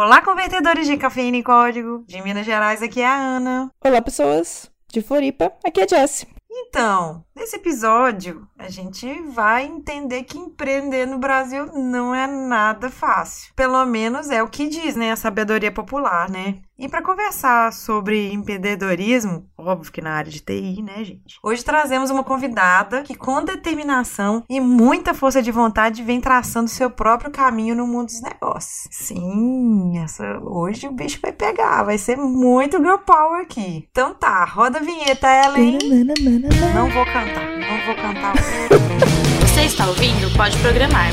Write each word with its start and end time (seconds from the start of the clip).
Olá, 0.00 0.22
convertedores 0.22 0.86
de 0.86 0.96
cafeína 0.96 1.38
em 1.38 1.42
código. 1.42 2.04
De 2.06 2.22
Minas 2.22 2.46
Gerais, 2.46 2.80
aqui 2.80 3.00
é 3.00 3.06
a 3.06 3.16
Ana. 3.16 3.68
Olá, 3.84 4.00
pessoas. 4.00 4.70
De 4.92 5.02
Floripa, 5.02 5.52
aqui 5.66 5.80
é 5.80 5.82
a 5.82 5.88
Jess. 5.88 6.24
Então, 6.48 7.24
nesse 7.34 7.56
episódio, 7.56 8.46
a 8.56 8.68
gente 8.68 9.12
vai 9.22 9.64
entender 9.64 10.22
que 10.22 10.38
empreender 10.38 11.04
no 11.04 11.18
Brasil 11.18 11.66
não 11.74 12.14
é 12.14 12.28
nada 12.28 12.88
fácil. 12.88 13.52
Pelo 13.56 13.84
menos 13.86 14.30
é 14.30 14.40
o 14.40 14.48
que 14.48 14.68
diz, 14.68 14.94
né, 14.94 15.10
a 15.10 15.16
sabedoria 15.16 15.72
popular, 15.72 16.30
né? 16.30 16.60
E 16.78 16.88
para 16.88 17.02
conversar 17.02 17.72
sobre 17.72 18.32
empreendedorismo, 18.32 19.44
óbvio 19.58 19.90
que 19.90 20.00
na 20.00 20.12
área 20.12 20.30
de 20.30 20.38
TI, 20.38 20.80
né, 20.80 21.02
gente? 21.02 21.36
Hoje 21.42 21.64
trazemos 21.64 22.08
uma 22.08 22.22
convidada 22.22 23.02
que, 23.02 23.16
com 23.16 23.44
determinação 23.44 24.44
e 24.48 24.60
muita 24.60 25.12
força 25.12 25.42
de 25.42 25.50
vontade, 25.50 26.04
vem 26.04 26.20
traçando 26.20 26.68
seu 26.68 26.88
próprio 26.88 27.32
caminho 27.32 27.74
no 27.74 27.84
mundo 27.84 28.06
dos 28.06 28.22
negócios. 28.22 28.86
Sim, 28.92 29.98
essa 29.98 30.38
hoje 30.40 30.86
o 30.86 30.92
bicho 30.92 31.18
vai 31.20 31.32
pegar, 31.32 31.82
vai 31.82 31.98
ser 31.98 32.16
muito 32.16 32.78
girl 32.78 32.98
power 32.98 33.42
aqui. 33.42 33.88
Então 33.90 34.14
tá, 34.14 34.44
roda 34.44 34.78
a 34.78 34.82
vinheta, 34.82 35.26
Ellen. 35.26 35.78
Não 36.76 36.88
vou 36.90 37.04
cantar, 37.06 37.58
não 37.58 37.86
vou 37.86 37.96
cantar. 37.96 38.34
Você 39.40 39.62
está 39.62 39.88
ouvindo? 39.88 40.32
Pode 40.36 40.56
programar. 40.58 41.12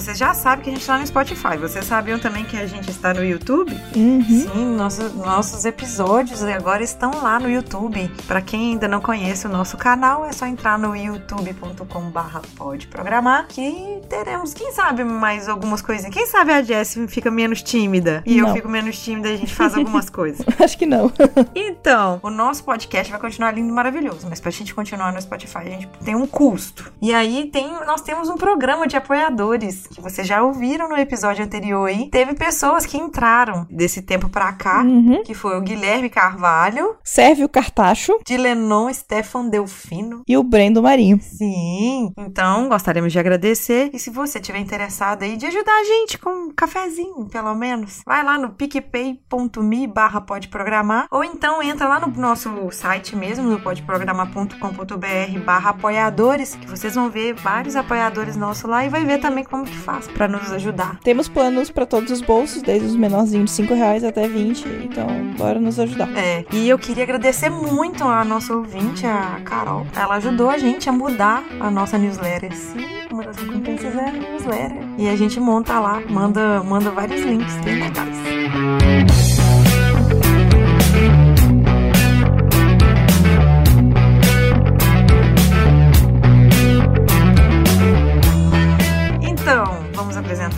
Vocês 0.00 0.16
já 0.16 0.32
sabem 0.32 0.64
que 0.64 0.70
a 0.70 0.72
gente 0.72 0.80
está 0.80 0.96
no 0.98 1.06
Spotify. 1.06 1.58
Vocês 1.60 1.84
sabiam 1.84 2.18
também 2.18 2.42
que 2.44 2.56
a 2.56 2.66
gente 2.66 2.90
está 2.90 3.12
no 3.12 3.22
YouTube? 3.22 3.76
Uhum. 3.94 4.22
Sim, 4.24 4.74
nossos, 4.74 5.14
nossos 5.14 5.64
episódios 5.66 6.42
agora 6.42 6.82
estão 6.82 7.10
lá 7.22 7.38
no 7.38 7.50
YouTube. 7.50 8.10
Para 8.26 8.40
quem 8.40 8.72
ainda 8.72 8.88
não 8.88 9.00
conhece 9.00 9.46
o 9.46 9.50
nosso 9.50 9.76
canal, 9.76 10.24
é 10.24 10.32
só 10.32 10.46
entrar 10.46 10.78
no 10.78 10.96
youtube.com/barra 10.96 12.40
pode 12.56 12.86
programar 12.86 13.46
que 13.48 14.00
teremos, 14.08 14.54
quem 14.54 14.72
sabe, 14.72 15.04
mais 15.04 15.48
algumas 15.48 15.82
coisinhas. 15.82 16.14
Quem 16.14 16.26
sabe 16.26 16.52
a 16.52 16.62
Jess 16.62 16.96
fica 17.08 17.30
menos 17.30 17.62
tímida 17.62 18.22
e 18.24 18.38
eu 18.38 18.46
Não. 18.46 18.54
fico 18.54 18.68
menos 18.68 18.98
tímida 18.98 19.28
e 19.28 19.34
a 19.34 19.36
gente 19.36 19.54
faz 19.54 19.74
algumas 19.74 20.08
coisas. 20.10 20.44
Acho 20.58 20.78
que 20.78 20.86
não. 20.86 21.12
Então, 21.54 22.20
o 22.22 22.30
nosso 22.30 22.64
podcast 22.64 23.10
vai 23.10 23.20
continuar 23.20 23.52
lindo 23.52 23.68
e 23.68 23.72
maravilhoso, 23.72 24.26
mas 24.28 24.40
pra 24.40 24.50
gente 24.50 24.74
continuar 24.74 25.12
no 25.12 25.20
Spotify, 25.20 25.58
a 25.58 25.64
gente 25.64 25.88
tem 26.04 26.14
um 26.14 26.26
custo. 26.26 26.92
E 27.00 27.12
aí 27.12 27.50
tem, 27.52 27.70
nós 27.86 28.00
temos 28.00 28.28
um 28.28 28.36
programa 28.36 28.86
de 28.86 28.96
apoiadores 28.96 29.88
que 29.92 30.00
vocês 30.00 30.26
já 30.26 30.42
ouviram 30.42 30.88
no 30.88 30.96
episódio 30.96 31.44
anterior 31.44 31.88
aí. 31.88 32.08
Teve 32.10 32.34
pessoas 32.34 32.86
que 32.86 32.96
entraram 32.96 33.66
desse 33.70 34.02
tempo 34.02 34.28
pra 34.28 34.52
cá, 34.52 34.82
Uhum. 34.82 35.22
que 35.24 35.34
foi 35.34 35.56
o 35.58 35.60
Guilherme 35.60 36.08
Carvalho, 36.08 36.96
Serve 37.02 37.44
o 37.44 37.48
Cartacho 37.48 38.18
Dilenon 38.24 38.92
Stefan 38.92 39.48
Delfino. 39.48 40.22
e 40.28 40.36
o 40.36 40.42
Brendo 40.42 40.82
Marinho. 40.82 41.18
Sim, 41.20 42.12
então 42.16 42.68
gostaríamos 42.68 43.12
de 43.12 43.18
agradecer. 43.18 43.90
E 43.92 43.98
se 43.98 44.10
você 44.10 44.38
tiver 44.40 44.58
interessado 44.58 45.22
aí 45.22 45.36
de 45.36 45.46
ajudar 45.46 45.72
a 45.72 45.84
gente 45.84 46.18
com 46.18 46.30
um 46.30 46.50
cafezinho, 46.54 47.26
pelo 47.26 47.54
menos, 47.54 48.02
vai 48.06 48.24
lá 48.24 48.38
no 48.38 48.50
picpay.me 48.50 49.86
barra 49.86 50.20
pode 50.20 50.48
programar 50.48 51.06
ou 51.10 51.24
então 51.24 51.62
entra 51.62 51.88
lá 51.88 51.98
no 52.00 52.08
nosso 52.16 52.50
site 52.70 53.16
mesmo, 53.16 53.48
no 53.48 53.60
podeprogramar.com.br 53.60 55.38
barra 55.44 55.70
apoiadores, 55.70 56.54
que 56.54 56.66
vocês 56.68 56.94
vão 56.94 57.10
ver 57.10 57.34
vários 57.34 57.76
apoiadores 57.76 58.36
nossos 58.36 58.64
lá 58.68 58.84
e 58.84 58.88
vai 58.88 59.04
ver 59.04 59.18
também 59.18 59.44
como 59.44 59.64
que 59.64 59.76
faz 59.80 60.06
pra 60.06 60.28
nos 60.28 60.52
ajudar. 60.52 60.98
Temos 61.02 61.28
planos 61.28 61.70
para 61.70 61.86
todos 61.86 62.10
os 62.10 62.20
bolsos, 62.20 62.62
desde 62.62 62.86
os 62.86 62.96
menorzinhos 62.96 63.50
de 63.50 63.56
5 63.56 63.74
reais 63.74 64.04
até 64.04 64.28
20. 64.28 64.68
Então, 64.84 65.06
bora 65.36 65.58
nos 65.58 65.80
ajudar. 65.80 66.08
É, 66.16 66.44
e 66.52 66.68
eu 66.68 66.78
queria 66.78 67.04
agradecer 67.04 67.50
muito 67.50 68.04
a 68.04 68.24
nossa 68.24 68.54
ouvinte, 68.54 69.06
a 69.06 69.40
Carol. 69.44 69.86
Ela 69.96 70.16
ajudou 70.16 70.50
a 70.50 70.58
gente 70.58 70.88
a 70.88 70.92
mudar 70.92 71.42
a 71.58 71.70
nossa 71.70 71.98
newsletter. 71.98 72.54
Sim, 72.54 72.86
uma 73.10 73.24
das 73.24 73.36
recompensas 73.36 73.96
é 73.96 74.08
a 74.08 74.12
newsletter. 74.12 74.78
E 74.98 75.08
a 75.08 75.16
gente 75.16 75.40
monta 75.40 75.80
lá, 75.80 76.00
manda, 76.08 76.62
manda 76.62 76.90
vários 76.90 77.22
links 77.22 77.56
bem 77.64 77.80
legais. 77.80 79.39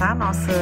a 0.03 0.15
nossa 0.15 0.53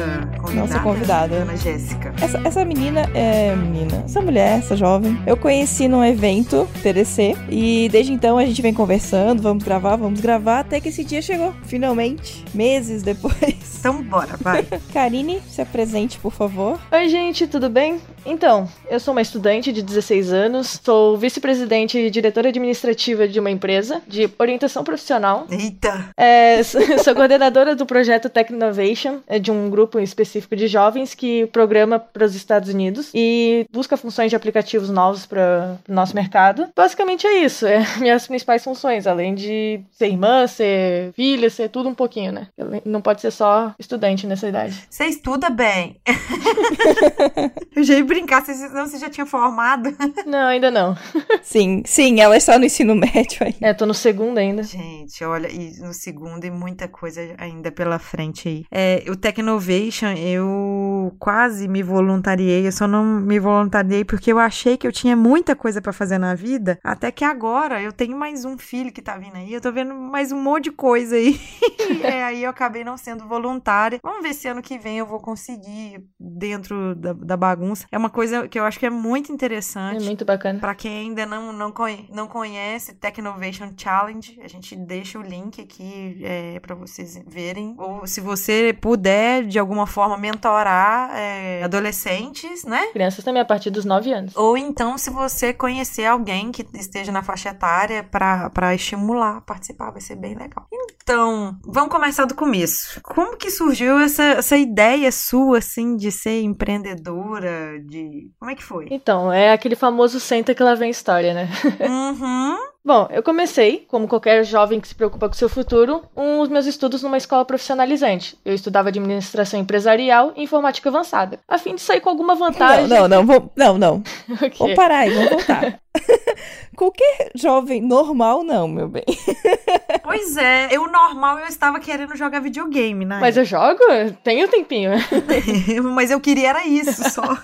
convidada. 0.51 0.73
Nossa 0.73 0.79
convidada. 0.79 1.35
Ana 1.35 1.55
Jéssica. 1.55 2.13
Essa, 2.21 2.41
essa 2.43 2.65
menina 2.65 3.01
é. 3.13 3.55
Menina. 3.55 4.03
Essa 4.05 4.21
mulher, 4.21 4.59
essa 4.59 4.75
jovem. 4.75 5.17
Eu 5.25 5.37
conheci 5.37 5.87
num 5.87 6.03
evento 6.03 6.67
TDC. 6.83 7.35
E 7.49 7.89
desde 7.89 8.13
então 8.13 8.37
a 8.37 8.45
gente 8.45 8.61
vem 8.61 8.73
conversando. 8.73 9.41
Vamos 9.41 9.63
gravar, 9.63 9.95
vamos 9.95 10.19
gravar. 10.19 10.59
Até 10.59 10.79
que 10.79 10.89
esse 10.89 11.03
dia 11.03 11.21
chegou. 11.21 11.53
Finalmente. 11.63 12.45
Meses 12.53 13.03
depois. 13.03 13.71
Então, 13.81 14.03
bora, 14.03 14.37
vai. 14.39 14.63
Karine, 14.93 15.41
se 15.49 15.59
apresente, 15.59 16.19
por 16.19 16.31
favor. 16.31 16.79
Oi, 16.91 17.09
gente, 17.09 17.47
tudo 17.47 17.67
bem? 17.67 17.99
Então, 18.23 18.69
eu 18.87 18.99
sou 18.99 19.11
uma 19.11 19.23
estudante 19.23 19.73
de 19.73 19.81
16 19.81 20.31
anos, 20.31 20.79
sou 20.83 21.17
vice-presidente 21.17 21.97
e 21.97 22.11
diretora 22.11 22.49
administrativa 22.49 23.27
de 23.27 23.39
uma 23.39 23.49
empresa 23.49 23.99
de 24.07 24.29
orientação 24.37 24.83
profissional. 24.83 25.47
Eita! 25.49 26.11
É, 26.15 26.61
sou 27.03 27.15
coordenadora 27.15 27.75
do 27.75 27.83
projeto 27.83 28.29
Tech 28.29 28.53
Innovation, 28.53 29.21
é 29.25 29.39
de 29.39 29.49
um 29.49 29.67
grupo 29.67 29.99
específico 29.99 30.40
de 30.49 30.67
jovens 30.67 31.13
que 31.13 31.45
programa 31.47 31.99
para 31.99 32.25
os 32.25 32.35
Estados 32.35 32.69
Unidos 32.69 33.11
e 33.13 33.65
busca 33.71 33.97
funções 33.97 34.29
de 34.29 34.35
aplicativos 34.35 34.89
novos 34.89 35.25
para 35.25 35.77
o 35.87 35.93
nosso 35.93 36.15
mercado. 36.15 36.69
Basicamente 36.75 37.27
é 37.27 37.43
isso, 37.43 37.65
é 37.65 37.85
minhas 37.99 38.27
principais 38.27 38.63
funções, 38.63 39.07
além 39.07 39.35
de 39.35 39.81
ser 39.91 40.07
irmã, 40.07 40.47
ser 40.47 41.13
filha, 41.13 41.49
ser 41.49 41.69
tudo 41.69 41.89
um 41.89 41.95
pouquinho, 41.95 42.31
né? 42.31 42.47
Não 42.85 43.01
pode 43.01 43.21
ser 43.21 43.31
só 43.31 43.73
estudante 43.79 44.27
nessa 44.27 44.47
idade. 44.47 44.87
Você 44.89 45.05
estuda 45.05 45.49
bem. 45.49 45.97
Eu 47.75 47.83
já 47.83 47.95
ia 47.95 48.03
brincar, 48.03 48.43
se 48.45 48.53
senão 48.53 48.85
você 48.85 48.97
já 48.97 49.09
tinha 49.09 49.25
formado. 49.25 49.95
Não, 50.25 50.47
ainda 50.47 50.69
não. 50.69 50.95
Sim, 51.41 51.83
sim, 51.85 52.19
ela 52.19 52.37
está 52.37 52.57
no 52.57 52.65
ensino 52.65 52.95
médio 52.95 53.45
aí. 53.45 53.55
É, 53.61 53.73
tô 53.73 53.85
no 53.85 53.93
segundo 53.93 54.37
ainda. 54.37 54.63
Gente, 54.63 55.23
olha, 55.23 55.47
e 55.47 55.79
no 55.79 55.93
segundo 55.93 56.45
e 56.45 56.51
muita 56.51 56.87
coisa 56.87 57.21
ainda 57.37 57.71
pela 57.71 57.97
frente 57.99 58.47
aí. 58.47 58.65
É, 58.71 59.03
o 59.09 59.15
Tech 59.15 59.39
Innovation, 59.39 60.13
eu 60.35 61.15
quase 61.19 61.67
me 61.67 61.83
voluntariei, 61.83 62.65
eu 62.67 62.71
só 62.71 62.87
não 62.87 63.03
me 63.03 63.39
voluntariei 63.39 64.03
porque 64.05 64.31
eu 64.31 64.39
achei 64.39 64.77
que 64.77 64.87
eu 64.87 64.91
tinha 64.91 65.15
muita 65.15 65.55
coisa 65.55 65.81
pra 65.81 65.93
fazer 65.93 66.17
na 66.17 66.33
vida, 66.35 66.79
até 66.83 67.11
que 67.11 67.23
agora 67.23 67.81
eu 67.81 67.91
tenho 67.91 68.17
mais 68.17 68.45
um 68.45 68.57
filho 68.57 68.91
que 68.91 69.01
tá 69.01 69.17
vindo 69.17 69.35
aí, 69.35 69.53
eu 69.53 69.61
tô 69.61 69.71
vendo 69.71 69.93
mais 69.93 70.31
um 70.31 70.41
monte 70.41 70.65
de 70.65 70.71
coisa 70.71 71.15
aí. 71.15 71.39
é, 72.03 72.23
aí 72.23 72.43
eu 72.43 72.49
acabei 72.49 72.83
não 72.83 72.97
sendo 72.97 73.27
voluntária. 73.27 73.99
Vamos 74.03 74.23
ver 74.23 74.33
se 74.33 74.47
ano 74.47 74.61
que 74.61 74.77
vem 74.77 74.97
eu 74.97 75.05
vou 75.05 75.19
conseguir 75.19 76.03
dentro 76.19 76.95
da, 76.95 77.13
da 77.13 77.37
bagunça. 77.37 77.85
É 77.91 77.97
uma 77.97 78.09
coisa 78.09 78.47
que 78.47 78.59
eu 78.59 78.63
acho 78.63 78.79
que 78.79 78.85
é 78.85 78.89
muito 78.89 79.31
É 79.31 79.35
interessante. 79.35 80.03
muito 80.05 80.25
bacana. 80.25 80.59
Pra 80.59 80.75
quem 80.75 80.99
ainda 81.07 81.25
não, 81.25 81.51
não, 81.53 81.71
conhe- 81.71 82.07
não 82.11 82.27
conhece 82.27 82.93
Tech 82.95 83.19
Innovation 83.19 83.71
Challenge, 83.77 84.39
a 84.43 84.47
gente 84.47 84.75
deixa 84.75 85.19
o 85.19 85.21
link 85.21 85.61
aqui 85.61 86.19
é, 86.23 86.59
para 86.59 86.75
vocês 86.75 87.19
verem. 87.27 87.75
Ou 87.77 88.05
se 88.07 88.21
você 88.21 88.75
puder, 88.79 89.45
de 89.45 89.57
alguma 89.59 89.85
forma, 89.87 90.17
mentorar 90.21 91.09
é, 91.15 91.63
adolescentes, 91.63 92.63
né? 92.63 92.87
Crianças 92.93 93.25
também 93.25 93.41
a 93.41 93.45
partir 93.45 93.71
dos 93.71 93.83
9 93.83 94.13
anos. 94.13 94.35
Ou 94.35 94.55
então, 94.55 94.97
se 94.97 95.09
você 95.09 95.51
conhecer 95.51 96.05
alguém 96.05 96.51
que 96.51 96.65
esteja 96.75 97.11
na 97.11 97.23
faixa 97.23 97.49
etária 97.49 98.03
para 98.03 98.75
estimular 98.75 99.37
a 99.37 99.41
participar, 99.41 99.89
vai 99.89 100.01
ser 100.01 100.15
bem 100.15 100.35
legal. 100.35 100.67
Então, 101.01 101.57
vamos 101.65 101.89
começar 101.89 102.25
do 102.25 102.35
começo. 102.35 103.01
Como 103.01 103.35
que 103.35 103.49
surgiu 103.49 103.99
essa, 103.99 104.23
essa 104.23 104.55
ideia 104.55 105.11
sua, 105.11 105.57
assim, 105.57 105.97
de 105.97 106.11
ser 106.11 106.41
empreendedora? 106.41 107.79
De. 107.83 108.31
Como 108.39 108.51
é 108.51 108.55
que 108.55 108.63
foi? 108.63 108.87
Então, 108.91 109.33
é 109.33 109.51
aquele 109.51 109.75
famoso 109.75 110.19
senta 110.19 110.53
que 110.53 110.63
lá 110.63 110.75
vem 110.75 110.91
história, 110.91 111.33
né? 111.33 111.49
Uhum. 111.81 112.57
Bom, 112.83 113.07
eu 113.11 113.21
comecei, 113.21 113.85
como 113.87 114.07
qualquer 114.07 114.43
jovem 114.43 114.79
que 114.79 114.87
se 114.87 114.95
preocupa 114.95 115.27
com 115.27 115.33
seu 115.33 115.47
futuro, 115.47 116.03
um, 116.17 116.39
os 116.39 116.49
meus 116.49 116.65
estudos 116.65 117.03
numa 117.03 117.17
escola 117.17 117.45
profissionalizante. 117.45 118.35
Eu 118.43 118.55
estudava 118.55 118.89
administração 118.89 119.59
empresarial 119.59 120.33
e 120.35 120.43
informática 120.43 120.89
avançada, 120.89 121.39
a 121.47 121.59
fim 121.59 121.75
de 121.75 121.81
sair 121.81 122.01
com 122.01 122.09
alguma 122.09 122.33
vantagem. 122.33 122.87
Não, 122.87 123.07
não, 123.07 123.07
não, 123.07 123.25
vamos, 123.25 123.49
não, 123.55 123.77
não. 123.77 124.03
O 124.29 124.49
quê? 124.49 124.57
Vamos 124.57 124.75
parar 124.75 124.99
aí, 124.99 125.11
vamos 125.11 125.29
voltar. 125.29 125.79
Qualquer 126.75 127.31
jovem 127.35 127.81
normal, 127.81 128.43
não, 128.43 128.67
meu 128.67 128.87
bem. 128.87 129.03
Pois 130.03 130.35
é, 130.35 130.67
eu 130.71 130.91
normal 130.91 131.39
eu 131.39 131.47
estava 131.47 131.79
querendo 131.79 132.17
jogar 132.17 132.41
videogame, 132.41 133.05
né? 133.05 133.17
Mas 133.21 133.37
eu 133.37 133.45
jogo? 133.45 133.79
Tenho 134.23 134.47
tempinho. 134.47 134.91
Mas 135.95 136.11
eu 136.11 136.19
queria 136.19 136.49
era 136.49 136.67
isso 136.67 137.01
só. 137.11 137.37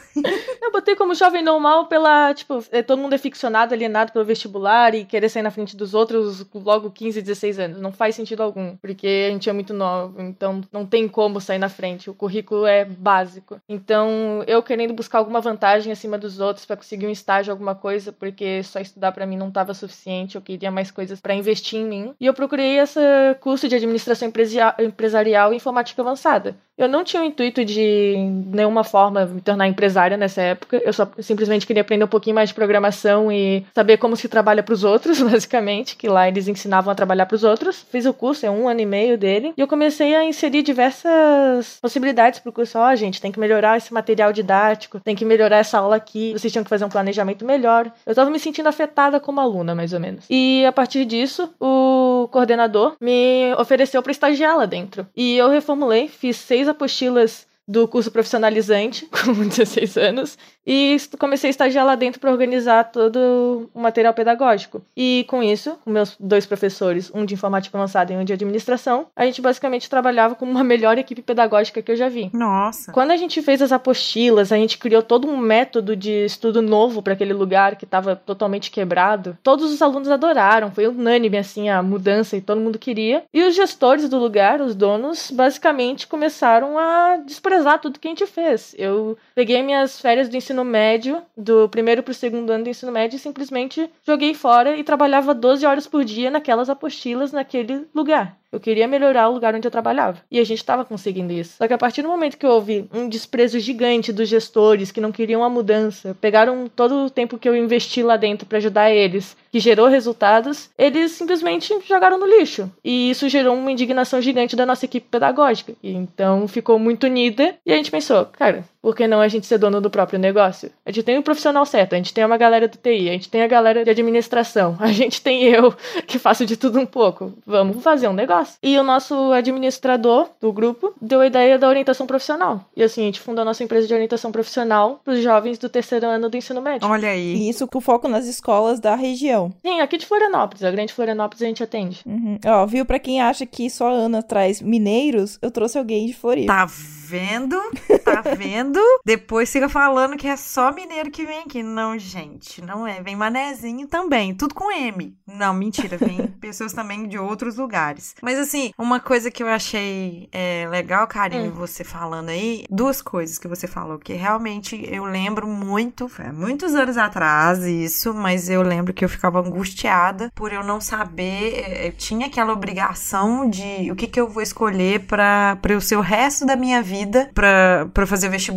Eu 0.62 0.72
botei 0.72 0.96
como 0.96 1.16
jovem 1.16 1.42
normal 1.42 1.86
pela, 1.88 2.34
tipo, 2.34 2.62
é, 2.72 2.82
todo 2.82 3.00
mundo 3.00 3.14
é 3.14 3.18
ficcionado, 3.18 3.74
alienado 3.74 4.12
pelo 4.12 4.26
vestibular 4.26 4.94
e 4.94 5.06
querer 5.06 5.30
sair 5.30 5.44
na 5.44 5.52
frente 5.52 5.78
dos 5.78 5.94
outros 5.94 6.46
logo 6.54 6.92
15, 6.92 7.22
16 7.22 7.60
anos. 7.60 7.80
Não 7.80 7.92
faz 7.92 8.16
sentido 8.16 8.44
algum, 8.44 8.76
porque 8.78 9.28
a 9.30 9.32
gente 9.32 9.50
é 9.50 9.54
muito 9.54 9.74
novo, 9.74 10.22
então 10.22 10.62
não 10.72 10.86
tem 10.86 11.08
como 11.08 11.40
sair 11.40 11.60
na 11.60 11.70
frente. 11.70 12.10
O 12.10 12.14
currículo 12.14 12.66
é 12.66 12.84
básico. 12.84 13.62
Então, 13.70 14.44
eu 14.46 14.62
querendo 14.62 14.94
buscar 14.94 15.20
alguma 15.20 15.40
vantagem 15.40 15.92
acima 15.92 16.18
dos 16.18 16.40
outros 16.40 16.66
para 16.66 16.76
conseguir 16.76 17.08
um 17.08 17.12
estágio, 17.12 17.52
alguma 17.52 17.76
coisa, 17.76 18.12
porque 18.12 18.62
só 18.64 18.80
estudar 18.80 19.14
para 19.18 19.26
mim 19.26 19.36
não 19.36 19.48
estava 19.48 19.74
suficiente, 19.74 20.36
eu 20.36 20.42
queria 20.44 20.70
mais 20.70 20.92
coisas 20.92 21.20
para 21.20 21.34
investir 21.34 21.80
em 21.80 21.86
mim. 21.86 22.14
E 22.22 22.28
eu 22.28 22.36
procurei 22.36 22.78
esse 22.78 23.00
curso 23.40 23.68
de 23.68 23.74
administração 23.74 24.32
empresarial 24.80 25.52
e 25.52 25.56
informática 25.56 26.04
avançada. 26.04 26.56
Eu 26.78 26.88
não 26.88 27.04
tinha 27.04 27.24
o 27.24 27.26
intuito 27.26 27.66
de 27.66 28.16
nenhuma 28.54 28.84
forma 28.84 29.26
me 29.26 29.42
tornar 29.42 29.68
empresária 29.68 30.16
nessa 30.16 30.42
época. 30.44 30.80
Eu 30.86 30.94
só 30.94 31.10
simplesmente 31.20 31.66
queria 31.66 31.82
aprender 31.82 32.04
um 32.04 32.08
pouquinho 32.08 32.36
mais 32.36 32.50
de 32.50 32.56
programação 32.56 33.32
e 33.32 33.66
saber 33.74 33.98
como 33.98 34.16
se 34.16 34.30
trabalha 34.30 34.62
para 34.62 34.74
os 34.74 34.84
outros, 34.84 35.20
basicamente, 35.24 35.96
que 35.96 36.08
lá 36.08 36.28
eles 36.28 36.48
ensinavam 36.48 36.92
a 36.92 36.96
trabalhar 36.96 37.26
para 37.26 37.36
os 37.36 37.44
outros. 37.44 37.84
Fiz 37.90 38.06
o 38.06 38.14
curso, 38.14 38.46
é 38.46 38.52
um 38.52 38.68
ano 38.68 38.82
e 38.82 38.86
meio 38.86 39.18
dele, 39.18 39.54
e 39.58 39.62
eu 39.62 39.68
comecei 39.68 40.16
a 40.16 40.24
inserir 40.24 40.62
diversas 40.62 41.80
possibilidades 41.82 42.40
para 42.40 42.52
o 42.52 42.54
curso. 42.54 42.78
Ó, 42.78 42.92
oh, 42.92 42.96
gente, 42.96 43.20
tem 43.20 43.32
que 43.32 43.40
melhorar 43.40 43.78
esse 43.78 43.92
material 43.92 44.32
didático, 44.32 45.00
tem 45.00 45.16
que 45.16 45.26
melhorar 45.26 45.58
essa 45.58 45.80
aula 45.80 45.96
aqui, 45.96 46.34
vocês 46.34 46.54
tinham 46.54 46.64
que 46.64 46.70
fazer 46.70 46.86
um 46.86 46.90
planejamento 46.90 47.44
melhor. 47.44 47.92
Eu 48.06 48.12
estava 48.12 48.30
me 48.30 48.38
sentindo 48.38 48.70
afetada 48.70 49.07
como 49.20 49.40
aluna, 49.40 49.74
mais 49.74 49.94
ou 49.94 50.00
menos. 50.00 50.26
E 50.30 50.66
a 50.66 50.72
partir 50.72 51.06
disso, 51.06 51.50
o 51.60 52.28
coordenador 52.32 52.96
me 53.02 53.54
ofereceu 53.58 54.04
para 54.04 54.12
estagiar 54.12 54.58
lá 54.58 54.66
dentro. 54.66 55.08
E 55.16 55.38
eu 55.38 55.50
reformulei, 55.50 56.08
fiz 56.08 56.38
seis 56.38 56.68
apostilas 56.68 57.47
do 57.68 57.88
curso 57.88 58.10
profissionalizante, 58.10 59.06
com 59.12 59.34
16 59.34 59.98
anos, 59.98 60.38
e 60.66 60.98
comecei 61.20 61.50
a 61.50 61.52
estagiar 61.52 61.86
lá 61.86 61.96
dentro 61.96 62.20
para 62.20 62.32
organizar 62.32 62.86
todo 62.86 63.70
o 63.74 63.80
material 63.80 64.14
pedagógico. 64.14 64.82
E 64.96 65.26
com 65.28 65.44
isso, 65.44 65.78
com 65.84 65.92
meus 65.92 66.16
dois 66.20 66.46
professores, 66.46 67.12
um 67.14 67.26
de 67.26 67.34
informática 67.34 67.78
avançada 67.78 68.14
e 68.14 68.18
um 68.18 68.24
de 68.24 68.34
administração, 68.34 69.08
a 69.16 69.26
gente 69.26 69.42
basicamente 69.42 69.90
trabalhava 69.90 70.36
com 70.36 70.46
uma 70.46 70.64
melhor 70.64 70.98
equipe 70.98 71.22
pedagógica 71.22 71.82
que 71.82 71.92
eu 71.92 71.96
já 71.96 72.08
vi. 72.08 72.30
Nossa. 72.34 72.92
Quando 72.92 73.12
a 73.12 73.18
gente 73.18 73.42
fez 73.42 73.62
as 73.62 73.72
apostilas, 73.72 74.52
a 74.52 74.58
gente 74.58 74.78
criou 74.78 75.02
todo 75.02 75.28
um 75.28 75.38
método 75.38 75.96
de 75.96 76.26
estudo 76.26 76.62
novo 76.62 77.02
para 77.02 77.14
aquele 77.14 77.34
lugar 77.34 77.76
que 77.76 77.86
estava 77.86 78.16
totalmente 78.16 78.72
quebrado. 78.72 79.38
Todos 79.44 79.72
os 79.72 79.82
alunos 79.82 80.10
adoraram, 80.10 80.72
foi 80.72 80.88
unânime 80.88 81.38
assim 81.38 81.70
a 81.70 81.82
mudança 81.84 82.38
e 82.38 82.42
todo 82.42 82.62
mundo 82.62 82.80
queria. 82.80 83.24
E 83.34 83.44
os 83.44 83.56
gestores 83.56 84.08
do 84.08 84.18
lugar, 84.18 84.62
os 84.62 84.76
donos, 84.76 85.32
basicamente 85.32 86.08
começaram 86.08 86.78
a 86.78 87.18
desprezar 87.26 87.57
tudo 87.80 88.00
que 88.00 88.08
a 88.08 88.12
gente 88.12 88.26
fez. 88.26 88.76
Eu 88.78 89.18
peguei 89.36 89.62
minhas 89.62 90.00
férias 90.00 90.30
do 90.30 90.36
ensino 90.36 90.64
médio, 90.64 91.22
do 91.36 91.68
primeiro 91.70 92.04
para 92.04 92.12
o 92.12 92.16
segundo 92.16 92.50
ano 92.52 92.64
do 92.64 92.70
ensino 92.70 92.92
médio, 92.92 93.18
e 93.18 93.20
simplesmente 93.20 93.90
joguei 94.06 94.34
fora 94.34 94.76
e 94.76 94.84
trabalhava 94.84 95.34
12 95.34 95.66
horas 95.66 95.88
por 95.88 96.04
dia 96.04 96.30
naquelas 96.30 96.70
apostilas 96.70 97.32
naquele 97.32 97.88
lugar. 97.94 98.38
Eu 98.52 98.60
queria 98.60 98.88
melhorar 98.88 99.30
o 99.30 99.34
lugar 99.34 99.54
onde 99.54 99.68
eu 99.68 99.72
trabalhava. 99.72 100.22
E 100.32 100.40
a 100.40 100.44
gente 100.44 100.60
estava 100.60 100.86
conseguindo 100.86 101.34
isso. 101.34 101.58
Só 101.58 101.68
que 101.68 101.74
a 101.74 101.78
partir 101.78 102.02
do 102.02 102.08
momento 102.08 102.38
que 102.38 102.46
houve 102.46 102.88
um 102.94 103.10
desprezo 103.10 103.60
gigante 103.60 104.14
dos 104.14 104.30
gestores 104.30 104.92
que 104.92 105.02
não 105.02 105.12
queriam 105.12 105.44
a 105.44 105.50
mudança, 105.50 106.16
pegaram 106.20 106.68
todo 106.68 107.06
o 107.06 107.10
tempo 107.10 107.38
que 107.38 107.48
eu 107.48 107.56
investi 107.56 108.02
lá 108.02 108.16
dentro 108.16 108.48
para 108.48 108.58
ajudar 108.58 108.92
eles, 108.92 109.36
que 109.52 109.60
gerou 109.60 109.88
resultados, 109.88 110.70
eles 110.78 111.12
simplesmente 111.12 111.74
jogaram 111.88 112.18
no 112.18 112.26
lixo. 112.26 112.72
E 112.84 113.10
isso 113.10 113.28
gerou 113.28 113.56
uma 113.56 113.72
indignação 113.72 114.22
gigante 114.22 114.56
da 114.56 114.66
nossa 114.66 114.86
equipe 114.86 115.08
pedagógica. 115.10 115.74
E 115.84 115.92
então 115.92 116.48
ficou 116.48 116.80
muito 116.80 117.06
unida 117.06 117.56
e 117.66 117.74
a 117.74 117.76
gente 117.76 117.92
pensou, 117.92 118.26
cara, 118.26 118.64
por 118.82 118.96
que 118.96 119.08
não 119.08 119.20
a 119.20 119.28
gente 119.28 119.46
ser 119.46 119.58
dono 119.58 119.82
do 119.82 119.90
próprio 119.90 120.20
negócio? 120.20 120.72
A 120.86 120.92
gente 120.92 121.04
tem 121.04 121.18
um 121.18 121.22
profissional 121.22 121.66
certo, 121.66 121.94
a 121.94 121.98
gente 121.98 122.14
tem 122.14 122.24
uma 122.26 122.38
galera 122.38 122.68
do 122.68 122.78
TI, 122.78 123.10
a 123.10 123.14
gente 123.14 123.30
tem 123.30 123.42
a 123.42 123.48
galera 123.48 123.84
de 123.84 123.90
administração, 123.90 124.76
a 124.82 124.92
gente 124.92 125.22
tem 125.22 125.44
eu 125.44 125.74
que 126.06 126.20
faço 126.20 126.46
de 126.46 126.58
tudo 126.58 126.80
um 126.80 126.86
pouco. 126.86 127.34
Vamos 127.46 127.84
fazer 127.84 128.08
um 128.08 128.14
negócio. 128.14 128.56
E 128.62 128.78
o 128.78 128.84
nosso 128.84 129.32
administrador 129.34 130.30
do 130.40 130.52
grupo 130.52 130.94
deu 131.02 131.22
a 131.22 131.28
ideia 131.28 131.58
da 131.58 131.68
orientação 131.68 132.08
profissional. 132.08 132.66
E 132.76 132.84
assim, 132.84 133.02
a 133.02 133.06
gente 133.06 133.20
fundou 133.20 133.42
a 133.42 133.46
nossa 133.46 133.64
empresa 133.64 133.88
de 133.88 133.94
orientação 133.94 134.32
profissional 134.32 135.02
para 135.04 135.14
os 135.14 135.22
jovens 135.22 135.58
do 135.58 135.70
terceiro 135.70 136.06
ano 136.08 136.30
do 136.30 136.38
ensino 136.38 136.62
médio. 136.62 136.88
Olha 136.88 137.10
aí. 137.10 137.36
E 137.36 137.50
isso 137.50 137.68
com 137.68 137.82
foco 137.82 138.08
nas 138.08 138.26
escolas 138.26 138.80
da 138.80 138.96
região. 138.96 139.54
Sim, 139.66 139.82
aqui 139.82 139.98
de 139.98 140.06
Florianópolis. 140.06 140.64
A 140.64 140.72
grande 140.72 140.94
Florianópolis 140.94 141.42
a 141.42 141.46
gente 141.46 141.64
atende. 141.64 142.02
Uhum. 142.06 142.38
Ó, 142.46 142.66
viu? 142.66 142.86
Pra 142.86 143.00
quem 143.00 143.22
acha 143.22 143.46
que 143.46 143.70
só 143.70 143.88
a 143.88 143.92
Ana 143.92 144.22
traz 144.24 144.62
mineiros, 144.62 145.38
eu 145.42 145.52
trouxe 145.52 145.78
alguém 145.78 146.08
de 146.08 146.14
Floripa. 146.14 146.54
Tá 146.54 146.66
vendo? 146.68 147.58
Tá 148.04 148.22
vendo? 148.36 148.77
Depois 149.06 149.52
fica 149.52 149.70
falando 149.70 150.18
que 150.18 150.28
é 150.28 150.36
só 150.36 150.72
mineiro 150.72 151.12
que 151.12 151.26
vem 151.26 151.40
aqui. 151.40 151.64
Não, 151.64 151.98
gente, 151.98 152.62
não 152.62 152.86
é. 152.86 153.02
Vem 153.02 153.16
manezinho 153.16 153.88
também. 153.88 154.34
Tudo 154.34 154.54
com 154.54 154.72
M. 154.72 155.16
Não, 155.26 155.54
mentira. 155.54 155.98
Vem 155.98 156.28
pessoas 156.40 156.74
também 156.74 157.08
de 157.08 157.18
outros 157.18 157.58
lugares. 157.58 158.16
Mas 158.22 158.38
assim, 158.38 158.72
uma 158.78 159.00
coisa 159.00 159.32
que 159.32 159.44
eu 159.44 159.48
achei 159.48 160.30
é, 160.32 160.68
legal, 160.70 161.08
Karine, 161.08 161.50
hum. 161.50 161.54
você 161.54 161.84
falando 161.84 162.30
aí, 162.30 162.66
duas 162.70 163.02
coisas 163.02 163.38
que 163.38 163.48
você 163.48 163.68
falou, 163.68 164.00
que 164.00 164.14
realmente 164.14 164.88
eu 164.92 165.06
lembro 165.06 165.48
muito, 165.48 166.08
foi 166.08 166.32
muitos 166.32 166.76
anos 166.76 166.98
atrás 166.98 167.60
isso, 167.66 168.14
mas 168.14 168.50
eu 168.50 168.62
lembro 168.62 168.94
que 168.94 169.04
eu 169.04 169.10
ficava 169.10 169.40
angustiada 169.40 170.32
por 170.36 170.52
eu 170.52 170.64
não 170.64 170.80
saber, 170.82 171.54
é, 171.54 171.88
eu 171.88 171.92
tinha 171.94 172.28
aquela 172.28 172.54
obrigação 172.54 173.50
de 173.50 173.92
o 173.92 173.96
que, 173.96 174.08
que 174.08 174.20
eu 174.20 174.28
vou 174.28 174.44
escolher 174.44 175.02
para 175.06 175.60
o 175.76 175.82
seu 175.82 176.02
resto 176.02 176.46
da 176.46 176.56
minha 176.56 176.82
vida, 176.82 177.30
para 177.34 178.06
fazer 178.06 178.30
vestibular 178.30 178.57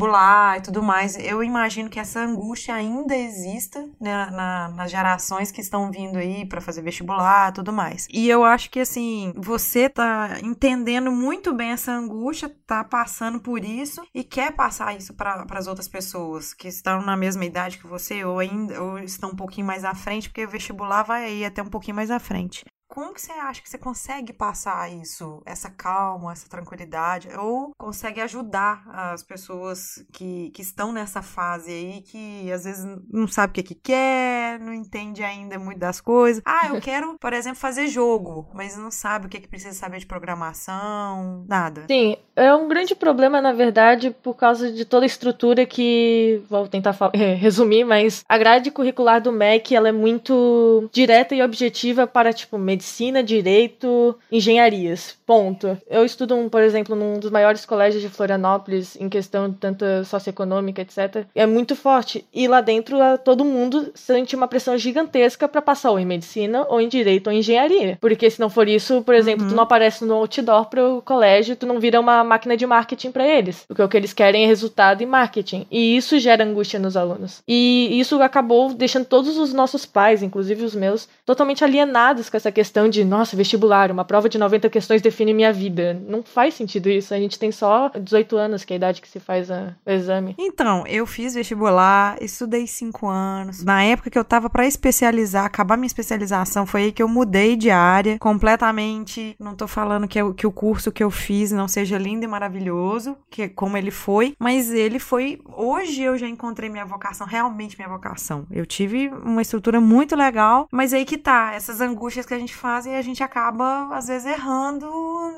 e 0.56 0.60
tudo 0.62 0.82
mais. 0.82 1.16
Eu 1.18 1.42
imagino 1.42 1.90
que 1.90 2.00
essa 2.00 2.20
angústia 2.20 2.74
ainda 2.74 3.14
exista 3.14 3.88
né, 4.00 4.26
na, 4.30 4.68
nas 4.68 4.90
gerações 4.90 5.50
que 5.50 5.60
estão 5.60 5.90
vindo 5.90 6.18
aí 6.18 6.46
para 6.46 6.60
fazer 6.60 6.82
vestibular 6.82 7.50
e 7.50 7.54
tudo 7.54 7.72
mais. 7.72 8.06
E 8.10 8.28
eu 8.28 8.44
acho 8.44 8.70
que 8.70 8.80
assim, 8.80 9.32
você 9.36 9.88
tá 9.88 10.38
entendendo 10.42 11.10
muito 11.10 11.52
bem 11.54 11.70
essa 11.70 11.92
angústia, 11.92 12.54
tá 12.66 12.82
passando 12.82 13.40
por 13.40 13.64
isso 13.64 14.02
e 14.14 14.24
quer 14.24 14.52
passar 14.52 14.96
isso 14.96 15.14
para 15.14 15.44
as 15.50 15.66
outras 15.66 15.88
pessoas 15.88 16.54
que 16.54 16.68
estão 16.68 17.02
na 17.02 17.16
mesma 17.16 17.44
idade 17.44 17.78
que 17.78 17.86
você 17.86 18.24
ou 18.24 18.38
ainda 18.38 18.82
ou 18.82 18.98
estão 18.98 19.30
um 19.30 19.36
pouquinho 19.36 19.66
mais 19.66 19.84
à 19.84 19.94
frente, 19.94 20.28
porque 20.28 20.44
o 20.44 20.48
vestibular 20.48 21.02
vai 21.02 21.32
ir 21.32 21.44
até 21.44 21.62
um 21.62 21.66
pouquinho 21.66 21.96
mais 21.96 22.10
à 22.10 22.18
frente. 22.18 22.64
Como 22.90 23.14
que 23.14 23.22
você 23.22 23.30
acha 23.32 23.62
que 23.62 23.70
você 23.70 23.78
consegue 23.78 24.32
passar 24.32 24.92
isso, 24.92 25.40
essa 25.46 25.70
calma, 25.70 26.32
essa 26.32 26.48
tranquilidade, 26.48 27.28
ou 27.38 27.70
consegue 27.78 28.20
ajudar 28.20 28.82
as 28.88 29.22
pessoas 29.22 30.04
que, 30.12 30.50
que 30.50 30.60
estão 30.60 30.92
nessa 30.92 31.22
fase 31.22 31.70
aí, 31.70 32.02
que 32.02 32.50
às 32.52 32.64
vezes 32.64 32.84
não 33.08 33.28
sabe 33.28 33.52
o 33.52 33.54
que, 33.54 33.62
que 33.62 33.74
quer, 33.76 34.58
não 34.58 34.72
entende 34.72 35.22
ainda 35.22 35.56
muito 35.56 35.78
das 35.78 36.00
coisas. 36.00 36.42
Ah, 36.44 36.68
eu 36.68 36.80
quero, 36.82 37.16
por 37.20 37.32
exemplo, 37.32 37.60
fazer 37.60 37.86
jogo, 37.86 38.50
mas 38.52 38.76
não 38.76 38.90
sabe 38.90 39.26
o 39.26 39.28
que, 39.28 39.38
que 39.38 39.48
precisa 39.48 39.72
saber 39.72 39.98
de 39.98 40.06
programação, 40.06 41.44
nada. 41.48 41.84
Sim, 41.88 42.16
é 42.34 42.52
um 42.52 42.66
grande 42.66 42.96
problema, 42.96 43.40
na 43.40 43.52
verdade, 43.52 44.10
por 44.10 44.34
causa 44.34 44.72
de 44.72 44.84
toda 44.84 45.04
a 45.04 45.06
estrutura 45.06 45.64
que, 45.64 46.42
vou 46.48 46.66
tentar 46.66 46.96
resumir, 47.38 47.84
mas 47.84 48.24
a 48.28 48.36
grade 48.36 48.72
curricular 48.72 49.20
do 49.20 49.30
MEC, 49.30 49.76
ela 49.76 49.88
é 49.88 49.92
muito 49.92 50.88
direta 50.92 51.36
e 51.36 51.42
objetiva 51.42 52.06
para, 52.06 52.32
tipo, 52.32 52.58
medicina, 52.80 53.22
direito, 53.22 54.16
engenharias. 54.32 55.14
Ponto. 55.26 55.76
Eu 55.88 56.04
estudo, 56.04 56.34
um, 56.34 56.48
por 56.48 56.62
exemplo, 56.62 56.96
num 56.96 57.20
dos 57.20 57.30
maiores 57.30 57.66
colégios 57.66 58.02
de 58.02 58.08
Florianópolis, 58.08 58.96
em 58.98 59.08
questão 59.08 59.52
tanto 59.52 59.84
socioeconômica, 60.04 60.80
etc. 60.80 61.26
É 61.34 61.44
muito 61.46 61.76
forte. 61.76 62.24
E 62.32 62.48
lá 62.48 62.62
dentro, 62.62 62.96
todo 63.22 63.44
mundo 63.44 63.92
sente 63.94 64.34
uma 64.34 64.48
pressão 64.48 64.76
gigantesca 64.78 65.46
para 65.46 65.60
passar 65.60 65.90
ou 65.90 65.98
em 65.98 66.06
medicina, 66.06 66.66
ou 66.68 66.80
em 66.80 66.88
direito, 66.88 67.26
ou 67.26 67.32
em 67.32 67.40
engenharia. 67.40 67.98
Porque 68.00 68.30
se 68.30 68.40
não 68.40 68.48
for 68.48 68.66
isso, 68.66 69.02
por 69.02 69.14
exemplo, 69.14 69.44
uhum. 69.44 69.50
tu 69.50 69.54
não 69.54 69.64
aparece 69.64 70.04
no 70.04 70.14
outdoor 70.14 70.66
pro 70.66 71.02
colégio, 71.04 71.54
tu 71.54 71.66
não 71.66 71.78
vira 71.78 72.00
uma 72.00 72.24
máquina 72.24 72.56
de 72.56 72.66
marketing 72.66 73.10
para 73.10 73.26
eles. 73.26 73.64
Porque 73.68 73.82
o 73.82 73.88
que 73.88 73.96
eles 73.96 74.14
querem 74.14 74.44
é 74.44 74.46
resultado 74.46 75.02
e 75.02 75.06
marketing. 75.06 75.66
E 75.70 75.96
isso 75.96 76.18
gera 76.18 76.44
angústia 76.44 76.80
nos 76.80 76.96
alunos. 76.96 77.42
E 77.46 78.00
isso 78.00 78.20
acabou 78.22 78.72
deixando 78.72 79.04
todos 79.04 79.36
os 79.36 79.52
nossos 79.52 79.84
pais, 79.84 80.22
inclusive 80.22 80.64
os 80.64 80.74
meus, 80.74 81.08
totalmente 81.26 81.62
alienados 81.62 82.30
com 82.30 82.36
essa 82.36 82.50
questão 82.50 82.69
questão 82.70 82.88
de, 82.88 83.04
nossa, 83.04 83.36
vestibular, 83.36 83.90
uma 83.90 84.04
prova 84.04 84.28
de 84.28 84.38
90 84.38 84.70
questões 84.70 85.02
define 85.02 85.34
minha 85.34 85.52
vida. 85.52 86.00
Não 86.06 86.22
faz 86.22 86.54
sentido 86.54 86.88
isso. 86.88 87.12
A 87.12 87.18
gente 87.18 87.36
tem 87.36 87.50
só 87.50 87.88
18 87.88 88.36
anos, 88.36 88.64
que 88.64 88.72
é 88.72 88.76
a 88.76 88.78
idade 88.78 89.02
que 89.02 89.08
se 89.08 89.18
faz 89.18 89.50
a, 89.50 89.74
o 89.84 89.90
exame. 89.90 90.36
Então, 90.38 90.84
eu 90.86 91.04
fiz 91.04 91.34
vestibular, 91.34 92.16
estudei 92.22 92.68
cinco 92.68 93.08
anos. 93.08 93.64
Na 93.64 93.82
época 93.82 94.08
que 94.08 94.16
eu 94.16 94.22
tava 94.22 94.48
para 94.48 94.64
especializar, 94.66 95.44
acabar 95.44 95.76
minha 95.76 95.88
especialização, 95.88 96.64
foi 96.64 96.82
aí 96.84 96.92
que 96.92 97.02
eu 97.02 97.08
mudei 97.08 97.56
de 97.56 97.70
área 97.70 98.18
completamente. 98.20 99.34
Não 99.40 99.56
tô 99.56 99.66
falando 99.66 100.06
que, 100.06 100.20
eu, 100.20 100.32
que 100.32 100.46
o 100.46 100.52
curso 100.52 100.92
que 100.92 101.02
eu 101.02 101.10
fiz 101.10 101.50
não 101.50 101.66
seja 101.66 101.98
lindo 101.98 102.24
e 102.24 102.28
maravilhoso, 102.28 103.16
que 103.28 103.48
como 103.48 103.76
ele 103.76 103.90
foi, 103.90 104.34
mas 104.38 104.70
ele 104.70 105.00
foi. 105.00 105.40
Hoje 105.56 106.02
eu 106.02 106.16
já 106.16 106.28
encontrei 106.28 106.70
minha 106.70 106.86
vocação, 106.86 107.26
realmente 107.26 107.76
minha 107.76 107.88
vocação. 107.88 108.46
Eu 108.48 108.64
tive 108.64 109.08
uma 109.08 109.42
estrutura 109.42 109.80
muito 109.80 110.14
legal, 110.14 110.68
mas 110.70 110.94
aí 110.94 111.04
que 111.04 111.18
tá, 111.18 111.52
essas 111.52 111.80
angústias 111.80 112.24
que 112.24 112.34
a 112.34 112.38
gente 112.38 112.59
faz 112.60 112.84
e 112.84 112.90
a 112.90 113.02
gente 113.02 113.22
acaba, 113.22 113.88
às 113.92 114.08
vezes, 114.08 114.30
errando 114.30 114.86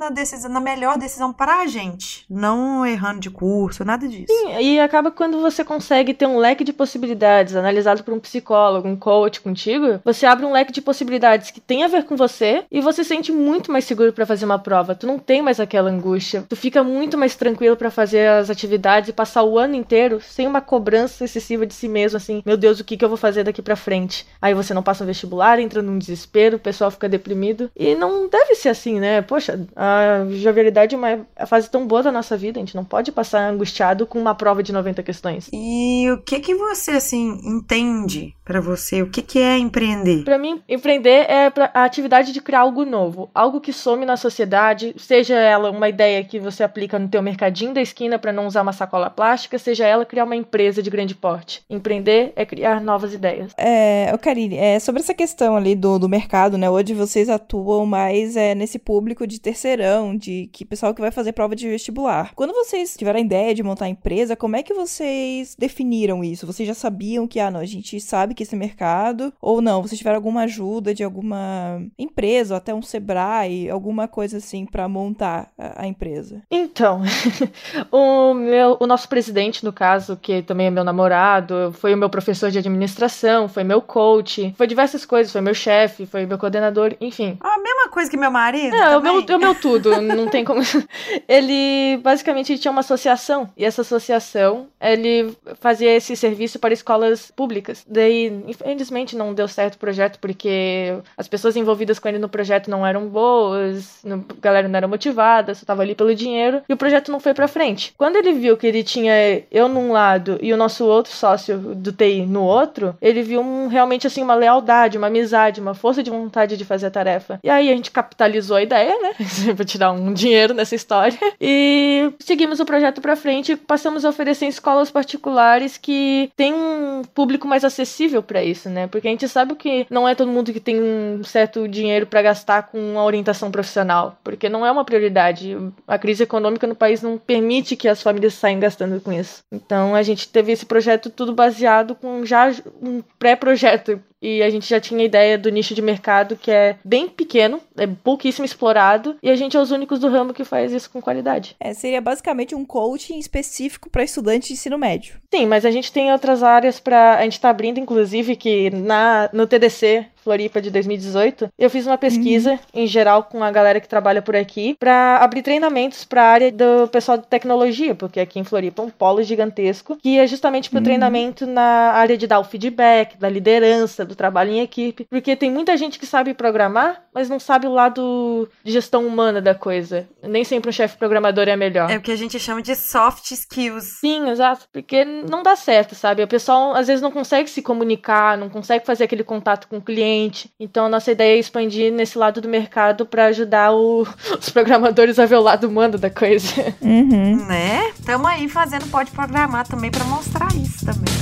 na 0.00 0.10
decisão, 0.10 0.50
na 0.50 0.60
melhor 0.60 0.98
decisão 0.98 1.32
para 1.32 1.60
a 1.60 1.66
gente. 1.66 2.24
Não 2.28 2.84
errando 2.84 3.20
de 3.20 3.30
curso, 3.30 3.84
nada 3.84 4.08
disso. 4.08 4.26
Sim, 4.28 4.58
e 4.60 4.80
acaba 4.80 5.10
quando 5.10 5.40
você 5.40 5.64
consegue 5.64 6.12
ter 6.12 6.26
um 6.26 6.38
leque 6.38 6.64
de 6.64 6.72
possibilidades 6.72 7.54
analisado 7.54 8.02
por 8.02 8.12
um 8.12 8.20
psicólogo, 8.20 8.88
um 8.88 8.96
coach 8.96 9.40
contigo, 9.40 10.00
você 10.04 10.26
abre 10.26 10.44
um 10.44 10.52
leque 10.52 10.72
de 10.72 10.82
possibilidades 10.82 11.50
que 11.50 11.60
tem 11.60 11.84
a 11.84 11.88
ver 11.88 12.04
com 12.04 12.16
você 12.16 12.64
e 12.70 12.80
você 12.80 13.02
se 13.04 13.08
sente 13.08 13.30
muito 13.30 13.70
mais 13.70 13.84
seguro 13.84 14.12
para 14.12 14.26
fazer 14.26 14.44
uma 14.44 14.58
prova. 14.58 14.94
Tu 14.94 15.06
não 15.06 15.18
tem 15.18 15.42
mais 15.42 15.60
aquela 15.60 15.90
angústia. 15.90 16.44
Tu 16.48 16.56
fica 16.56 16.82
muito 16.82 17.18
mais 17.18 17.36
tranquilo 17.36 17.76
para 17.76 17.90
fazer 17.90 18.28
as 18.28 18.50
atividades 18.50 19.10
e 19.10 19.12
passar 19.12 19.42
o 19.42 19.58
ano 19.58 19.74
inteiro 19.74 20.20
sem 20.20 20.46
uma 20.46 20.60
cobrança 20.60 21.24
excessiva 21.24 21.66
de 21.66 21.74
si 21.74 21.88
mesmo, 21.88 22.16
assim, 22.16 22.42
meu 22.44 22.56
Deus, 22.56 22.80
o 22.80 22.84
que, 22.84 22.96
que 22.96 23.04
eu 23.04 23.08
vou 23.08 23.18
fazer 23.18 23.44
daqui 23.44 23.60
para 23.60 23.76
frente? 23.76 24.26
Aí 24.40 24.54
você 24.54 24.72
não 24.72 24.82
passa 24.82 25.04
no 25.04 25.08
vestibular, 25.08 25.58
entra 25.58 25.82
num 25.82 25.98
desespero, 25.98 26.56
o 26.56 26.60
pessoal 26.60 26.90
fica 26.90 27.08
deprimido. 27.12 27.70
E 27.76 27.94
não 27.94 28.28
deve 28.28 28.56
ser 28.56 28.70
assim, 28.70 28.98
né? 28.98 29.22
Poxa, 29.22 29.64
a 29.76 30.26
jovialidade 30.30 30.94
é 30.94 30.98
uma 30.98 31.46
fase 31.46 31.70
tão 31.70 31.86
boa 31.86 32.02
da 32.02 32.10
nossa 32.10 32.36
vida, 32.36 32.58
a 32.58 32.62
gente 32.62 32.74
não 32.74 32.84
pode 32.84 33.12
passar 33.12 33.48
angustiado 33.48 34.06
com 34.06 34.18
uma 34.18 34.34
prova 34.34 34.62
de 34.62 34.72
90 34.72 35.02
questões. 35.02 35.48
E 35.52 36.10
o 36.10 36.18
que 36.18 36.40
que 36.40 36.54
você, 36.54 36.92
assim, 36.92 37.40
entende 37.44 38.34
para 38.44 38.60
você? 38.60 39.02
O 39.02 39.10
que 39.10 39.22
que 39.22 39.38
é 39.38 39.58
empreender? 39.58 40.24
Para 40.24 40.38
mim, 40.38 40.60
empreender 40.68 41.26
é 41.28 41.52
a 41.74 41.84
atividade 41.84 42.32
de 42.32 42.40
criar 42.40 42.60
algo 42.60 42.84
novo, 42.84 43.30
algo 43.34 43.60
que 43.60 43.72
some 43.72 44.04
na 44.04 44.16
sociedade, 44.16 44.94
seja 44.98 45.38
ela 45.38 45.70
uma 45.70 45.88
ideia 45.88 46.24
que 46.24 46.38
você 46.38 46.62
aplica 46.62 46.98
no 46.98 47.08
teu 47.08 47.22
mercadinho 47.22 47.72
da 47.72 47.80
esquina 47.80 48.18
para 48.18 48.32
não 48.32 48.46
usar 48.46 48.62
uma 48.62 48.72
sacola 48.72 49.10
plástica, 49.10 49.58
seja 49.58 49.86
ela 49.86 50.04
criar 50.04 50.24
uma 50.24 50.36
empresa 50.36 50.82
de 50.82 50.90
grande 50.90 51.14
porte. 51.14 51.62
Empreender 51.68 52.32
é 52.36 52.44
criar 52.44 52.80
novas 52.80 53.14
ideias. 53.14 53.52
É, 53.56 54.12
Karine, 54.22 54.56
é, 54.56 54.78
sobre 54.78 55.00
essa 55.02 55.14
questão 55.14 55.56
ali 55.56 55.74
do, 55.74 55.98
do 55.98 56.08
mercado, 56.08 56.56
né? 56.56 56.70
Hoje 56.70 56.94
vocês 56.94 57.28
atuam 57.28 57.84
mais 57.84 58.36
é, 58.36 58.54
nesse 58.54 58.78
público 58.78 59.26
de 59.26 59.40
terceirão, 59.40 60.16
de 60.16 60.48
que 60.52 60.64
pessoal 60.64 60.94
que 60.94 61.00
vai 61.00 61.10
fazer 61.10 61.32
prova 61.32 61.56
de 61.56 61.68
vestibular. 61.68 62.32
Quando 62.34 62.52
vocês 62.52 62.94
tiveram 62.96 63.18
a 63.18 63.22
ideia 63.22 63.54
de 63.54 63.62
montar 63.62 63.86
a 63.86 63.88
empresa, 63.88 64.36
como 64.36 64.56
é 64.56 64.62
que 64.62 64.72
vocês 64.72 65.56
definiram 65.58 66.22
isso? 66.22 66.46
Vocês 66.46 66.66
já 66.66 66.74
sabiam 66.74 67.26
que, 67.26 67.40
ah, 67.40 67.50
não, 67.50 67.60
a 67.60 67.66
gente 67.66 68.00
sabe 68.00 68.34
que 68.34 68.41
esse 68.42 68.56
mercado, 68.56 69.32
ou 69.40 69.60
não? 69.60 69.82
Vocês 69.82 69.98
tiveram 69.98 70.16
alguma 70.16 70.42
ajuda 70.42 70.94
de 70.94 71.02
alguma 71.02 71.82
empresa, 71.98 72.54
ou 72.54 72.58
até 72.58 72.74
um 72.74 72.82
Sebrae, 72.82 73.70
alguma 73.70 74.06
coisa 74.06 74.38
assim 74.38 74.66
para 74.66 74.88
montar 74.88 75.50
a, 75.58 75.82
a, 75.82 75.86
empresa? 75.86 76.42
Então, 76.50 77.02
o, 77.90 78.34
meu, 78.34 78.76
o 78.80 78.86
nosso 78.86 79.08
presidente, 79.08 79.64
no 79.64 79.72
caso, 79.72 80.16
que 80.16 80.42
também 80.42 80.66
é 80.66 80.70
meu 80.70 80.84
namorado, 80.84 81.72
foi 81.78 81.94
o 81.94 81.96
meu 81.96 82.10
professor 82.10 82.50
de 82.50 82.58
administração, 82.58 83.48
foi 83.48 83.64
meu 83.64 83.80
coach, 83.80 84.54
foi 84.56 84.66
diversas 84.66 85.04
coisas, 85.04 85.32
foi 85.32 85.40
meu 85.40 85.54
chefe, 85.54 86.06
foi 86.06 86.26
meu 86.26 86.38
coordenador, 86.38 86.94
enfim. 87.00 87.36
A 87.40 87.58
mesma 87.58 87.88
coisa 87.88 88.10
que 88.10 88.16
meu 88.16 88.30
marido? 88.30 88.74
É, 88.74 88.96
o 88.96 89.00
meu, 89.00 89.20
o 89.20 89.38
meu 89.38 89.54
tudo, 89.54 90.00
não 90.00 90.28
tem 90.28 90.44
como. 90.44 90.60
ele 91.28 91.98
basicamente 92.02 92.58
tinha 92.58 92.70
uma 92.70 92.80
associação, 92.80 93.50
e 93.56 93.64
essa 93.64 93.82
associação 93.82 94.68
ele 94.80 95.36
fazia 95.60 95.94
esse 95.94 96.16
serviço 96.16 96.58
para 96.58 96.74
escolas 96.74 97.30
públicas. 97.30 97.84
Daí, 97.88 98.21
infelizmente, 98.46 99.16
não 99.16 99.34
deu 99.34 99.48
certo 99.48 99.74
o 99.74 99.78
projeto 99.78 100.18
porque 100.18 100.94
as 101.16 101.28
pessoas 101.28 101.56
envolvidas 101.56 101.98
com 101.98 102.08
ele 102.08 102.18
no 102.18 102.28
projeto 102.28 102.70
não 102.70 102.86
eram 102.86 103.08
boas, 103.08 104.04
a 104.04 104.18
galera 104.40 104.68
não 104.68 104.76
era 104.76 104.88
motivada, 104.88 105.54
só 105.54 105.64
tava 105.64 105.82
ali 105.82 105.94
pelo 105.94 106.14
dinheiro, 106.14 106.62
e 106.68 106.72
o 106.72 106.76
projeto 106.76 107.10
não 107.10 107.20
foi 107.20 107.34
para 107.34 107.48
frente. 107.48 107.94
Quando 107.96 108.16
ele 108.16 108.32
viu 108.32 108.56
que 108.56 108.66
ele 108.66 108.82
tinha 108.82 109.12
eu 109.50 109.68
num 109.68 109.92
lado 109.92 110.38
e 110.40 110.52
o 110.52 110.56
nosso 110.56 110.84
outro 110.84 111.12
sócio 111.12 111.58
do 111.58 111.92
TI 111.92 112.26
no 112.26 112.42
outro, 112.42 112.96
ele 113.00 113.22
viu 113.22 113.40
um, 113.40 113.68
realmente 113.68 114.06
assim 114.06 114.22
uma 114.22 114.34
lealdade, 114.34 114.98
uma 114.98 115.06
amizade, 115.06 115.60
uma 115.60 115.74
força 115.74 116.02
de 116.02 116.10
vontade 116.10 116.56
de 116.56 116.64
fazer 116.64 116.86
a 116.86 116.90
tarefa. 116.90 117.40
E 117.42 117.50
aí 117.50 117.70
a 117.70 117.76
gente 117.76 117.90
capitalizou 117.90 118.56
a 118.56 118.62
ideia, 118.62 118.94
né? 119.00 119.14
pra 119.54 119.64
tirar 119.64 119.92
um 119.92 120.12
dinheiro 120.12 120.54
nessa 120.54 120.74
história. 120.74 121.18
E 121.40 122.12
seguimos 122.20 122.60
o 122.60 122.64
projeto 122.64 123.00
para 123.00 123.16
frente 123.16 123.52
e 123.52 123.56
passamos 123.56 124.04
a 124.04 124.08
oferecer 124.08 124.44
em 124.44 124.48
escolas 124.48 124.90
particulares 124.90 125.76
que 125.76 126.30
tem 126.36 126.52
um 126.52 127.02
público 127.14 127.46
mais 127.46 127.64
acessível 127.64 128.11
para 128.20 128.42
isso, 128.42 128.68
né? 128.68 128.88
Porque 128.88 129.06
a 129.06 129.10
gente 129.12 129.28
sabe 129.28 129.54
que 129.54 129.86
não 129.88 130.08
é 130.08 130.14
todo 130.16 130.32
mundo 130.32 130.52
que 130.52 130.58
tem 130.58 130.82
um 130.82 131.22
certo 131.22 131.68
dinheiro 131.68 132.04
para 132.04 132.20
gastar 132.22 132.64
com 132.64 132.78
uma 132.78 133.04
orientação 133.04 133.48
profissional, 133.48 134.18
porque 134.24 134.48
não 134.48 134.66
é 134.66 134.72
uma 134.72 134.84
prioridade. 134.84 135.56
A 135.86 135.96
crise 135.96 136.24
econômica 136.24 136.66
no 136.66 136.74
país 136.74 137.00
não 137.00 137.16
permite 137.16 137.76
que 137.76 137.86
as 137.86 138.02
famílias 138.02 138.34
saiam 138.34 138.58
gastando 138.58 139.00
com 139.00 139.12
isso. 139.12 139.44
Então 139.52 139.94
a 139.94 140.02
gente 140.02 140.28
teve 140.28 140.50
esse 140.50 140.66
projeto 140.66 141.10
tudo 141.10 141.32
baseado 141.32 141.94
com 141.94 142.24
já 142.24 142.50
um 142.82 143.02
pré-projeto 143.18 144.00
e 144.22 144.42
a 144.42 144.48
gente 144.48 144.68
já 144.68 144.80
tinha 144.80 145.04
ideia 145.04 145.36
do 145.36 145.50
nicho 145.50 145.74
de 145.74 145.82
mercado 145.82 146.36
que 146.36 146.50
é 146.50 146.76
bem 146.84 147.08
pequeno, 147.08 147.60
é 147.76 147.86
pouquíssimo 147.86 148.44
explorado, 148.44 149.16
e 149.22 149.28
a 149.28 149.34
gente 149.34 149.56
é 149.56 149.60
os 149.60 149.72
únicos 149.72 149.98
do 149.98 150.08
ramo 150.08 150.32
que 150.32 150.44
faz 150.44 150.72
isso 150.72 150.88
com 150.90 151.02
qualidade. 151.02 151.56
É, 151.58 151.74
seria 151.74 152.00
basicamente 152.00 152.54
um 152.54 152.64
coaching 152.64 153.18
específico 153.18 153.90
para 153.90 154.04
estudantes 154.04 154.48
de 154.48 154.54
ensino 154.54 154.78
médio. 154.78 155.16
Sim, 155.34 155.46
mas 155.46 155.64
a 155.64 155.70
gente 155.70 155.92
tem 155.92 156.12
outras 156.12 156.42
áreas 156.42 156.78
para 156.78 157.16
a 157.16 157.22
gente 157.22 157.40
tá 157.40 157.50
abrindo 157.50 157.80
inclusive 157.80 158.36
que 158.36 158.70
na 158.70 159.28
no 159.32 159.46
TDC 159.46 160.06
Floripa 160.22 160.60
de 160.60 160.70
2018, 160.70 161.50
eu 161.58 161.70
fiz 161.70 161.86
uma 161.86 161.98
pesquisa 161.98 162.52
uhum. 162.52 162.58
em 162.74 162.86
geral 162.86 163.24
com 163.24 163.42
a 163.42 163.50
galera 163.50 163.80
que 163.80 163.88
trabalha 163.88 164.22
por 164.22 164.36
aqui 164.36 164.76
para 164.78 165.18
abrir 165.18 165.42
treinamentos 165.42 166.04
para 166.04 166.22
a 166.22 166.26
área 166.26 166.52
do 166.52 166.88
pessoal 166.88 167.18
de 167.18 167.26
tecnologia, 167.26 167.94
porque 167.94 168.20
aqui 168.20 168.38
em 168.38 168.44
Floripa 168.44 168.82
é 168.82 168.86
um 168.86 168.90
polo 168.90 169.22
gigantesco, 169.22 169.96
que 169.96 170.18
é 170.18 170.26
justamente 170.26 170.70
para 170.70 170.76
o 170.76 170.80
uhum. 170.80 170.84
treinamento 170.84 171.46
na 171.46 171.92
área 171.92 172.16
de 172.16 172.26
dar 172.26 172.38
o 172.38 172.44
feedback, 172.44 173.16
da 173.18 173.28
liderança, 173.28 174.04
do 174.04 174.14
trabalho 174.14 174.52
em 174.52 174.60
equipe, 174.60 175.06
porque 175.10 175.34
tem 175.34 175.50
muita 175.50 175.76
gente 175.76 175.98
que 175.98 176.06
sabe 176.06 176.34
programar, 176.34 177.02
mas 177.12 177.28
não 177.28 177.40
sabe 177.40 177.66
o 177.66 177.72
lado 177.72 178.48
de 178.64 178.72
gestão 178.72 179.06
humana 179.06 179.40
da 179.40 179.54
coisa. 179.54 180.08
Nem 180.22 180.44
sempre 180.44 180.70
um 180.70 180.72
chefe 180.72 180.96
programador 180.96 181.48
é 181.48 181.56
melhor. 181.56 181.90
É 181.90 181.96
o 181.96 182.00
que 182.00 182.12
a 182.12 182.16
gente 182.16 182.38
chama 182.38 182.62
de 182.62 182.74
soft 182.76 183.30
skills. 183.30 183.84
Sim, 184.00 184.30
exato, 184.30 184.66
porque 184.72 185.04
não 185.04 185.42
dá 185.42 185.56
certo, 185.56 185.94
sabe? 185.94 186.22
O 186.22 186.28
pessoal 186.28 186.74
às 186.74 186.86
vezes 186.86 187.02
não 187.02 187.10
consegue 187.10 187.50
se 187.50 187.60
comunicar, 187.60 188.38
não 188.38 188.48
consegue 188.48 188.86
fazer 188.86 189.04
aquele 189.04 189.24
contato 189.24 189.66
com 189.68 189.78
o 189.78 189.82
cliente. 189.82 190.11
Então 190.58 190.86
a 190.86 190.88
nossa 190.88 191.12
ideia 191.12 191.36
é 191.36 191.38
expandir 191.38 191.92
nesse 191.92 192.18
lado 192.18 192.40
do 192.40 192.48
mercado 192.48 193.06
para 193.06 193.26
ajudar 193.26 193.72
o, 193.72 194.02
os 194.38 194.50
programadores 194.50 195.18
a 195.18 195.26
ver 195.26 195.36
o 195.36 195.42
lado 195.42 195.68
humano 195.68 195.98
da 195.98 196.10
coisa. 196.10 196.74
Uhum. 196.80 197.46
Né? 197.46 197.92
Tamo 198.04 198.26
aí 198.26 198.48
fazendo 198.48 198.86
pode 198.90 199.10
programar 199.10 199.66
também 199.66 199.90
para 199.90 200.04
mostrar 200.04 200.48
isso 200.56 200.84
também, 200.84 201.14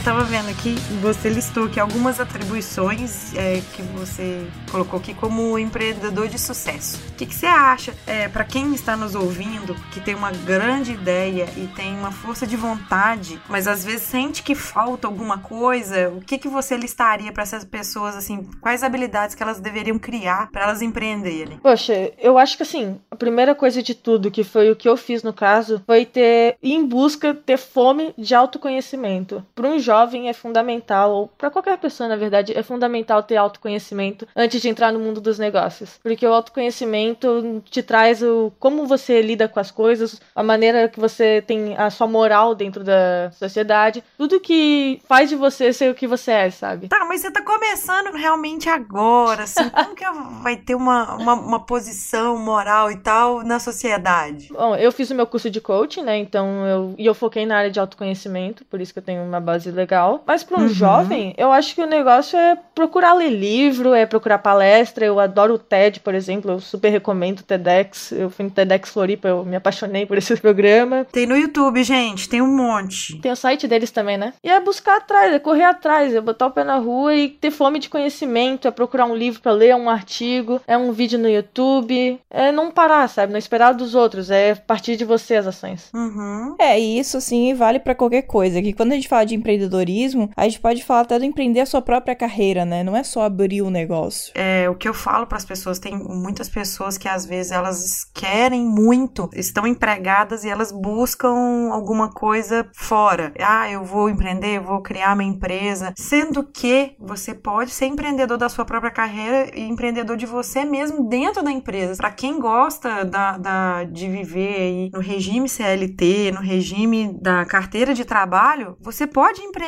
eu 0.00 0.04
tava 0.04 0.24
vendo 0.24 0.48
aqui, 0.48 0.76
você 1.02 1.28
listou 1.28 1.66
aqui 1.66 1.78
algumas 1.78 2.18
atribuições 2.18 3.36
é, 3.36 3.60
que 3.74 3.82
você 3.82 4.46
colocou 4.70 4.98
aqui 4.98 5.12
como 5.12 5.58
empreendedor 5.58 6.26
de 6.26 6.38
sucesso. 6.38 6.98
O 7.10 7.12
que, 7.16 7.26
que 7.26 7.34
você 7.34 7.44
acha, 7.44 7.92
é, 8.06 8.26
para 8.26 8.44
quem 8.44 8.72
está 8.74 8.96
nos 8.96 9.14
ouvindo, 9.14 9.74
que 9.92 10.00
tem 10.00 10.14
uma 10.14 10.30
grande 10.30 10.92
ideia 10.92 11.46
e 11.54 11.66
tem 11.76 11.94
uma 11.98 12.10
força 12.10 12.46
de 12.46 12.56
vontade, 12.56 13.38
mas 13.46 13.68
às 13.68 13.84
vezes 13.84 14.04
sente 14.04 14.42
que 14.42 14.54
falta 14.54 15.06
alguma 15.06 15.36
coisa, 15.36 16.08
o 16.08 16.22
que, 16.22 16.38
que 16.38 16.48
você 16.48 16.78
listaria 16.78 17.30
para 17.30 17.42
essas 17.42 17.62
pessoas, 17.62 18.16
assim, 18.16 18.48
quais 18.58 18.82
habilidades 18.82 19.34
que 19.34 19.42
elas 19.42 19.60
deveriam 19.60 19.98
criar 19.98 20.50
para 20.50 20.62
elas 20.62 20.80
empreenderem? 20.80 21.58
Poxa, 21.58 22.10
eu 22.18 22.38
acho 22.38 22.56
que 22.56 22.62
assim, 22.62 22.98
a 23.10 23.16
primeira 23.16 23.54
coisa 23.54 23.82
de 23.82 23.94
tudo, 23.94 24.30
que 24.30 24.44
foi 24.44 24.70
o 24.70 24.76
que 24.76 24.88
eu 24.88 24.96
fiz 24.96 25.22
no 25.22 25.34
caso, 25.34 25.82
foi 25.84 26.06
ter, 26.06 26.56
ir 26.62 26.72
em 26.72 26.86
busca, 26.86 27.34
ter 27.34 27.58
fome 27.58 28.14
de 28.16 28.34
autoconhecimento. 28.34 29.44
Para 29.54 29.68
um 29.68 29.78
jovem 29.78 29.89
é 29.90 30.32
fundamental, 30.32 31.10
ou 31.10 31.28
para 31.28 31.50
qualquer 31.50 31.78
pessoa, 31.78 32.08
na 32.08 32.16
verdade, 32.16 32.56
é 32.56 32.62
fundamental 32.62 33.22
ter 33.22 33.36
autoconhecimento 33.36 34.26
antes 34.34 34.60
de 34.60 34.68
entrar 34.68 34.92
no 34.92 34.98
mundo 34.98 35.20
dos 35.20 35.38
negócios. 35.38 35.98
Porque 36.02 36.26
o 36.26 36.32
autoconhecimento 36.32 37.62
te 37.70 37.82
traz 37.82 38.22
o 38.22 38.52
como 38.58 38.86
você 38.86 39.22
lida 39.22 39.48
com 39.48 39.60
as 39.60 39.70
coisas, 39.70 40.20
a 40.34 40.42
maneira 40.42 40.88
que 40.88 41.00
você 41.00 41.42
tem 41.46 41.76
a 41.76 41.90
sua 41.90 42.06
moral 42.06 42.54
dentro 42.54 42.84
da 42.84 43.30
sociedade, 43.32 44.02
tudo 44.16 44.40
que 44.40 45.00
faz 45.06 45.28
de 45.28 45.36
você 45.36 45.72
ser 45.72 45.90
o 45.90 45.94
que 45.94 46.06
você 46.06 46.30
é, 46.32 46.50
sabe? 46.50 46.88
Tá, 46.88 47.04
mas 47.04 47.20
você 47.20 47.30
tá 47.30 47.42
começando 47.42 48.12
realmente 48.12 48.68
agora, 48.68 49.44
assim, 49.44 49.68
como 49.70 49.94
que 49.94 50.04
vai 50.42 50.56
ter 50.56 50.74
uma, 50.74 51.14
uma, 51.16 51.34
uma 51.34 51.60
posição 51.60 52.36
moral 52.36 52.90
e 52.90 52.96
tal 52.96 53.42
na 53.42 53.58
sociedade? 53.58 54.48
Bom, 54.52 54.76
eu 54.76 54.92
fiz 54.92 55.10
o 55.10 55.14
meu 55.14 55.26
curso 55.26 55.50
de 55.50 55.60
coaching, 55.60 56.02
né? 56.02 56.18
Então 56.18 56.66
eu 56.66 56.94
e 56.98 57.06
eu 57.06 57.14
foquei 57.14 57.46
na 57.46 57.56
área 57.56 57.70
de 57.70 57.80
autoconhecimento, 57.80 58.64
por 58.64 58.80
isso 58.80 58.92
que 58.92 58.98
eu 58.98 59.02
tenho 59.02 59.22
uma 59.22 59.40
base 59.40 59.70
legal. 59.80 60.22
Mas 60.26 60.44
para 60.44 60.58
um 60.58 60.62
Uhum. 60.62 60.68
jovem, 60.68 61.34
eu 61.36 61.50
acho 61.52 61.74
que 61.74 61.82
o 61.82 61.86
negócio 61.86 62.38
é 62.38 62.56
procurar 62.74 63.14
ler 63.14 63.30
livro, 63.30 63.92
é 63.94 64.06
procurar 64.06 64.38
palestra. 64.38 65.04
Eu 65.04 65.18
adoro 65.18 65.54
o 65.54 65.58
TED, 65.58 66.00
por 66.00 66.14
exemplo, 66.14 66.50
eu 66.52 66.60
super 66.60 66.90
recomendo 66.90 67.40
o 67.40 67.42
TEDx. 67.42 68.12
Eu 68.12 68.30
fui 68.30 68.44
no 68.44 68.50
TEDx 68.50 68.90
Floripa, 68.90 69.28
eu 69.28 69.44
me 69.44 69.56
apaixonei 69.56 70.06
por 70.06 70.18
esse 70.18 70.36
programa. 70.40 71.06
Tem 71.12 71.26
no 71.26 71.36
YouTube, 71.36 71.82
gente, 71.82 72.28
tem 72.28 72.40
um 72.42 72.56
monte. 72.56 73.18
Tem 73.20 73.32
o 73.32 73.36
site 73.36 73.66
deles 73.66 73.90
também, 73.90 74.16
né? 74.16 74.32
E 74.44 74.48
é 74.50 74.60
buscar 74.60 74.98
atrás, 74.98 75.32
é 75.32 75.38
correr 75.38 75.64
atrás, 75.64 76.14
é 76.14 76.20
botar 76.20 76.46
o 76.46 76.50
pé 76.50 76.64
na 76.64 76.76
rua 76.76 77.14
e 77.14 77.28
ter 77.28 77.50
fome 77.50 77.78
de 77.78 77.88
conhecimento, 77.88 78.68
é 78.68 78.70
procurar 78.70 79.06
um 79.06 79.14
livro 79.16 79.40
pra 79.40 79.52
ler, 79.52 79.74
um 79.74 79.88
artigo, 79.90 80.60
é 80.66 80.76
um 80.76 80.92
vídeo 80.92 81.18
no 81.18 81.28
YouTube, 81.28 82.20
é 82.30 82.52
não 82.52 82.70
parar, 82.70 83.08
sabe? 83.08 83.32
Não 83.32 83.38
esperar 83.38 83.72
dos 83.72 83.94
outros, 83.94 84.30
é 84.30 84.54
partir 84.54 84.96
de 84.96 85.04
você 85.04 85.36
as 85.36 85.46
ações. 85.46 85.90
Uhum. 85.94 86.54
É, 86.58 86.78
e 86.78 86.98
isso 86.98 87.16
assim 87.16 87.54
vale 87.54 87.78
pra 87.78 87.94
qualquer 87.94 88.22
coisa. 88.22 88.60
Que 88.62 88.72
quando 88.72 88.92
a 88.92 88.94
gente 88.94 89.08
fala 89.08 89.24
de 89.24 89.34
empreendedorismo, 89.70 90.30
a 90.36 90.44
gente 90.44 90.60
pode 90.60 90.84
falar 90.84 91.02
até 91.02 91.18
do 91.18 91.24
empreender 91.24 91.60
a 91.60 91.66
sua 91.66 91.80
própria 91.82 92.14
carreira, 92.14 92.64
né? 92.64 92.82
Não 92.82 92.96
é 92.96 93.02
só 93.02 93.22
abrir 93.22 93.62
o 93.62 93.70
negócio. 93.70 94.32
É, 94.34 94.68
o 94.68 94.74
que 94.74 94.88
eu 94.88 94.94
falo 94.94 95.26
para 95.26 95.38
as 95.38 95.44
pessoas, 95.44 95.78
tem 95.78 95.96
muitas 95.96 96.48
pessoas 96.48 96.98
que 96.98 97.08
às 97.08 97.24
vezes 97.24 97.52
elas 97.52 98.04
querem 98.14 98.64
muito, 98.64 99.28
estão 99.34 99.66
empregadas 99.66 100.44
e 100.44 100.48
elas 100.48 100.72
buscam 100.72 101.70
alguma 101.72 102.10
coisa 102.10 102.68
fora. 102.74 103.32
Ah, 103.40 103.70
eu 103.70 103.84
vou 103.84 104.08
empreender, 104.08 104.56
eu 104.58 104.62
vou 104.62 104.80
criar 104.82 105.16
minha 105.16 105.30
empresa, 105.30 105.92
sendo 105.96 106.44
que 106.44 106.94
você 106.98 107.34
pode 107.34 107.70
ser 107.70 107.86
empreendedor 107.86 108.36
da 108.38 108.48
sua 108.48 108.64
própria 108.64 108.90
carreira 108.90 109.50
e 109.58 109.62
empreendedor 109.62 110.16
de 110.16 110.26
você 110.26 110.64
mesmo 110.64 111.08
dentro 111.08 111.42
da 111.42 111.50
empresa. 111.50 111.96
Para 111.96 112.10
quem 112.10 112.38
gosta 112.38 113.04
da, 113.04 113.38
da- 113.38 113.84
de 113.84 114.08
viver 114.08 114.54
aí 114.60 114.90
no 114.92 115.00
regime 115.00 115.48
CLT, 115.48 116.32
no 116.32 116.40
regime 116.40 117.16
da 117.20 117.44
carteira 117.44 117.94
de 117.94 118.04
trabalho, 118.04 118.76
você 118.80 119.06
pode 119.06 119.40
empreender 119.42 119.59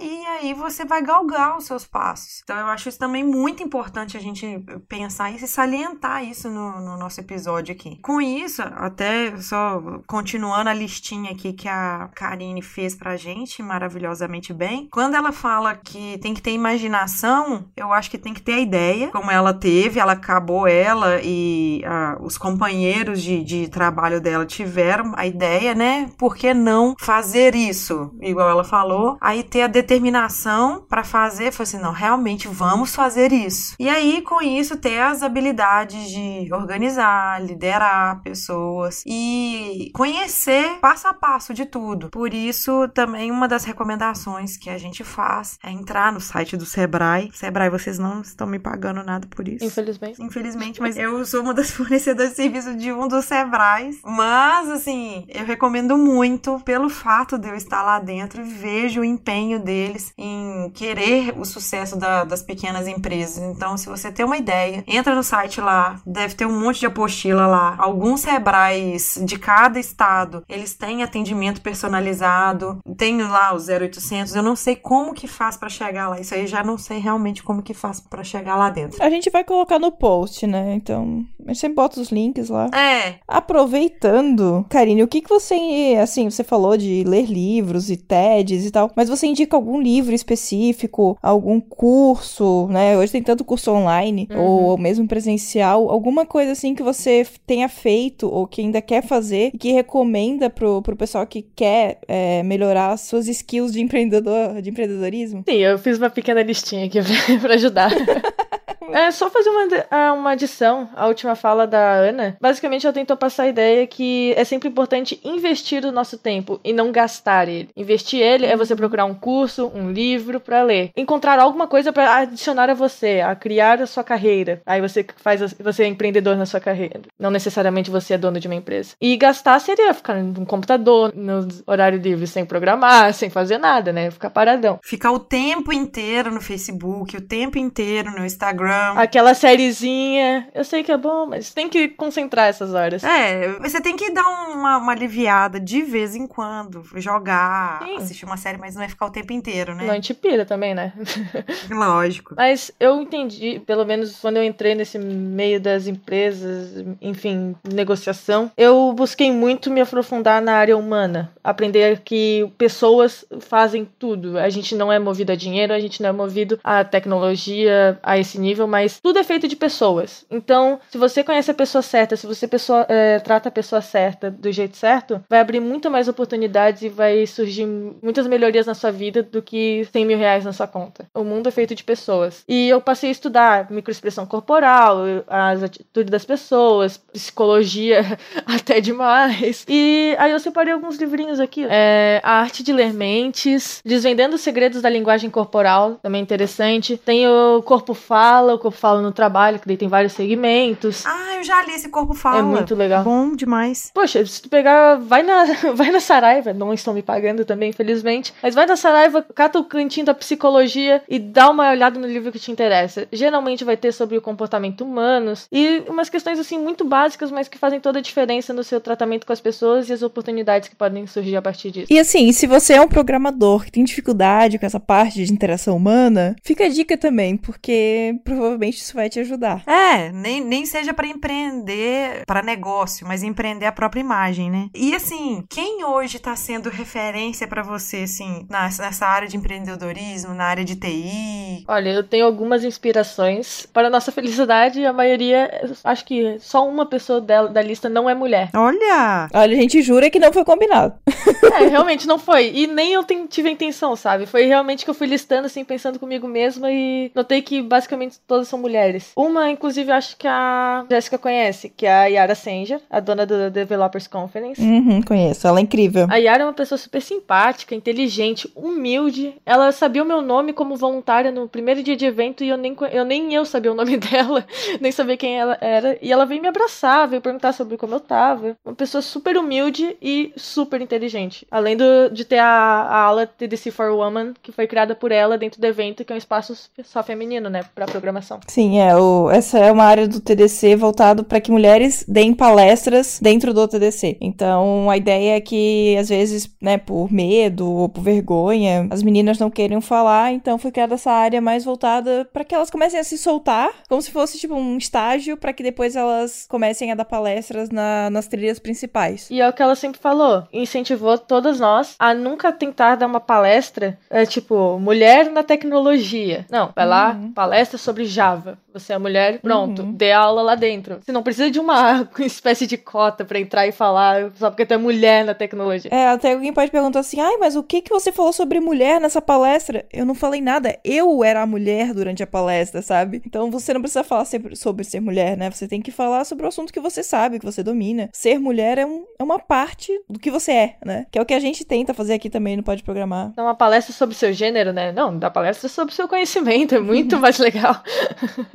e 0.00 0.26
aí 0.26 0.54
você 0.54 0.84
vai 0.84 1.02
galgar 1.02 1.56
os 1.56 1.64
seus 1.64 1.86
passos. 1.86 2.40
Então 2.42 2.56
eu 2.56 2.66
acho 2.66 2.88
isso 2.88 2.98
também 2.98 3.24
muito 3.24 3.62
importante 3.62 4.16
a 4.16 4.20
gente 4.20 4.64
pensar 4.88 5.30
isso 5.30 5.44
e 5.44 5.48
salientar 5.48 6.24
isso 6.24 6.48
no, 6.48 6.80
no 6.80 6.96
nosso 6.96 7.20
episódio 7.20 7.74
aqui. 7.74 7.98
Com 8.02 8.20
isso, 8.20 8.62
até 8.62 9.36
só 9.38 9.82
continuando 10.06 10.70
a 10.70 10.74
listinha 10.74 11.32
aqui 11.32 11.52
que 11.52 11.68
a 11.68 12.08
Karine 12.14 12.62
fez 12.62 12.94
pra 12.94 13.16
gente 13.16 13.62
maravilhosamente 13.62 14.52
bem, 14.52 14.88
quando 14.90 15.14
ela 15.14 15.32
fala 15.32 15.74
que 15.74 16.18
tem 16.18 16.34
que 16.34 16.42
ter 16.42 16.52
imaginação, 16.52 17.68
eu 17.76 17.92
acho 17.92 18.10
que 18.10 18.18
tem 18.18 18.34
que 18.34 18.42
ter 18.42 18.54
a 18.54 18.60
ideia, 18.60 19.08
como 19.08 19.30
ela 19.30 19.52
teve, 19.52 19.98
ela 19.98 20.12
acabou 20.12 20.66
ela 20.66 21.20
e 21.22 21.82
ah, 21.84 22.16
os 22.20 22.38
companheiros 22.38 23.22
de, 23.22 23.42
de 23.42 23.68
trabalho 23.68 24.20
dela 24.20 24.46
tiveram 24.46 25.12
a 25.16 25.26
ideia, 25.26 25.74
né? 25.74 26.10
Por 26.18 26.36
que 26.36 26.54
não 26.54 26.94
fazer 26.98 27.54
isso? 27.54 28.14
Igual 28.20 28.48
ela 28.48 28.64
falou, 28.64 29.18
aí 29.24 29.42
ter 29.42 29.62
a 29.62 29.66
determinação 29.66 30.84
pra 30.86 31.02
fazer, 31.02 31.50
foi 31.50 31.62
assim, 31.62 31.78
não, 31.78 31.92
realmente 31.92 32.46
vamos 32.46 32.94
fazer 32.94 33.32
isso. 33.32 33.74
E 33.80 33.88
aí, 33.88 34.20
com 34.20 34.42
isso, 34.42 34.76
ter 34.76 35.00
as 35.00 35.22
habilidades 35.22 36.10
de 36.10 36.52
organizar, 36.52 37.42
liderar 37.42 38.20
pessoas 38.22 39.02
e 39.06 39.90
conhecer 39.94 40.78
passo 40.80 41.08
a 41.08 41.14
passo 41.14 41.54
de 41.54 41.64
tudo. 41.64 42.10
Por 42.10 42.34
isso, 42.34 42.86
também 42.88 43.30
uma 43.30 43.48
das 43.48 43.64
recomendações 43.64 44.58
que 44.58 44.68
a 44.68 44.76
gente 44.76 45.02
faz 45.02 45.58
é 45.64 45.70
entrar 45.70 46.12
no 46.12 46.20
site 46.20 46.56
do 46.56 46.66
Sebrae. 46.66 47.30
Sebrae, 47.32 47.70
vocês 47.70 47.98
não 47.98 48.20
estão 48.20 48.46
me 48.46 48.58
pagando 48.58 49.02
nada 49.02 49.26
por 49.26 49.48
isso. 49.48 49.64
Infelizmente. 49.64 50.22
Infelizmente, 50.22 50.80
mas 50.80 50.98
eu 50.98 51.24
sou 51.24 51.40
uma 51.40 51.54
das 51.54 51.70
fornecedoras 51.72 52.30
de 52.30 52.36
serviço 52.36 52.76
de 52.76 52.92
um 52.92 53.08
dos 53.08 53.24
Sebrais. 53.24 54.00
Mas, 54.04 54.68
assim, 54.68 55.24
eu 55.28 55.46
recomendo 55.46 55.96
muito 55.96 56.60
pelo 56.60 56.90
fato 56.90 57.38
de 57.38 57.48
eu 57.48 57.54
estar 57.54 57.82
lá 57.82 57.98
dentro 57.98 58.42
e 58.42 58.44
vejo 58.44 59.00
o 59.00 59.13
empenho 59.14 59.58
deles 59.58 60.12
em 60.18 60.70
querer 60.74 61.34
o 61.38 61.44
sucesso 61.44 61.96
da- 61.96 62.24
das 62.24 62.42
pequenas 62.42 62.86
empresas. 62.86 63.38
Então, 63.38 63.76
se 63.76 63.86
você 63.88 64.10
tem 64.12 64.24
uma 64.24 64.36
ideia, 64.36 64.84
entra 64.86 65.14
no 65.14 65.22
site 65.22 65.60
lá, 65.60 66.00
deve 66.06 66.34
ter 66.34 66.46
um 66.46 66.60
monte 66.60 66.80
de 66.80 66.86
apostila 66.86 67.46
lá. 67.46 67.74
Alguns 67.78 68.20
Sebrais 68.20 69.18
de 69.24 69.38
cada 69.38 69.78
estado, 69.78 70.42
eles 70.48 70.74
têm 70.74 71.02
atendimento 71.02 71.60
personalizado. 71.60 72.78
Tem 72.96 73.20
lá 73.22 73.54
o 73.54 73.58
0800, 73.58 74.34
eu 74.34 74.42
não 74.42 74.56
sei 74.56 74.76
como 74.76 75.14
que 75.14 75.26
faz 75.26 75.56
pra 75.56 75.68
chegar 75.68 76.08
lá. 76.08 76.20
Isso 76.20 76.34
aí 76.34 76.46
já 76.46 76.62
não 76.62 76.76
sei 76.78 76.98
realmente 76.98 77.42
como 77.42 77.62
que 77.62 77.74
faz 77.74 78.00
pra 78.00 78.24
chegar 78.24 78.56
lá 78.56 78.70
dentro. 78.70 79.02
A 79.02 79.10
gente 79.10 79.30
vai 79.30 79.44
colocar 79.44 79.78
no 79.78 79.92
post, 79.92 80.46
né? 80.46 80.74
Então, 80.74 81.24
gente 81.52 81.60
sempre 81.60 81.76
bota 81.76 82.00
os 82.00 82.10
links 82.10 82.48
lá. 82.48 82.70
É, 82.74 83.14
Aproveitando, 83.26 84.64
Karine, 84.68 85.02
o 85.02 85.08
que 85.08 85.20
que 85.20 85.28
você, 85.28 85.98
assim, 86.00 86.28
você 86.30 86.44
falou 86.44 86.76
de 86.76 87.04
ler 87.06 87.26
livros 87.26 87.90
e 87.90 87.96
TEDs 87.96 88.66
e 88.66 88.70
tal, 88.70 88.90
mas 88.96 89.08
você 89.08 89.26
indica 89.26 89.56
algum 89.56 89.80
livro 89.80 90.14
específico, 90.14 91.18
algum 91.22 91.60
curso, 91.60 92.66
né? 92.70 92.96
Hoje 92.96 93.12
tem 93.12 93.22
tanto 93.22 93.44
curso 93.44 93.70
online 93.72 94.28
Uhum. 94.30 94.40
ou 94.40 94.78
mesmo 94.78 95.06
presencial, 95.08 95.90
alguma 95.90 96.24
coisa 96.26 96.52
assim 96.52 96.74
que 96.74 96.82
você 96.82 97.26
tenha 97.46 97.68
feito 97.68 98.28
ou 98.28 98.46
que 98.46 98.60
ainda 98.60 98.80
quer 98.80 99.02
fazer 99.02 99.50
e 99.52 99.58
que 99.58 99.72
recomenda 99.72 100.48
pro, 100.48 100.80
pro 100.82 100.96
pessoal 100.96 101.26
que 101.26 101.42
quer 101.42 101.98
é, 102.06 102.42
melhorar 102.42 102.92
as 102.92 103.02
suas 103.02 103.26
skills 103.28 103.72
de 103.72 103.80
empreendedor, 103.80 104.60
de 104.62 104.70
empreendedorismo? 104.70 105.42
Sim, 105.48 105.56
eu 105.56 105.78
fiz 105.78 105.98
uma 105.98 106.10
pequena 106.10 106.42
listinha 106.42 106.86
aqui 106.86 107.00
pra- 107.02 107.38
pra 107.40 107.54
ajudar. 107.54 107.90
É 108.92 109.10
só 109.10 109.30
fazer 109.30 109.50
uma, 109.50 109.68
ah, 109.90 110.12
uma 110.12 110.30
adição 110.32 110.88
à 110.94 111.06
última 111.06 111.34
fala 111.34 111.66
da 111.66 111.94
Ana. 111.94 112.36
Basicamente, 112.40 112.86
ela 112.86 112.92
tentou 112.92 113.16
passar 113.16 113.44
a 113.44 113.48
ideia 113.48 113.86
que 113.86 114.32
é 114.36 114.44
sempre 114.44 114.68
importante 114.68 115.20
investir 115.24 115.84
o 115.84 115.92
nosso 115.92 116.18
tempo 116.18 116.60
e 116.64 116.72
não 116.72 116.92
gastar 116.92 117.48
ele. 117.48 117.68
Investir 117.76 118.20
ele 118.20 118.46
é 118.46 118.56
você 118.56 118.74
procurar 118.76 119.04
um 119.04 119.14
curso, 119.14 119.70
um 119.74 119.90
livro 119.90 120.40
pra 120.40 120.62
ler. 120.62 120.90
Encontrar 120.96 121.38
alguma 121.38 121.66
coisa 121.66 121.92
pra 121.92 122.18
adicionar 122.18 122.68
a 122.70 122.74
você, 122.74 123.20
a 123.20 123.34
criar 123.34 123.80
a 123.80 123.86
sua 123.86 124.04
carreira. 124.04 124.60
Aí 124.66 124.80
você 124.80 125.04
faz, 125.16 125.40
você 125.54 125.84
é 125.84 125.86
empreendedor 125.86 126.36
na 126.36 126.46
sua 126.46 126.60
carreira. 126.60 127.00
Não 127.18 127.30
necessariamente 127.30 127.90
você 127.90 128.14
é 128.14 128.18
dono 128.18 128.40
de 128.40 128.48
uma 128.48 128.54
empresa. 128.54 128.94
E 129.00 129.16
gastar 129.16 129.58
seria 129.60 129.94
ficar 129.94 130.14
no 130.14 130.46
computador, 130.46 131.12
no 131.14 131.46
horário 131.66 131.98
livre, 131.98 132.26
sem 132.26 132.44
programar, 132.44 133.12
sem 133.14 133.30
fazer 133.30 133.58
nada, 133.58 133.92
né? 133.92 134.10
Ficar 134.10 134.30
paradão. 134.30 134.78
ficar 134.82 135.12
o 135.12 135.18
tempo 135.18 135.72
inteiro 135.72 136.30
no 136.30 136.40
Facebook, 136.40 137.16
o 137.16 137.20
tempo 137.20 137.58
inteiro 137.58 138.10
no 138.10 138.24
Instagram. 138.24 138.73
Aquela 138.96 139.34
sériezinha, 139.34 140.48
eu 140.54 140.64
sei 140.64 140.82
que 140.82 140.92
é 140.92 140.96
bom, 140.96 141.26
mas 141.26 141.52
tem 141.52 141.68
que 141.68 141.88
concentrar 141.88 142.48
essas 142.48 142.74
horas. 142.74 143.02
É, 143.04 143.48
você 143.60 143.80
tem 143.80 143.96
que 143.96 144.10
dar 144.10 144.26
uma, 144.26 144.78
uma 144.78 144.92
aliviada 144.92 145.58
de 145.60 145.82
vez 145.82 146.14
em 146.14 146.26
quando, 146.26 146.82
jogar, 146.96 147.82
Sim. 147.84 147.96
assistir 147.96 148.24
uma 148.24 148.36
série, 148.36 148.58
mas 148.58 148.74
não 148.74 148.82
é 148.82 148.88
ficar 148.88 149.06
o 149.06 149.10
tempo 149.10 149.32
inteiro, 149.32 149.74
Não, 149.74 149.84
a 149.84 149.86
né? 149.88 149.94
gente 149.94 150.14
pira 150.14 150.44
também, 150.44 150.74
né? 150.74 150.92
Lógico. 151.70 152.34
Mas 152.36 152.70
eu 152.78 153.00
entendi, 153.00 153.60
pelo 153.66 153.84
menos 153.84 154.18
quando 154.20 154.36
eu 154.36 154.44
entrei 154.44 154.74
nesse 154.74 154.98
meio 154.98 155.60
das 155.60 155.86
empresas, 155.86 156.84
enfim, 157.00 157.54
negociação, 157.64 158.50
eu 158.56 158.92
busquei 158.92 159.30
muito 159.30 159.70
me 159.70 159.80
aprofundar 159.80 160.40
na 160.40 160.54
área 160.54 160.76
humana. 160.76 161.32
Aprender 161.42 162.00
que 162.04 162.50
pessoas 162.56 163.24
fazem 163.40 163.88
tudo. 163.98 164.38
A 164.38 164.48
gente 164.48 164.74
não 164.74 164.92
é 164.92 164.98
movido 164.98 165.32
a 165.32 165.36
dinheiro, 165.36 165.72
a 165.72 165.80
gente 165.80 166.02
não 166.02 166.08
é 166.08 166.12
movido 166.12 166.58
a 166.64 166.84
tecnologia 166.84 167.98
a 168.02 168.18
esse 168.18 168.38
nível, 168.38 168.63
mas 168.66 169.00
tudo 169.00 169.18
é 169.18 169.24
feito 169.24 169.48
de 169.48 169.56
pessoas. 169.56 170.24
Então, 170.30 170.80
se 170.90 170.98
você 170.98 171.22
conhece 171.22 171.50
a 171.50 171.54
pessoa 171.54 171.82
certa, 171.82 172.16
se 172.16 172.26
você 172.26 172.46
pessoa, 172.46 172.86
é, 172.88 173.18
trata 173.18 173.48
a 173.48 173.52
pessoa 173.52 173.80
certa 173.80 174.30
do 174.30 174.50
jeito 174.52 174.76
certo, 174.76 175.22
vai 175.28 175.40
abrir 175.40 175.60
muito 175.60 175.90
mais 175.90 176.08
oportunidades 176.08 176.82
e 176.82 176.88
vai 176.88 177.26
surgir 177.26 177.66
muitas 178.02 178.26
melhorias 178.26 178.66
na 178.66 178.74
sua 178.74 178.90
vida 178.90 179.22
do 179.22 179.42
que 179.42 179.86
100 179.92 180.06
mil 180.06 180.18
reais 180.18 180.44
na 180.44 180.52
sua 180.52 180.66
conta. 180.66 181.06
O 181.14 181.24
mundo 181.24 181.48
é 181.48 181.52
feito 181.52 181.74
de 181.74 181.84
pessoas. 181.84 182.44
E 182.48 182.68
eu 182.68 182.80
passei 182.80 183.08
a 183.08 183.12
estudar 183.12 183.70
microexpressão 183.70 184.26
corporal, 184.26 184.98
as 185.26 185.62
atitudes 185.62 186.10
das 186.10 186.24
pessoas, 186.24 186.96
psicologia 186.96 188.18
até 188.46 188.80
demais. 188.80 189.64
E 189.68 190.14
aí 190.18 190.30
eu 190.30 190.40
separei 190.40 190.72
alguns 190.72 190.96
livrinhos 190.96 191.40
aqui. 191.40 191.66
É, 191.68 192.20
a 192.22 192.40
Arte 192.40 192.62
de 192.62 192.72
Ler 192.72 192.92
Mentes, 192.92 193.80
Desvendando 193.84 194.36
os 194.36 194.40
Segredos 194.40 194.82
da 194.82 194.88
Linguagem 194.88 195.30
Corporal, 195.30 195.98
também 196.02 196.22
interessante. 196.22 196.96
Tem 196.96 197.26
o 197.28 197.62
Corpo 197.62 197.94
Fala, 197.94 198.53
Corpo 198.58 198.76
Fala 198.76 199.00
no 199.00 199.12
Trabalho, 199.12 199.58
que 199.58 199.66
daí 199.66 199.76
tem 199.76 199.88
vários 199.88 200.12
segmentos. 200.12 201.04
Ah, 201.06 201.36
eu 201.36 201.44
já 201.44 201.62
li 201.64 201.72
esse 201.72 201.88
corpo 201.88 202.14
fala. 202.14 202.38
É 202.38 202.42
muito 202.42 202.74
legal. 202.74 203.04
Bom 203.04 203.34
demais. 203.34 203.90
Poxa, 203.94 204.24
se 204.24 204.42
tu 204.42 204.48
pegar, 204.48 204.96
vai 204.96 205.22
na, 205.22 205.44
vai 205.74 205.90
na 205.90 206.00
Saraiva, 206.00 206.52
não 206.52 206.72
estão 206.72 206.94
me 206.94 207.02
pagando 207.02 207.44
também, 207.44 207.70
infelizmente, 207.70 208.32
mas 208.42 208.54
vai 208.54 208.66
na 208.66 208.76
Saraiva, 208.76 209.24
cata 209.34 209.58
o 209.58 209.64
cantinho 209.64 210.06
da 210.06 210.14
psicologia 210.14 211.02
e 211.08 211.18
dá 211.18 211.50
uma 211.50 211.70
olhada 211.70 211.98
no 211.98 212.06
livro 212.06 212.32
que 212.32 212.38
te 212.38 212.50
interessa. 212.50 213.06
Geralmente 213.12 213.64
vai 213.64 213.76
ter 213.76 213.92
sobre 213.92 214.16
o 214.16 214.22
comportamento 214.22 214.84
humano 214.84 215.34
e 215.50 215.82
umas 215.88 216.08
questões 216.08 216.38
assim 216.38 216.58
muito 216.58 216.84
básicas, 216.84 217.30
mas 217.30 217.48
que 217.48 217.58
fazem 217.58 217.80
toda 217.80 217.98
a 217.98 218.02
diferença 218.02 218.52
no 218.52 218.64
seu 218.64 218.80
tratamento 218.80 219.26
com 219.26 219.32
as 219.32 219.40
pessoas 219.40 219.88
e 219.88 219.92
as 219.92 220.02
oportunidades 220.02 220.68
que 220.68 220.76
podem 220.76 221.06
surgir 221.06 221.36
a 221.36 221.42
partir 221.42 221.70
disso. 221.70 221.86
E 221.92 221.98
assim, 221.98 222.32
se 222.32 222.46
você 222.46 222.74
é 222.74 222.80
um 222.80 222.88
programador 222.88 223.64
que 223.64 223.72
tem 223.72 223.84
dificuldade 223.84 224.58
com 224.58 224.66
essa 224.66 224.80
parte 224.80 225.24
de 225.24 225.32
interação 225.32 225.76
humana, 225.76 226.36
fica 226.42 226.64
a 226.64 226.68
dica 226.68 226.96
também, 226.96 227.36
porque 227.36 228.16
provavelmente 228.24 228.43
isso 228.62 228.94
vai 228.94 229.08
te 229.08 229.20
ajudar. 229.20 229.62
É, 229.66 230.10
nem, 230.10 230.40
nem 230.40 230.66
seja 230.66 230.92
para 230.92 231.06
empreender 231.06 232.24
para 232.26 232.42
negócio, 232.42 233.06
mas 233.06 233.22
empreender 233.22 233.66
a 233.66 233.72
própria 233.72 234.00
imagem, 234.00 234.50
né? 234.50 234.68
E 234.74 234.94
assim, 234.94 235.44
quem 235.48 235.84
hoje 235.84 236.18
tá 236.18 236.34
sendo 236.36 236.68
referência 236.68 237.46
para 237.46 237.62
você, 237.62 237.98
assim, 237.98 238.46
nessa 238.50 239.06
área 239.06 239.28
de 239.28 239.36
empreendedorismo, 239.36 240.34
na 240.34 240.44
área 240.44 240.64
de 240.64 240.76
TI? 240.76 241.64
Olha, 241.68 241.90
eu 241.90 242.04
tenho 242.04 242.26
algumas 242.26 242.64
inspirações. 242.64 243.66
Para 243.72 243.90
nossa 243.90 244.10
felicidade, 244.12 244.84
a 244.84 244.92
maioria, 244.92 245.50
acho 245.82 246.04
que 246.04 246.38
só 246.38 246.66
uma 246.68 246.86
pessoa 246.86 247.20
da, 247.20 247.46
da 247.46 247.62
lista 247.62 247.88
não 247.88 248.08
é 248.08 248.14
mulher. 248.14 248.50
Olha! 248.54 249.28
Olha, 249.32 249.56
a 249.56 249.60
gente 249.60 249.82
jura 249.82 250.10
que 250.10 250.18
não 250.18 250.32
foi 250.32 250.44
combinado. 250.44 250.94
É, 251.54 251.68
realmente 251.68 252.06
não 252.06 252.18
foi. 252.18 252.50
E 252.52 252.66
nem 252.66 252.94
eu 252.94 253.04
tive 253.28 253.48
a 253.48 253.52
intenção, 253.52 253.94
sabe? 253.94 254.26
Foi 254.26 254.44
realmente 254.44 254.84
que 254.84 254.90
eu 254.90 254.94
fui 254.94 255.06
listando, 255.06 255.46
assim, 255.46 255.64
pensando 255.64 256.00
comigo 256.00 256.26
mesma 256.26 256.70
e 256.70 257.12
notei 257.14 257.42
que 257.42 257.62
basicamente 257.62 258.18
todas 258.34 258.48
são 258.48 258.58
mulheres. 258.58 259.12
Uma, 259.14 259.48
inclusive, 259.48 259.92
acho 259.92 260.16
que 260.16 260.26
a 260.26 260.84
Jéssica 260.90 261.16
conhece, 261.16 261.68
que 261.68 261.86
é 261.86 261.92
a 261.92 262.06
Yara 262.06 262.34
Sanger, 262.34 262.80
a 262.90 262.98
dona 262.98 263.24
do 263.24 263.48
Developers 263.48 264.08
Conference. 264.08 264.60
Uhum, 264.60 265.00
conheço. 265.02 265.46
Ela 265.46 265.60
é 265.60 265.62
incrível. 265.62 266.08
A 266.10 266.16
Yara 266.16 266.42
é 266.42 266.46
uma 266.46 266.52
pessoa 266.52 266.76
super 266.76 267.00
simpática, 267.00 267.76
inteligente, 267.76 268.50
humilde. 268.56 269.36
Ela 269.46 269.70
sabia 269.70 270.02
o 270.02 270.06
meu 270.06 270.20
nome 270.20 270.52
como 270.52 270.74
voluntária 270.74 271.30
no 271.30 271.48
primeiro 271.48 271.80
dia 271.80 271.96
de 271.96 272.04
evento 272.04 272.42
e 272.42 272.48
eu 272.48 272.56
nem 272.56 272.76
eu, 272.90 273.04
nem 273.04 273.32
eu 273.32 273.44
sabia 273.44 273.70
o 273.70 273.74
nome 273.74 273.96
dela, 273.98 274.44
nem 274.80 274.90
sabia 274.90 275.16
quem 275.16 275.38
ela 275.38 275.56
era. 275.60 275.96
E 276.02 276.10
ela 276.10 276.26
veio 276.26 276.42
me 276.42 276.48
abraçar, 276.48 277.06
veio 277.06 277.22
perguntar 277.22 277.52
sobre 277.52 277.76
como 277.76 277.94
eu 277.94 278.00
tava. 278.00 278.56
Uma 278.64 278.74
pessoa 278.74 279.00
super 279.00 279.36
humilde 279.36 279.96
e 280.02 280.32
super 280.36 280.80
inteligente. 280.80 281.46
Além 281.48 281.76
do, 281.76 282.10
de 282.10 282.24
ter 282.24 282.38
a, 282.38 282.46
a 282.48 283.00
aula 283.00 283.28
TDC 283.28 283.70
for 283.70 283.92
Woman, 283.92 284.34
que 284.42 284.50
foi 284.50 284.66
criada 284.66 284.96
por 284.96 285.12
ela 285.12 285.38
dentro 285.38 285.60
do 285.60 285.66
evento, 285.66 286.04
que 286.04 286.12
é 286.12 286.16
um 286.16 286.18
espaço 286.18 286.68
só 286.82 287.00
feminino, 287.00 287.48
né, 287.48 287.64
pra 287.74 287.86
programação. 287.86 288.23
Sim, 288.48 288.78
é. 288.78 288.96
O, 288.96 289.30
essa 289.30 289.58
é 289.58 289.70
uma 289.70 289.84
área 289.84 290.08
do 290.08 290.20
TDC 290.20 290.76
voltado 290.76 291.24
para 291.24 291.40
que 291.40 291.50
mulheres 291.50 292.04
deem 292.08 292.34
palestras 292.34 293.18
dentro 293.20 293.52
do 293.52 293.66
TDC. 293.66 294.18
Então, 294.20 294.90
a 294.90 294.96
ideia 294.96 295.36
é 295.36 295.40
que, 295.40 295.96
às 295.98 296.08
vezes, 296.08 296.50
né, 296.60 296.78
por 296.78 297.12
medo 297.12 297.70
ou 297.70 297.88
por 297.88 298.02
vergonha, 298.02 298.86
as 298.90 299.02
meninas 299.02 299.38
não 299.38 299.50
querem 299.50 299.80
falar, 299.80 300.32
então 300.32 300.58
foi 300.58 300.70
criada 300.70 300.94
essa 300.94 301.10
área 301.10 301.40
mais 301.40 301.64
voltada 301.64 302.28
para 302.32 302.44
que 302.44 302.54
elas 302.54 302.70
comecem 302.70 302.98
a 302.98 303.04
se 303.04 303.18
soltar, 303.18 303.70
como 303.88 304.00
se 304.00 304.10
fosse, 304.10 304.38
tipo, 304.38 304.54
um 304.54 304.76
estágio 304.76 305.36
para 305.36 305.52
que 305.52 305.62
depois 305.62 305.96
elas 305.96 306.46
comecem 306.48 306.90
a 306.90 306.94
dar 306.94 307.04
palestras 307.04 307.70
na, 307.70 308.10
nas 308.10 308.26
trilhas 308.26 308.58
principais. 308.58 309.28
E 309.30 309.40
é 309.40 309.48
o 309.48 309.52
que 309.52 309.62
ela 309.62 309.74
sempre 309.74 310.00
falou, 310.00 310.44
incentivou 310.52 311.18
todas 311.18 311.60
nós 311.60 311.94
a 311.98 312.14
nunca 312.14 312.52
tentar 312.52 312.96
dar 312.96 313.06
uma 313.06 313.20
palestra, 313.20 313.98
é, 314.10 314.24
tipo, 314.24 314.78
mulher 314.78 315.30
na 315.30 315.42
tecnologia. 315.42 316.46
Não, 316.50 316.72
vai 316.74 316.86
lá, 316.86 317.12
uhum. 317.12 317.32
palestra 317.32 317.78
sobre 317.78 318.04
Java. 318.14 318.58
Você 318.72 318.92
é 318.92 318.98
mulher, 318.98 319.40
pronto, 319.40 319.82
uhum. 319.82 319.92
dê 319.92 320.12
aula 320.12 320.42
lá 320.42 320.54
dentro. 320.54 320.98
Você 321.00 321.12
não 321.12 321.22
precisa 321.22 321.50
de 321.50 321.58
uma 321.58 322.08
espécie 322.20 322.66
de 322.66 322.76
cota 322.76 323.24
para 323.24 323.38
entrar 323.38 323.66
e 323.66 323.72
falar 323.72 324.32
só 324.34 324.50
porque 324.50 324.64
tu 324.66 324.74
é 324.74 324.76
mulher 324.76 325.24
na 325.24 325.34
tecnologia. 325.34 325.90
É, 325.92 326.08
até 326.08 326.32
alguém 326.32 326.52
pode 326.52 326.70
perguntar 326.70 327.00
assim: 327.00 327.20
ai, 327.20 327.36
mas 327.36 327.56
o 327.56 327.62
que, 327.62 327.82
que 327.82 327.90
você 327.90 328.10
falou 328.10 328.32
sobre 328.32 328.60
mulher 328.60 329.00
nessa 329.00 329.20
palestra? 329.20 329.84
Eu 329.92 330.04
não 330.04 330.14
falei 330.14 330.40
nada. 330.40 330.78
Eu 330.84 331.22
era 331.22 331.42
a 331.42 331.46
mulher 331.46 331.92
durante 331.92 332.22
a 332.22 332.26
palestra, 332.26 332.82
sabe? 332.82 333.22
Então 333.26 333.50
você 333.50 333.72
não 333.74 333.80
precisa 333.80 334.04
falar 334.04 334.24
sempre 334.24 334.56
sobre 334.56 334.84
ser 334.84 335.00
mulher, 335.00 335.36
né? 335.36 335.50
Você 335.50 335.68
tem 335.68 335.80
que 335.80 335.90
falar 335.90 336.24
sobre 336.24 336.44
o 336.44 336.48
assunto 336.48 336.72
que 336.72 336.80
você 336.80 337.02
sabe, 337.02 337.38
que 337.38 337.46
você 337.46 337.62
domina. 337.62 338.08
Ser 338.12 338.38
mulher 338.38 338.78
é, 338.78 338.86
um, 338.86 339.04
é 339.18 339.22
uma 339.22 339.38
parte 339.38 339.92
do 340.08 340.18
que 340.18 340.30
você 340.30 340.52
é, 340.52 340.76
né? 340.84 341.06
Que 341.10 341.18
é 341.18 341.22
o 341.22 341.26
que 341.26 341.34
a 341.34 341.40
gente 341.40 341.64
tenta 341.64 341.94
fazer 341.94 342.14
aqui 342.14 342.28
também 342.28 342.56
no 342.56 342.62
Pode 342.62 342.82
Programar. 342.82 343.30
Então, 343.32 343.44
uma 343.44 343.54
palestra 343.54 343.92
sobre 343.92 344.14
seu 344.14 344.32
gênero, 344.32 344.72
né? 344.72 344.92
Não, 344.92 345.16
dá 345.16 345.30
palestra 345.30 345.68
sobre 345.68 345.94
seu 345.94 346.08
conhecimento, 346.08 346.74
é 346.74 346.80
muito 346.80 347.18
mais 347.20 347.38
legal. 347.38 347.82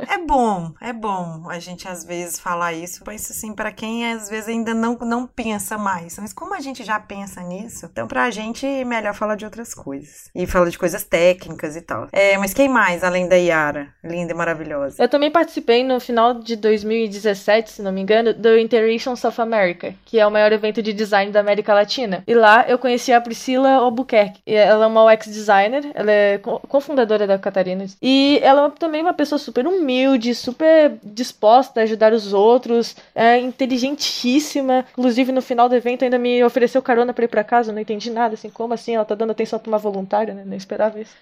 É 0.07 0.17
bom, 0.17 0.73
é 0.81 0.91
bom 0.91 1.49
a 1.49 1.59
gente 1.59 1.87
às 1.87 2.03
vezes 2.03 2.39
falar 2.39 2.73
isso, 2.73 3.03
mas 3.05 3.29
assim, 3.29 3.53
para 3.53 3.71
quem 3.71 4.11
às 4.11 4.29
vezes 4.29 4.49
ainda 4.49 4.73
não, 4.73 4.97
não 5.01 5.27
pensa 5.27 5.77
mais. 5.77 6.17
Mas 6.17 6.33
como 6.33 6.55
a 6.55 6.59
gente 6.59 6.83
já 6.83 6.99
pensa 6.99 7.41
nisso, 7.41 7.87
então 7.91 8.07
pra 8.07 8.29
gente 8.31 8.65
é 8.65 8.83
melhor 8.83 9.13
falar 9.13 9.35
de 9.35 9.45
outras 9.45 9.73
coisas. 9.73 10.29
E 10.33 10.47
falar 10.47 10.69
de 10.69 10.77
coisas 10.77 11.03
técnicas 11.03 11.75
e 11.75 11.81
tal. 11.81 12.07
É, 12.11 12.37
mas 12.37 12.53
quem 12.53 12.67
mais, 12.67 13.03
além 13.03 13.27
da 13.27 13.35
Yara? 13.35 13.93
Linda 14.03 14.33
e 14.33 14.35
maravilhosa. 14.35 15.01
Eu 15.01 15.07
também 15.07 15.31
participei 15.31 15.83
no 15.83 15.99
final 15.99 16.33
de 16.33 16.55
2017, 16.55 17.71
se 17.71 17.81
não 17.81 17.91
me 17.91 18.01
engano, 18.01 18.33
do 18.33 18.57
Interations 18.57 19.23
of 19.23 19.39
America, 19.39 19.93
que 20.05 20.19
é 20.19 20.25
o 20.25 20.31
maior 20.31 20.51
evento 20.51 20.81
de 20.81 20.93
design 20.93 21.31
da 21.31 21.39
América 21.39 21.73
Latina. 21.73 22.23
E 22.27 22.33
lá 22.33 22.65
eu 22.67 22.79
conheci 22.79 23.13
a 23.13 23.21
Priscila 23.21 23.73
Albuquerque. 23.73 24.41
Ela 24.45 24.85
é 24.85 24.87
uma 24.87 25.13
UX 25.13 25.27
designer, 25.27 25.91
ela 25.93 26.11
é 26.11 26.37
cofundadora 26.39 27.27
da 27.27 27.37
Catarina. 27.37 27.85
E 28.01 28.39
ela 28.41 28.67
é 28.67 28.69
também 28.71 29.01
uma 29.01 29.13
pessoa 29.13 29.28
super 29.37 29.67
humilde 29.67 30.33
super 30.33 30.97
disposta 31.03 31.79
a 31.79 31.83
ajudar 31.83 32.13
os 32.13 32.33
outros, 32.33 32.95
é 33.13 33.37
inteligentíssima. 33.37 34.85
Inclusive, 34.91 35.31
no 35.31 35.41
final 35.41 35.69
do 35.69 35.75
evento, 35.75 36.03
ainda 36.03 36.17
me 36.17 36.43
ofereceu 36.43 36.81
carona 36.81 37.13
pra 37.13 37.25
ir 37.25 37.27
pra 37.27 37.43
casa. 37.43 37.71
Eu 37.71 37.75
não 37.75 37.81
entendi 37.81 38.09
nada, 38.09 38.33
assim, 38.33 38.49
como 38.49 38.73
assim? 38.73 38.95
Ela 38.95 39.05
tá 39.05 39.15
dando 39.15 39.31
atenção 39.31 39.59
pra 39.59 39.69
uma 39.69 39.77
voluntária, 39.77 40.33
né? 40.33 40.43
Nem 40.45 40.57
esperava 40.57 40.99
isso. 40.99 41.15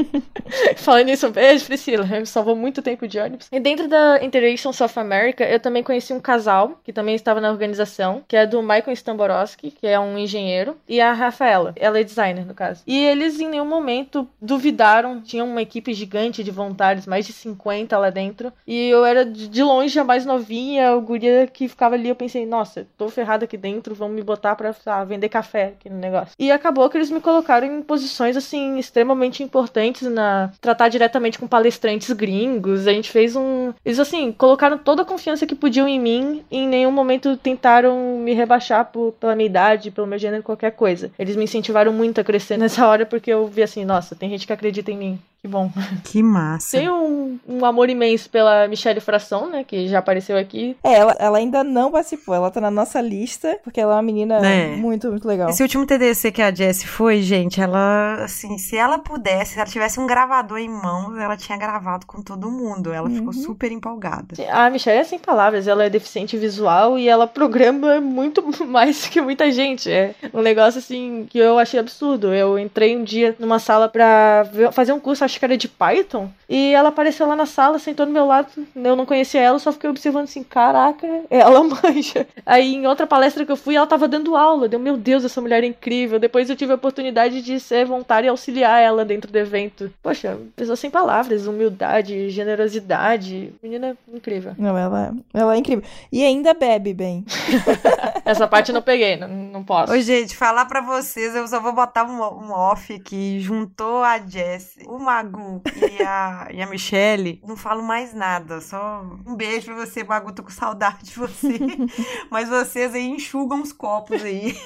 Falando 0.76 1.08
isso, 1.08 1.26
um 1.26 1.30
beijo, 1.30 1.64
Priscila. 1.66 2.04
Me 2.04 2.26
salvou 2.26 2.56
muito 2.56 2.82
tempo 2.82 3.06
de 3.06 3.18
ônibus. 3.18 3.48
E 3.52 3.60
dentro 3.60 3.88
da 3.88 4.22
Interaction 4.22 4.72
South 4.72 4.96
America, 4.96 5.44
eu 5.44 5.60
também 5.60 5.82
conheci 5.82 6.12
um 6.12 6.20
casal, 6.20 6.80
que 6.84 6.92
também 6.92 7.14
estava 7.14 7.40
na 7.40 7.50
organização, 7.50 8.22
que 8.26 8.36
é 8.36 8.46
do 8.46 8.62
Michael 8.62 8.92
Stamborowski, 8.92 9.70
que 9.70 9.86
é 9.86 9.98
um 9.98 10.18
engenheiro, 10.18 10.76
e 10.88 11.00
a 11.00 11.12
Rafaela. 11.12 11.72
Ela 11.76 12.00
é 12.00 12.04
designer, 12.04 12.46
no 12.46 12.54
caso. 12.54 12.82
E 12.86 13.04
eles, 13.04 13.40
em 13.40 13.48
nenhum 13.48 13.66
momento, 13.66 14.28
duvidaram. 14.40 15.20
Tinham 15.20 15.46
uma 15.46 15.62
equipe 15.62 15.92
gigante 15.92 16.42
de 16.42 16.50
voluntários, 16.50 17.06
mais 17.06 17.26
de 17.26 17.32
50 17.36 17.96
lá 17.98 18.10
dentro. 18.10 18.52
E 18.66 18.88
eu 18.88 19.04
era 19.04 19.24
de 19.24 19.62
longe 19.62 19.98
a 19.98 20.04
mais 20.04 20.24
novinha, 20.24 20.94
o 20.94 21.00
guria 21.00 21.46
que 21.46 21.68
ficava 21.68 21.94
ali. 21.94 22.08
Eu 22.08 22.16
pensei, 22.16 22.46
nossa, 22.46 22.86
tô 22.96 23.08
ferrada 23.08 23.44
aqui 23.44 23.56
dentro, 23.56 23.94
vão 23.94 24.08
me 24.08 24.22
botar 24.22 24.56
pra 24.56 24.74
vender 25.04 25.28
café 25.28 25.74
aqui 25.78 25.88
no 25.88 25.98
negócio. 25.98 26.34
E 26.38 26.50
acabou 26.50 26.88
que 26.88 26.96
eles 26.96 27.10
me 27.10 27.20
colocaram 27.20 27.66
em 27.66 27.82
posições, 27.82 28.36
assim, 28.36 28.78
extremamente 28.78 29.42
importantes 29.42 30.08
na 30.10 30.50
tratar 30.60 30.88
diretamente 30.88 31.38
com 31.38 31.46
palestrantes 31.46 32.10
gringos. 32.12 32.86
A 32.86 32.92
gente 32.92 33.10
fez 33.10 33.36
um. 33.36 33.72
Eles, 33.84 33.98
assim, 33.98 34.32
colocaram 34.32 34.78
toda 34.78 35.02
a 35.02 35.04
confiança 35.04 35.46
que 35.46 35.54
podiam 35.54 35.88
em 35.88 36.00
mim 36.00 36.44
e 36.50 36.58
em 36.58 36.68
nenhum 36.68 36.90
momento 36.90 37.36
tentaram 37.36 38.18
me 38.18 38.32
rebaixar 38.32 38.86
por, 38.86 39.12
pela 39.12 39.34
minha 39.34 39.46
idade, 39.46 39.90
pelo 39.90 40.06
meu 40.06 40.18
gênero, 40.18 40.42
qualquer 40.42 40.72
coisa. 40.72 41.10
Eles 41.18 41.36
me 41.36 41.44
incentivaram 41.44 41.92
muito 41.92 42.20
a 42.20 42.24
crescer 42.24 42.56
nessa 42.58 42.86
hora 42.86 43.06
porque 43.06 43.30
eu 43.30 43.46
vi 43.46 43.62
assim, 43.62 43.84
nossa, 43.84 44.14
tem 44.14 44.28
gente 44.30 44.46
que 44.46 44.52
acredita 44.52 44.90
em 44.90 44.96
mim. 44.96 45.18
Que 45.46 45.50
bom. 45.52 45.70
Que 46.02 46.22
massa. 46.24 46.76
Tem 46.76 46.90
um, 46.90 47.38
um 47.48 47.64
amor 47.64 47.88
imenso 47.88 48.28
pela 48.28 48.66
Michelle 48.66 49.00
Fração, 49.00 49.48
né? 49.48 49.62
Que 49.62 49.86
já 49.86 50.00
apareceu 50.00 50.36
aqui. 50.36 50.76
É, 50.82 50.94
ela, 50.94 51.14
ela 51.20 51.38
ainda 51.38 51.62
não 51.62 51.92
participou. 51.92 52.34
Ela 52.34 52.50
tá 52.50 52.60
na 52.60 52.70
nossa 52.70 53.00
lista, 53.00 53.58
porque 53.62 53.80
ela 53.80 53.92
é 53.92 53.96
uma 53.96 54.02
menina 54.02 54.44
é. 54.44 54.74
muito, 54.74 55.08
muito 55.08 55.26
legal. 55.28 55.48
Esse 55.48 55.62
último 55.62 55.86
TDC 55.86 56.32
que 56.32 56.42
a 56.42 56.52
Jessie 56.52 56.88
foi, 56.88 57.22
gente, 57.22 57.60
ela, 57.60 58.24
assim, 58.24 58.58
se 58.58 58.76
ela 58.76 58.98
pudesse, 58.98 59.52
se 59.52 59.58
ela 59.60 59.68
tivesse 59.68 60.00
um 60.00 60.06
gravador 60.06 60.58
em 60.58 60.68
mãos, 60.68 61.16
ela 61.16 61.36
tinha 61.36 61.56
gravado 61.56 62.06
com 62.06 62.20
todo 62.20 62.50
mundo. 62.50 62.92
Ela 62.92 63.08
uhum. 63.08 63.14
ficou 63.14 63.32
super 63.32 63.70
empolgada. 63.70 64.34
A 64.50 64.68
Michelle 64.68 64.98
é 64.98 65.04
sem 65.04 65.18
palavras. 65.18 65.68
Ela 65.68 65.84
é 65.84 65.90
deficiente 65.90 66.36
visual 66.36 66.98
e 66.98 67.08
ela 67.08 67.28
programa 67.28 68.00
muito 68.00 68.42
mais 68.66 69.06
que 69.06 69.20
muita 69.20 69.48
gente. 69.52 69.88
É 69.88 70.14
um 70.34 70.42
negócio, 70.42 70.80
assim, 70.80 71.24
que 71.30 71.38
eu 71.38 71.56
achei 71.56 71.78
absurdo. 71.78 72.34
Eu 72.34 72.58
entrei 72.58 72.96
um 72.96 73.04
dia 73.04 73.36
numa 73.38 73.60
sala 73.60 73.88
pra 73.88 74.44
fazer 74.72 74.92
um 74.92 74.98
curso, 74.98 75.24
acho 75.24 75.35
acho 75.36 75.38
que 75.38 75.44
era 75.44 75.56
de 75.56 75.68
Python, 75.68 76.30
e 76.48 76.72
ela 76.72 76.88
apareceu 76.88 77.26
lá 77.26 77.36
na 77.36 77.46
sala, 77.46 77.78
sentou 77.78 78.06
do 78.06 78.12
meu 78.12 78.26
lado, 78.26 78.48
eu 78.74 78.96
não 78.96 79.04
conhecia 79.04 79.40
ela, 79.40 79.58
só 79.58 79.70
fiquei 79.70 79.90
observando 79.90 80.24
assim, 80.24 80.42
caraca, 80.42 81.06
ela 81.28 81.62
manja. 81.62 82.26
Aí 82.44 82.74
em 82.74 82.86
outra 82.86 83.06
palestra 83.06 83.44
que 83.44 83.52
eu 83.52 83.56
fui, 83.56 83.76
ela 83.76 83.86
tava 83.86 84.08
dando 84.08 84.34
aula, 84.36 84.68
deu, 84.68 84.80
meu 84.80 84.96
Deus, 84.96 85.24
essa 85.24 85.40
mulher 85.40 85.62
é 85.62 85.66
incrível. 85.66 86.18
Depois 86.18 86.48
eu 86.48 86.56
tive 86.56 86.72
a 86.72 86.76
oportunidade 86.76 87.42
de 87.42 87.60
ser 87.60 87.84
voluntária 87.84 88.26
e 88.26 88.30
auxiliar 88.30 88.80
ela 88.80 89.04
dentro 89.04 89.30
do 89.30 89.36
evento. 89.36 89.92
Poxa, 90.02 90.38
pessoa 90.54 90.76
sem 90.76 90.90
palavras, 90.90 91.46
humildade, 91.46 92.30
generosidade, 92.30 93.52
menina 93.62 93.96
incrível. 94.12 94.54
Não, 94.56 94.76
ela, 94.76 95.14
ela 95.34 95.54
é 95.54 95.58
incrível. 95.58 95.84
E 96.10 96.24
ainda 96.24 96.54
bebe 96.54 96.94
bem. 96.94 97.24
Essa 98.24 98.48
parte 98.48 98.70
eu 98.70 98.74
não 98.74 98.82
peguei, 98.82 99.16
não, 99.16 99.28
não 99.28 99.64
posso. 99.64 99.92
Ô, 99.92 100.00
gente, 100.00 100.36
falar 100.36 100.64
pra 100.64 100.80
vocês, 100.80 101.34
eu 101.34 101.46
só 101.46 101.60
vou 101.60 101.72
botar 101.72 102.04
um, 102.04 102.20
um 102.20 102.52
off 102.52 102.92
aqui. 102.92 103.40
Juntou 103.40 104.02
a 104.02 104.18
Jess, 104.18 104.76
o 104.86 104.98
Magu 105.26 105.62
e 105.76 106.02
a, 106.02 106.48
e 106.52 106.62
a 106.62 106.66
Michelle. 106.66 107.40
Não 107.46 107.56
falo 107.56 107.82
mais 107.82 108.14
nada. 108.14 108.60
Só 108.60 109.04
um 109.26 109.34
beijo 109.34 109.66
pra 109.66 109.74
você, 109.74 110.04
Magu. 110.04 110.32
Tô 110.32 110.42
com 110.42 110.50
saudade 110.50 111.04
de 111.04 111.14
você. 111.14 111.58
Mas 112.30 112.48
vocês 112.48 112.94
aí 112.94 113.06
enxugam 113.06 113.60
os 113.60 113.72
copos 113.72 114.22
aí. 114.22 114.56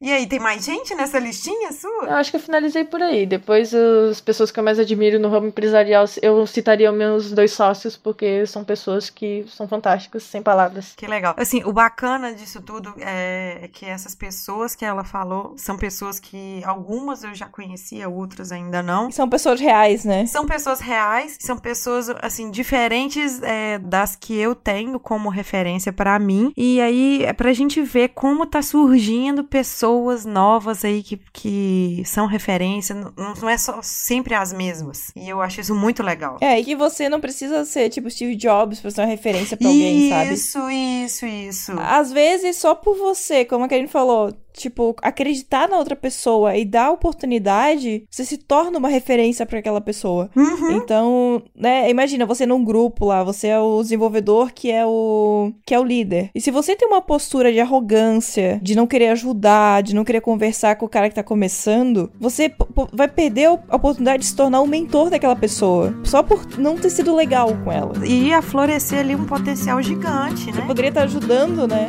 e 0.00 0.10
aí, 0.10 0.26
tem 0.26 0.38
mais 0.38 0.64
gente 0.64 0.94
nessa 0.94 1.18
listinha 1.18 1.72
sua? 1.72 2.04
Eu 2.04 2.14
acho 2.14 2.30
que 2.30 2.36
eu 2.36 2.40
finalizei 2.40 2.84
por 2.84 3.02
aí. 3.02 3.26
Depois, 3.26 3.74
as 3.74 4.20
pessoas 4.20 4.50
que 4.50 4.58
eu 4.58 4.64
mais 4.64 4.78
admiro 4.78 5.18
no 5.18 5.28
ramo 5.28 5.48
empresarial, 5.48 6.04
eu 6.22 6.46
citaria 6.46 6.90
meus 6.90 7.30
dois 7.32 7.52
sócios, 7.52 7.96
porque 7.96 8.46
são 8.46 8.64
pessoas 8.64 9.10
que 9.10 9.44
são 9.48 9.68
fantásticas, 9.68 10.22
sem 10.22 10.42
palavras. 10.42 10.94
Que 10.96 11.06
legal. 11.06 11.34
Assim, 11.36 11.62
o 11.64 11.72
bacana 11.72 12.32
disso 12.34 12.62
tudo 12.62 12.94
é 12.98 13.68
que 13.72 13.84
essas 13.84 14.14
pessoas 14.14 14.74
que 14.74 14.84
ela 14.84 15.04
falou 15.04 15.54
são 15.56 15.76
pessoas 15.76 16.18
que 16.18 16.62
algumas 16.64 17.24
eu 17.24 17.34
já 17.34 17.46
conhecia, 17.46 18.08
outras 18.08 18.52
ainda 18.52 18.82
não. 18.82 19.10
São 19.10 19.28
pessoas 19.28 19.60
reais, 19.64 20.04
né? 20.04 20.26
São 20.26 20.46
pessoas 20.46 20.80
reais, 20.80 21.36
são 21.40 21.56
pessoas, 21.56 22.08
assim, 22.22 22.50
diferentes 22.50 23.42
é, 23.42 23.78
das 23.78 24.14
que 24.14 24.36
eu 24.36 24.54
tenho 24.54 25.00
como 25.00 25.28
referência 25.28 25.92
para 25.92 26.18
mim. 26.18 26.52
E 26.56 26.80
aí 26.80 27.24
é 27.24 27.32
pra 27.32 27.52
gente 27.52 27.80
ver 27.82 28.10
como 28.10 28.46
tá 28.46 28.62
surgindo 28.62 29.44
pessoas 29.44 30.24
novas 30.24 30.84
aí 30.84 31.02
que, 31.02 31.20
que 31.32 32.02
são 32.04 32.26
referência. 32.26 32.94
Não, 32.94 33.34
não 33.40 33.48
é 33.48 33.58
só 33.58 33.80
sempre 33.82 34.34
as 34.34 34.52
mesmas. 34.52 35.10
E 35.16 35.28
eu 35.28 35.40
acho 35.40 35.60
isso 35.60 35.74
muito 35.74 36.02
legal. 36.02 36.38
É, 36.40 36.58
e 36.60 36.64
que 36.64 36.76
você 36.76 37.08
não 37.08 37.20
precisa 37.20 37.64
ser 37.64 37.88
tipo 37.88 38.10
Steve 38.10 38.36
Jobs 38.36 38.80
pra 38.80 38.90
ser 38.90 39.00
uma 39.00 39.06
referência 39.06 39.56
pra 39.56 39.68
alguém, 39.68 40.10
sabe? 40.10 40.34
Isso, 40.34 40.70
isso, 40.70 41.26
isso. 41.26 41.72
Às 41.80 42.12
vezes, 42.12 42.56
só 42.56 42.74
por 42.74 42.96
você, 42.96 43.44
como 43.44 43.64
a 43.64 43.68
Karine 43.68 43.88
falou, 43.88 44.32
tipo, 44.54 44.94
acreditar 45.02 45.68
na 45.68 45.76
outra 45.76 45.96
pessoa 45.96 46.56
e 46.56 46.64
dar 46.64 46.90
oportunidade, 46.90 48.04
você 48.10 48.24
se 48.24 48.38
torna 48.38 48.78
uma 48.78 48.88
referência 48.88 49.44
para 49.44 49.58
aquela 49.58 49.80
pessoa. 49.80 50.30
Uhum. 50.34 50.76
Então, 50.76 51.42
né, 51.54 51.90
imagina 51.90 52.24
você 52.24 52.46
num 52.46 52.64
grupo 52.64 53.06
lá, 53.06 53.22
você 53.22 53.48
é 53.48 53.58
o 53.58 53.82
desenvolvedor 53.82 54.52
que 54.52 54.70
é 54.70 54.86
o 54.86 55.52
que 55.66 55.74
é 55.74 55.78
o 55.78 55.84
líder. 55.84 56.30
E 56.34 56.40
se 56.40 56.50
você 56.50 56.76
tem 56.76 56.86
uma 56.86 57.02
postura 57.02 57.52
de 57.52 57.60
arrogância, 57.60 58.58
de 58.62 58.74
não 58.74 58.86
querer 58.86 59.08
ajudar, 59.08 59.82
de 59.82 59.94
não 59.94 60.04
querer 60.04 60.20
conversar 60.20 60.76
com 60.76 60.86
o 60.86 60.88
cara 60.88 61.08
que 61.08 61.14
tá 61.14 61.22
começando, 61.22 62.10
você 62.18 62.52
vai 62.92 63.08
perder 63.08 63.48
a 63.68 63.76
oportunidade 63.76 64.22
de 64.22 64.28
se 64.28 64.36
tornar 64.36 64.60
o 64.60 64.66
mentor 64.66 65.10
daquela 65.10 65.36
pessoa, 65.36 65.94
só 66.04 66.22
por 66.22 66.58
não 66.58 66.76
ter 66.76 66.90
sido 66.90 67.14
legal 67.14 67.50
com 67.64 67.72
ela. 67.72 67.92
E 68.06 68.28
ia 68.28 68.40
florescer 68.40 69.00
ali 69.00 69.14
um 69.14 69.24
potencial 69.24 69.82
gigante, 69.82 70.52
né? 70.52 70.64
Poderia 70.66 70.90
estar 70.90 71.02
ajudando, 71.02 71.66
né? 71.66 71.88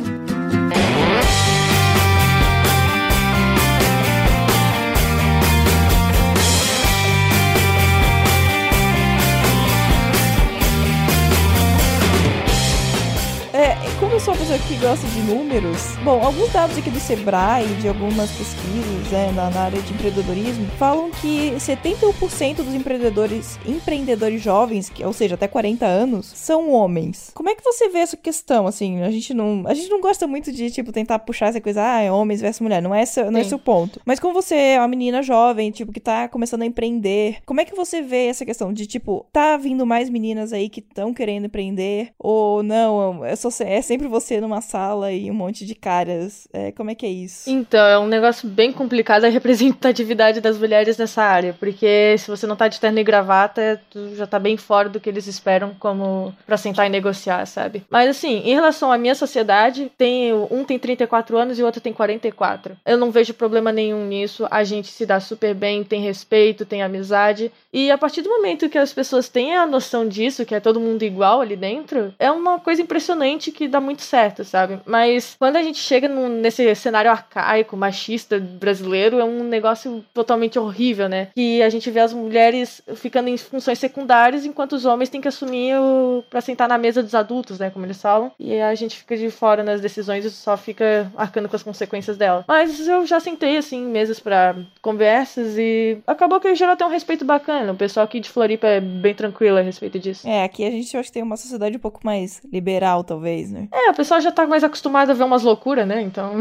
Como 13.98 14.12
eu 14.12 14.20
sou 14.20 14.34
uma 14.34 14.40
pessoa 14.40 14.58
que 14.58 14.74
gosta 14.76 15.06
de 15.06 15.20
números, 15.20 15.96
bom, 16.04 16.22
alguns 16.22 16.52
dados 16.52 16.76
aqui 16.76 16.90
do 16.90 17.00
Sebrae, 17.00 17.66
de 17.80 17.88
algumas 17.88 18.30
pesquisas 18.30 19.10
né, 19.10 19.32
na, 19.34 19.48
na 19.48 19.60
área 19.62 19.80
de 19.80 19.92
empreendedorismo, 19.94 20.66
falam 20.78 21.10
que 21.10 21.52
71% 21.52 22.56
dos 22.56 22.74
empreendedores, 22.74 23.58
empreendedores 23.64 24.42
jovens, 24.42 24.90
que, 24.90 25.02
ou 25.02 25.14
seja, 25.14 25.34
até 25.34 25.48
40 25.48 25.86
anos, 25.86 26.26
são 26.34 26.70
homens. 26.70 27.30
Como 27.34 27.48
é 27.48 27.54
que 27.54 27.64
você 27.64 27.88
vê 27.88 28.00
essa 28.00 28.18
questão, 28.18 28.66
assim? 28.66 29.02
A 29.02 29.10
gente 29.10 29.32
não, 29.32 29.64
a 29.66 29.72
gente 29.72 29.88
não 29.88 30.00
gosta 30.00 30.26
muito 30.26 30.52
de, 30.52 30.70
tipo, 30.70 30.92
tentar 30.92 31.18
puxar 31.20 31.48
essa 31.48 31.60
coisa, 31.60 31.82
ah, 31.82 32.00
é 32.02 32.12
homens 32.12 32.42
versus 32.42 32.60
mulher, 32.60 32.82
não 32.82 32.94
é 32.94 33.02
esse, 33.02 33.22
não 33.30 33.38
é 33.38 33.42
esse 33.42 33.54
o 33.54 33.58
ponto. 33.58 34.00
Mas 34.04 34.20
como 34.20 34.34
você 34.34 34.54
é 34.54 34.78
uma 34.78 34.88
menina 34.88 35.22
jovem, 35.22 35.70
tipo, 35.70 35.92
que 35.92 36.00
tá 36.00 36.28
começando 36.28 36.62
a 36.62 36.66
empreender, 36.66 37.38
como 37.46 37.62
é 37.62 37.64
que 37.64 37.74
você 37.74 38.02
vê 38.02 38.26
essa 38.26 38.44
questão 38.44 38.74
de, 38.74 38.86
tipo, 38.86 39.26
tá 39.32 39.56
vindo 39.56 39.86
mais 39.86 40.10
meninas 40.10 40.52
aí 40.52 40.68
que 40.68 40.80
estão 40.80 41.14
querendo 41.14 41.46
empreender, 41.46 42.10
ou 42.18 42.62
não, 42.62 43.24
é, 43.24 43.34
só, 43.34 43.48
é 43.64 43.85
sempre 43.86 44.08
você 44.08 44.40
numa 44.40 44.60
sala 44.60 45.12
e 45.12 45.30
um 45.30 45.34
monte 45.34 45.64
de 45.64 45.74
caras, 45.74 46.48
é, 46.52 46.72
como 46.72 46.90
é 46.90 46.94
que 46.94 47.06
é 47.06 47.08
isso? 47.08 47.48
Então, 47.48 47.86
é 47.86 47.98
um 47.98 48.08
negócio 48.08 48.48
bem 48.48 48.72
complicado 48.72 49.24
a 49.24 49.28
representatividade 49.30 50.40
das 50.40 50.58
mulheres 50.58 50.98
nessa 50.98 51.22
área, 51.22 51.54
porque 51.58 52.16
se 52.18 52.28
você 52.28 52.46
não 52.46 52.56
tá 52.56 52.66
de 52.68 52.80
terno 52.80 52.98
e 52.98 53.04
gravata, 53.04 53.80
tu 53.90 54.14
já 54.16 54.26
tá 54.26 54.38
bem 54.38 54.56
fora 54.56 54.88
do 54.88 54.98
que 54.98 55.08
eles 55.08 55.26
esperam 55.26 55.74
como 55.78 56.34
pra 56.44 56.56
sentar 56.56 56.86
e 56.86 56.90
negociar, 56.90 57.46
sabe? 57.46 57.84
Mas 57.88 58.10
assim, 58.10 58.42
em 58.44 58.54
relação 58.54 58.90
à 58.90 58.98
minha 58.98 59.14
sociedade, 59.14 59.90
tem 59.96 60.32
um 60.34 60.64
tem 60.64 60.78
34 60.78 61.38
anos 61.38 61.58
e 61.58 61.62
o 61.62 61.66
outro 61.66 61.80
tem 61.80 61.92
44. 61.92 62.76
Eu 62.84 62.98
não 62.98 63.10
vejo 63.10 63.32
problema 63.34 63.70
nenhum 63.70 64.04
nisso, 64.06 64.46
a 64.50 64.64
gente 64.64 64.88
se 64.88 65.06
dá 65.06 65.20
super 65.20 65.54
bem, 65.54 65.84
tem 65.84 66.02
respeito, 66.02 66.66
tem 66.66 66.82
amizade, 66.82 67.52
e 67.72 67.90
a 67.90 67.98
partir 67.98 68.22
do 68.22 68.30
momento 68.30 68.68
que 68.68 68.78
as 68.78 68.92
pessoas 68.92 69.28
têm 69.28 69.56
a 69.56 69.66
noção 69.66 70.08
disso, 70.08 70.44
que 70.44 70.54
é 70.54 70.60
todo 70.60 70.80
mundo 70.80 71.04
igual 71.04 71.40
ali 71.40 71.54
dentro, 71.54 72.12
é 72.18 72.30
uma 72.30 72.58
coisa 72.58 72.82
impressionante 72.82 73.52
que 73.52 73.68
dá 73.68 73.75
muito 73.80 74.02
certo, 74.02 74.44
sabe? 74.44 74.78
Mas 74.86 75.36
quando 75.38 75.56
a 75.56 75.62
gente 75.62 75.78
chega 75.78 76.08
num- 76.08 76.28
nesse 76.40 76.74
cenário 76.74 77.10
arcaico, 77.10 77.76
machista 77.76 78.38
brasileiro, 78.38 79.18
é 79.18 79.24
um 79.24 79.42
negócio 79.44 80.04
totalmente 80.14 80.58
horrível, 80.58 81.08
né? 81.08 81.28
Que 81.34 81.62
a 81.62 81.68
gente 81.68 81.90
vê 81.90 82.00
as 82.00 82.12
mulheres 82.12 82.82
ficando 82.96 83.28
em 83.28 83.36
funções 83.36 83.78
secundárias, 83.78 84.44
enquanto 84.44 84.72
os 84.72 84.84
homens 84.84 85.08
têm 85.08 85.20
que 85.20 85.28
assumir 85.28 85.74
o... 85.78 86.22
pra 86.30 86.40
sentar 86.40 86.68
na 86.68 86.78
mesa 86.78 87.02
dos 87.02 87.14
adultos, 87.14 87.58
né? 87.58 87.70
Como 87.70 87.84
eles 87.86 88.00
falam. 88.00 88.30
E 88.38 88.60
a 88.60 88.74
gente 88.74 88.96
fica 88.98 89.16
de 89.16 89.30
fora 89.30 89.62
nas 89.62 89.80
decisões 89.80 90.24
e 90.24 90.30
só 90.30 90.56
fica 90.56 91.10
arcando 91.16 91.48
com 91.48 91.56
as 91.56 91.62
consequências 91.62 92.16
dela. 92.16 92.44
Mas 92.46 92.86
eu 92.86 93.06
já 93.06 93.20
sentei, 93.20 93.56
assim, 93.56 93.84
mesas 93.86 94.20
pra 94.20 94.54
conversas 94.80 95.56
e 95.58 95.98
acabou 96.06 96.40
que 96.40 96.54
gerou 96.54 96.72
até 96.74 96.84
um 96.86 96.90
respeito 96.90 97.24
bacana. 97.24 97.72
O 97.72 97.76
pessoal 97.76 98.04
aqui 98.04 98.20
de 98.20 98.30
Floripa 98.30 98.66
é 98.66 98.80
bem 98.80 99.14
tranquilo 99.14 99.58
a 99.58 99.60
respeito 99.60 99.98
disso. 99.98 100.26
É, 100.28 100.44
aqui 100.44 100.64
a 100.64 100.70
gente 100.70 100.96
acho 100.96 101.08
que 101.08 101.12
tem 101.14 101.22
uma 101.22 101.36
sociedade 101.36 101.76
um 101.76 101.80
pouco 101.80 102.00
mais 102.04 102.40
liberal, 102.52 103.02
talvez, 103.04 103.50
né? 103.50 103.65
É, 103.72 103.90
o 103.90 103.94
pessoal 103.94 104.20
já 104.20 104.30
tá 104.30 104.46
mais 104.46 104.64
acostumado 104.64 105.10
a 105.10 105.14
ver 105.14 105.24
umas 105.24 105.42
loucuras, 105.42 105.86
né? 105.86 106.02
Então. 106.02 106.34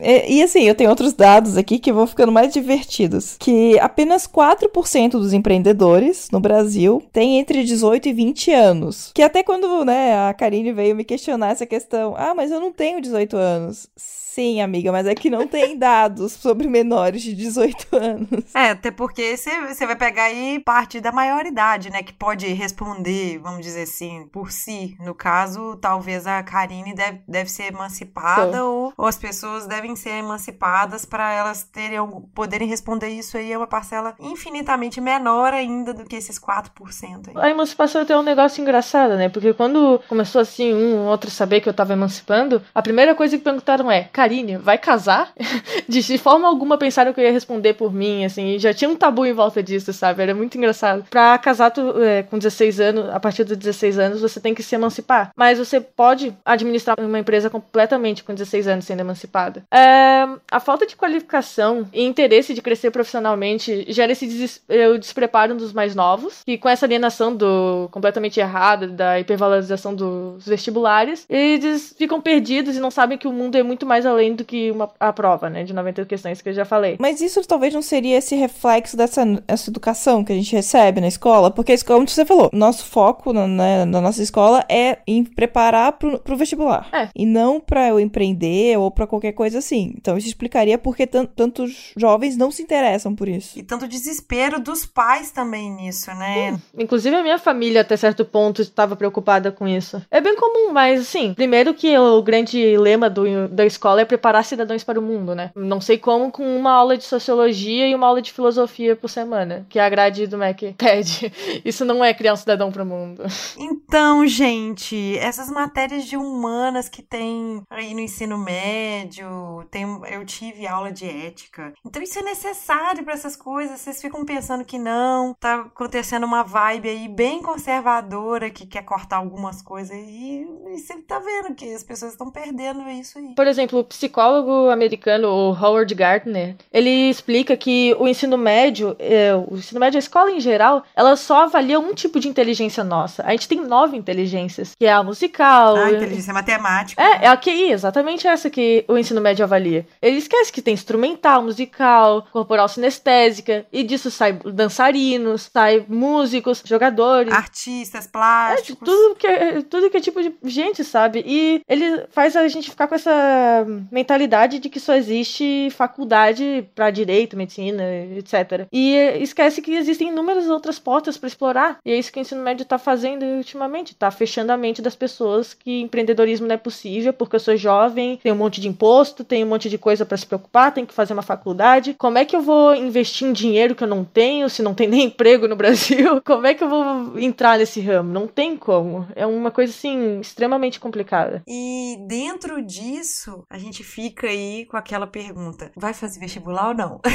E, 0.00 0.36
e, 0.38 0.42
assim, 0.42 0.62
eu 0.62 0.74
tenho 0.74 0.90
outros 0.90 1.12
dados 1.12 1.56
aqui 1.56 1.78
que 1.78 1.92
vão 1.92 2.06
ficando 2.06 2.32
mais 2.32 2.52
divertidos. 2.52 3.36
Que 3.38 3.78
apenas 3.78 4.26
4% 4.26 5.12
dos 5.12 5.32
empreendedores 5.32 6.28
no 6.30 6.40
Brasil 6.40 7.02
têm 7.12 7.38
entre 7.38 7.64
18 7.64 8.08
e 8.08 8.12
20 8.12 8.52
anos. 8.52 9.10
Que 9.14 9.22
até 9.22 9.42
quando, 9.42 9.84
né, 9.84 10.28
a 10.28 10.34
Karine 10.34 10.72
veio 10.72 10.96
me 10.96 11.04
questionar 11.04 11.50
essa 11.50 11.66
questão. 11.66 12.14
Ah, 12.16 12.34
mas 12.34 12.50
eu 12.50 12.60
não 12.60 12.72
tenho 12.72 13.00
18 13.00 13.36
anos. 13.36 13.88
Sim, 14.36 14.60
amiga, 14.60 14.92
mas 14.92 15.06
é 15.06 15.14
que 15.14 15.30
não 15.30 15.46
tem 15.46 15.78
dados 15.78 16.32
sobre 16.36 16.68
menores 16.68 17.22
de 17.22 17.32
18 17.34 17.96
anos. 17.96 18.54
É, 18.54 18.72
até 18.72 18.90
porque 18.90 19.34
você 19.34 19.86
vai 19.86 19.96
pegar 19.96 20.24
aí 20.24 20.60
parte 20.62 21.00
da 21.00 21.10
maioridade, 21.10 21.88
né? 21.88 22.02
Que 22.02 22.12
pode 22.12 22.46
responder, 22.48 23.38
vamos 23.38 23.64
dizer 23.64 23.84
assim, 23.84 24.28
por 24.30 24.52
si. 24.52 24.94
No 25.00 25.14
caso, 25.14 25.76
talvez 25.76 26.26
a 26.26 26.42
Karine 26.42 26.94
deve, 26.94 27.22
deve 27.26 27.50
ser 27.50 27.72
emancipada 27.72 28.62
ou, 28.62 28.92
ou 28.94 29.06
as 29.06 29.16
pessoas 29.16 29.66
devem 29.66 29.96
ser 29.96 30.10
emancipadas 30.10 31.06
para 31.06 31.32
elas 31.32 31.62
terem, 31.62 31.98
poderem 32.34 32.68
responder 32.68 33.08
isso 33.08 33.38
aí. 33.38 33.50
É 33.50 33.56
uma 33.56 33.66
parcela 33.66 34.14
infinitamente 34.20 35.00
menor 35.00 35.54
ainda 35.54 35.94
do 35.94 36.04
que 36.04 36.14
esses 36.14 36.38
4% 36.38 37.28
aí. 37.28 37.34
A 37.36 37.48
emancipação 37.48 38.04
tem 38.04 38.14
um 38.14 38.22
negócio 38.22 38.60
engraçado, 38.60 39.16
né? 39.16 39.30
Porque 39.30 39.54
quando 39.54 39.98
começou 40.06 40.42
assim, 40.42 40.74
um 40.74 40.98
ou 40.98 41.06
outro 41.06 41.30
saber 41.30 41.62
que 41.62 41.68
eu 41.70 41.74
tava 41.74 41.94
emancipando, 41.94 42.60
a 42.74 42.82
primeira 42.82 43.14
coisa 43.14 43.38
que 43.38 43.42
perguntaram 43.42 43.90
é: 43.90 44.10
Karine, 44.12 44.25
vai 44.58 44.78
casar? 44.78 45.32
De, 45.88 46.18
forma 46.18 46.48
alguma 46.48 46.78
pensaram 46.78 47.12
que 47.12 47.20
eu 47.20 47.24
ia 47.24 47.32
responder 47.32 47.74
por 47.74 47.92
mim, 47.92 48.24
assim, 48.24 48.54
e 48.54 48.58
já 48.58 48.72
tinha 48.72 48.88
um 48.88 48.96
tabu 48.96 49.24
em 49.24 49.32
volta 49.32 49.62
disso, 49.62 49.92
sabe? 49.92 50.22
Era 50.22 50.34
muito 50.34 50.56
engraçado. 50.56 51.04
Pra 51.08 51.36
casar 51.38 51.70
tu, 51.70 52.02
é, 52.02 52.22
com 52.22 52.38
16 52.38 52.80
anos, 52.80 53.08
a 53.10 53.20
partir 53.20 53.44
dos 53.44 53.56
16 53.56 53.98
anos, 53.98 54.20
você 54.20 54.40
tem 54.40 54.54
que 54.54 54.62
se 54.62 54.74
emancipar. 54.74 55.30
Mas 55.36 55.58
você 55.58 55.80
pode 55.80 56.34
administrar 56.44 56.96
uma 56.98 57.18
empresa 57.18 57.50
completamente 57.50 58.24
com 58.24 58.34
16 58.34 58.66
anos 58.66 58.84
sendo 58.84 59.00
emancipada. 59.00 59.62
É, 59.72 60.26
a 60.50 60.60
falta 60.60 60.86
de 60.86 60.96
qualificação 60.96 61.86
e 61.92 62.02
interesse 62.04 62.54
de 62.54 62.62
crescer 62.62 62.90
profissionalmente 62.90 63.86
gera 63.88 64.12
esse 64.12 64.26
des 64.26 64.62
o 64.94 64.98
despreparo 64.98 65.54
dos 65.54 65.72
mais 65.72 65.94
novos, 65.94 66.42
que 66.44 66.58
com 66.58 66.68
essa 66.68 66.86
alienação 66.86 67.34
do 67.34 67.88
completamente 67.90 68.40
errada 68.40 68.86
da 68.86 69.20
hipervalorização 69.20 69.94
dos 69.94 70.46
vestibulares, 70.46 71.26
eles 71.28 71.94
ficam 71.96 72.20
perdidos 72.20 72.76
e 72.76 72.80
não 72.80 72.90
sabem 72.90 73.18
que 73.18 73.28
o 73.28 73.32
mundo 73.32 73.56
é 73.56 73.62
muito 73.62 73.86
mais 73.86 74.06
além 74.16 74.34
do 74.34 74.44
que 74.44 74.70
uma, 74.70 74.88
a 74.98 75.12
prova, 75.12 75.48
né? 75.50 75.62
De 75.64 75.72
90 75.72 76.04
questões 76.06 76.40
que 76.40 76.48
eu 76.48 76.52
já 76.54 76.64
falei. 76.64 76.96
Mas 76.98 77.20
isso 77.20 77.40
talvez 77.46 77.72
não 77.74 77.82
seria 77.82 78.16
esse 78.18 78.34
reflexo 78.34 78.96
dessa 78.96 79.22
essa 79.46 79.70
educação 79.70 80.24
que 80.24 80.32
a 80.32 80.36
gente 80.36 80.54
recebe 80.54 81.00
na 81.00 81.08
escola, 81.08 81.50
porque, 81.50 81.76
como 81.84 82.08
você 82.08 82.24
falou, 82.24 82.50
nosso 82.52 82.84
foco 82.86 83.32
na, 83.32 83.46
né, 83.46 83.84
na 83.84 84.00
nossa 84.00 84.22
escola 84.22 84.64
é 84.68 84.98
em 85.06 85.24
preparar 85.24 85.92
pro, 85.92 86.18
pro 86.18 86.36
vestibular. 86.36 86.88
É. 86.92 87.08
E 87.14 87.26
não 87.26 87.60
pra 87.60 87.88
eu 87.88 88.00
empreender 88.00 88.78
ou 88.78 88.90
pra 88.90 89.06
qualquer 89.06 89.32
coisa 89.32 89.58
assim. 89.58 89.92
Então 89.96 90.16
isso 90.16 90.26
explicaria 90.28 90.78
porque 90.78 91.06
tan- 91.06 91.26
tantos 91.26 91.92
jovens 91.96 92.36
não 92.36 92.50
se 92.50 92.62
interessam 92.62 93.14
por 93.14 93.28
isso. 93.28 93.58
E 93.58 93.62
tanto 93.62 93.86
desespero 93.88 94.60
dos 94.60 94.84
pais 94.86 95.30
também 95.30 95.70
nisso, 95.70 96.10
né? 96.14 96.58
Inclusive 96.78 97.14
a 97.16 97.22
minha 97.22 97.38
família, 97.38 97.80
até 97.82 97.96
certo 97.96 98.24
ponto, 98.24 98.62
estava 98.62 98.96
preocupada 98.96 99.50
com 99.52 99.66
isso. 99.66 100.00
É 100.10 100.20
bem 100.20 100.36
comum, 100.36 100.72
mas 100.72 101.00
assim, 101.00 101.34
primeiro 101.34 101.74
que 101.74 101.96
o 101.98 102.22
grande 102.22 102.76
lema 102.76 103.08
do, 103.10 103.48
da 103.48 103.64
escola 103.66 103.95
é 104.00 104.04
preparar 104.04 104.44
cidadãos 104.44 104.84
para 104.84 104.98
o 104.98 105.02
mundo, 105.02 105.34
né? 105.34 105.50
Não 105.54 105.80
sei 105.80 105.98
como 105.98 106.30
com 106.30 106.56
uma 106.56 106.72
aula 106.72 106.96
de 106.96 107.04
sociologia 107.04 107.88
e 107.88 107.94
uma 107.94 108.06
aula 108.06 108.22
de 108.22 108.32
filosofia 108.32 108.96
por 108.96 109.08
semana, 109.08 109.66
que 109.68 109.78
é 109.78 109.84
a 109.84 109.88
grade 109.88 110.26
do 110.26 110.38
MEC 110.38 110.74
pede. 110.76 111.32
Isso 111.64 111.84
não 111.84 112.04
é 112.04 112.12
criar 112.14 112.32
um 112.32 112.36
cidadão 112.36 112.70
para 112.70 112.82
o 112.82 112.86
mundo. 112.86 113.22
Então, 113.56 114.26
gente, 114.26 115.16
essas 115.18 115.50
matérias 115.50 116.04
de 116.04 116.16
humanas 116.16 116.88
que 116.88 117.02
tem 117.02 117.62
aí 117.70 117.94
no 117.94 118.00
ensino 118.00 118.38
médio, 118.38 119.66
tem, 119.70 119.84
eu 120.10 120.24
tive 120.24 120.66
aula 120.66 120.92
de 120.92 121.06
ética. 121.06 121.72
Então 121.84 122.02
isso 122.02 122.18
é 122.18 122.22
necessário 122.22 123.04
para 123.04 123.14
essas 123.14 123.36
coisas. 123.36 123.80
Vocês 123.80 124.00
ficam 124.00 124.24
pensando 124.24 124.64
que 124.64 124.78
não, 124.78 125.34
tá 125.34 125.60
acontecendo 125.60 126.24
uma 126.24 126.42
vibe 126.42 126.88
aí 126.88 127.08
bem 127.08 127.42
conservadora 127.42 128.50
que 128.50 128.66
quer 128.66 128.82
cortar 128.82 129.16
algumas 129.16 129.62
coisas 129.62 129.96
e, 129.96 130.46
e 130.68 130.78
você 130.78 131.00
tá 131.02 131.18
vendo 131.18 131.54
que 131.54 131.72
as 131.72 131.82
pessoas 131.82 132.12
estão 132.12 132.30
perdendo 132.30 132.88
isso 132.88 133.18
aí. 133.18 133.34
Por 133.34 133.46
exemplo, 133.46 133.85
psicólogo 133.86 134.70
americano, 134.70 135.28
o 135.28 135.50
Howard 135.52 135.94
Gardner, 135.94 136.54
ele 136.72 137.10
explica 137.10 137.56
que 137.56 137.94
o 137.98 138.06
ensino 138.06 138.36
médio, 138.36 138.94
é, 138.98 139.34
o 139.34 139.56
ensino 139.56 139.80
médio, 139.80 139.98
a 139.98 140.00
escola 140.00 140.30
em 140.30 140.40
geral, 140.40 140.82
ela 140.94 141.16
só 141.16 141.44
avalia 141.44 141.78
um 141.80 141.94
tipo 141.94 142.20
de 142.20 142.28
inteligência 142.28 142.84
nossa. 142.84 143.22
A 143.26 143.30
gente 143.30 143.48
tem 143.48 143.60
nove 143.60 143.96
inteligências, 143.96 144.74
que 144.78 144.84
é 144.86 144.92
a 144.92 145.02
musical. 145.02 145.76
Ah, 145.76 145.90
inteligência 145.90 146.32
matemática. 146.32 147.00
É, 147.02 147.24
é 147.24 147.28
a 147.28 147.36
QI, 147.36 147.70
exatamente 147.72 148.26
essa 148.26 148.50
que 148.50 148.84
o 148.88 148.98
ensino 148.98 149.20
médio 149.20 149.44
avalia. 149.44 149.86
Ele 150.02 150.16
esquece 150.18 150.52
que 150.52 150.62
tem 150.62 150.74
instrumental, 150.74 151.42
musical, 151.42 152.26
corporal 152.32 152.68
sinestésica, 152.68 153.66
e 153.72 153.82
disso 153.82 154.10
sai 154.10 154.32
dançarinos, 154.32 155.48
sai 155.52 155.84
músicos, 155.88 156.62
jogadores. 156.64 157.32
Artistas, 157.32 158.06
É, 158.06 158.08
plásticos. 158.08 158.84
tudo 158.88 159.14
que 159.16 159.26
é, 159.26 159.62
tudo 159.62 159.90
que 159.90 159.96
é 159.96 160.00
tipo 160.00 160.20
de 160.22 160.34
gente, 160.44 160.84
sabe? 160.84 161.22
E 161.26 161.60
ele 161.68 162.04
faz 162.10 162.36
a 162.36 162.46
gente 162.48 162.70
ficar 162.70 162.86
com 162.86 162.94
essa 162.94 163.64
mentalidade 163.90 164.58
de 164.58 164.68
que 164.68 164.80
só 164.80 164.94
existe 164.94 165.68
faculdade 165.70 166.68
pra 166.74 166.90
direito, 166.90 167.36
medicina, 167.36 167.82
etc. 168.16 168.66
E 168.72 168.94
esquece 169.20 169.62
que 169.62 169.74
existem 169.74 170.08
inúmeras 170.08 170.48
outras 170.48 170.78
portas 170.78 171.16
pra 171.16 171.28
explorar. 171.28 171.78
E 171.84 171.90
é 171.90 171.98
isso 171.98 172.12
que 172.12 172.18
o 172.18 172.22
ensino 172.22 172.42
médio 172.42 172.64
tá 172.64 172.78
fazendo 172.78 173.24
ultimamente, 173.24 173.94
tá 173.94 174.10
fechando 174.10 174.52
a 174.52 174.56
mente 174.56 174.82
das 174.82 174.96
pessoas 174.96 175.54
que 175.54 175.80
empreendedorismo 175.80 176.46
não 176.46 176.54
é 176.54 176.58
possível 176.58 177.12
porque 177.12 177.36
eu 177.36 177.40
sou 177.40 177.56
jovem, 177.56 178.18
tem 178.22 178.32
um 178.32 178.36
monte 178.36 178.60
de 178.60 178.68
imposto, 178.68 179.24
tem 179.24 179.44
um 179.44 179.48
monte 179.48 179.68
de 179.68 179.78
coisa 179.78 180.04
pra 180.04 180.16
se 180.16 180.26
preocupar, 180.26 180.72
tem 180.72 180.86
que 180.86 180.94
fazer 180.94 181.12
uma 181.12 181.22
faculdade. 181.22 181.94
Como 181.94 182.18
é 182.18 182.24
que 182.24 182.36
eu 182.36 182.42
vou 182.42 182.74
investir 182.74 183.26
em 183.26 183.32
dinheiro 183.32 183.74
que 183.74 183.84
eu 183.84 183.88
não 183.88 184.04
tenho, 184.04 184.48
se 184.48 184.62
não 184.62 184.74
tem 184.74 184.86
nem 184.88 185.04
emprego 185.04 185.48
no 185.48 185.56
Brasil? 185.56 186.20
Como 186.24 186.46
é 186.46 186.54
que 186.54 186.62
eu 186.62 186.68
vou 186.68 187.18
entrar 187.18 187.58
nesse 187.58 187.80
ramo? 187.80 188.12
Não 188.12 188.26
tem 188.26 188.56
como. 188.56 189.06
É 189.14 189.26
uma 189.26 189.50
coisa 189.50 189.72
assim 189.72 190.20
extremamente 190.20 190.78
complicada. 190.80 191.42
E 191.46 191.96
dentro 192.06 192.62
disso, 192.62 193.44
a 193.50 193.58
gente 193.58 193.65
fica 193.72 194.26
aí 194.26 194.66
com 194.66 194.76
aquela 194.76 195.06
pergunta: 195.06 195.70
vai 195.76 195.92
fazer 195.94 196.20
vestibular 196.20 196.68
ou 196.68 196.74
não? 196.74 197.00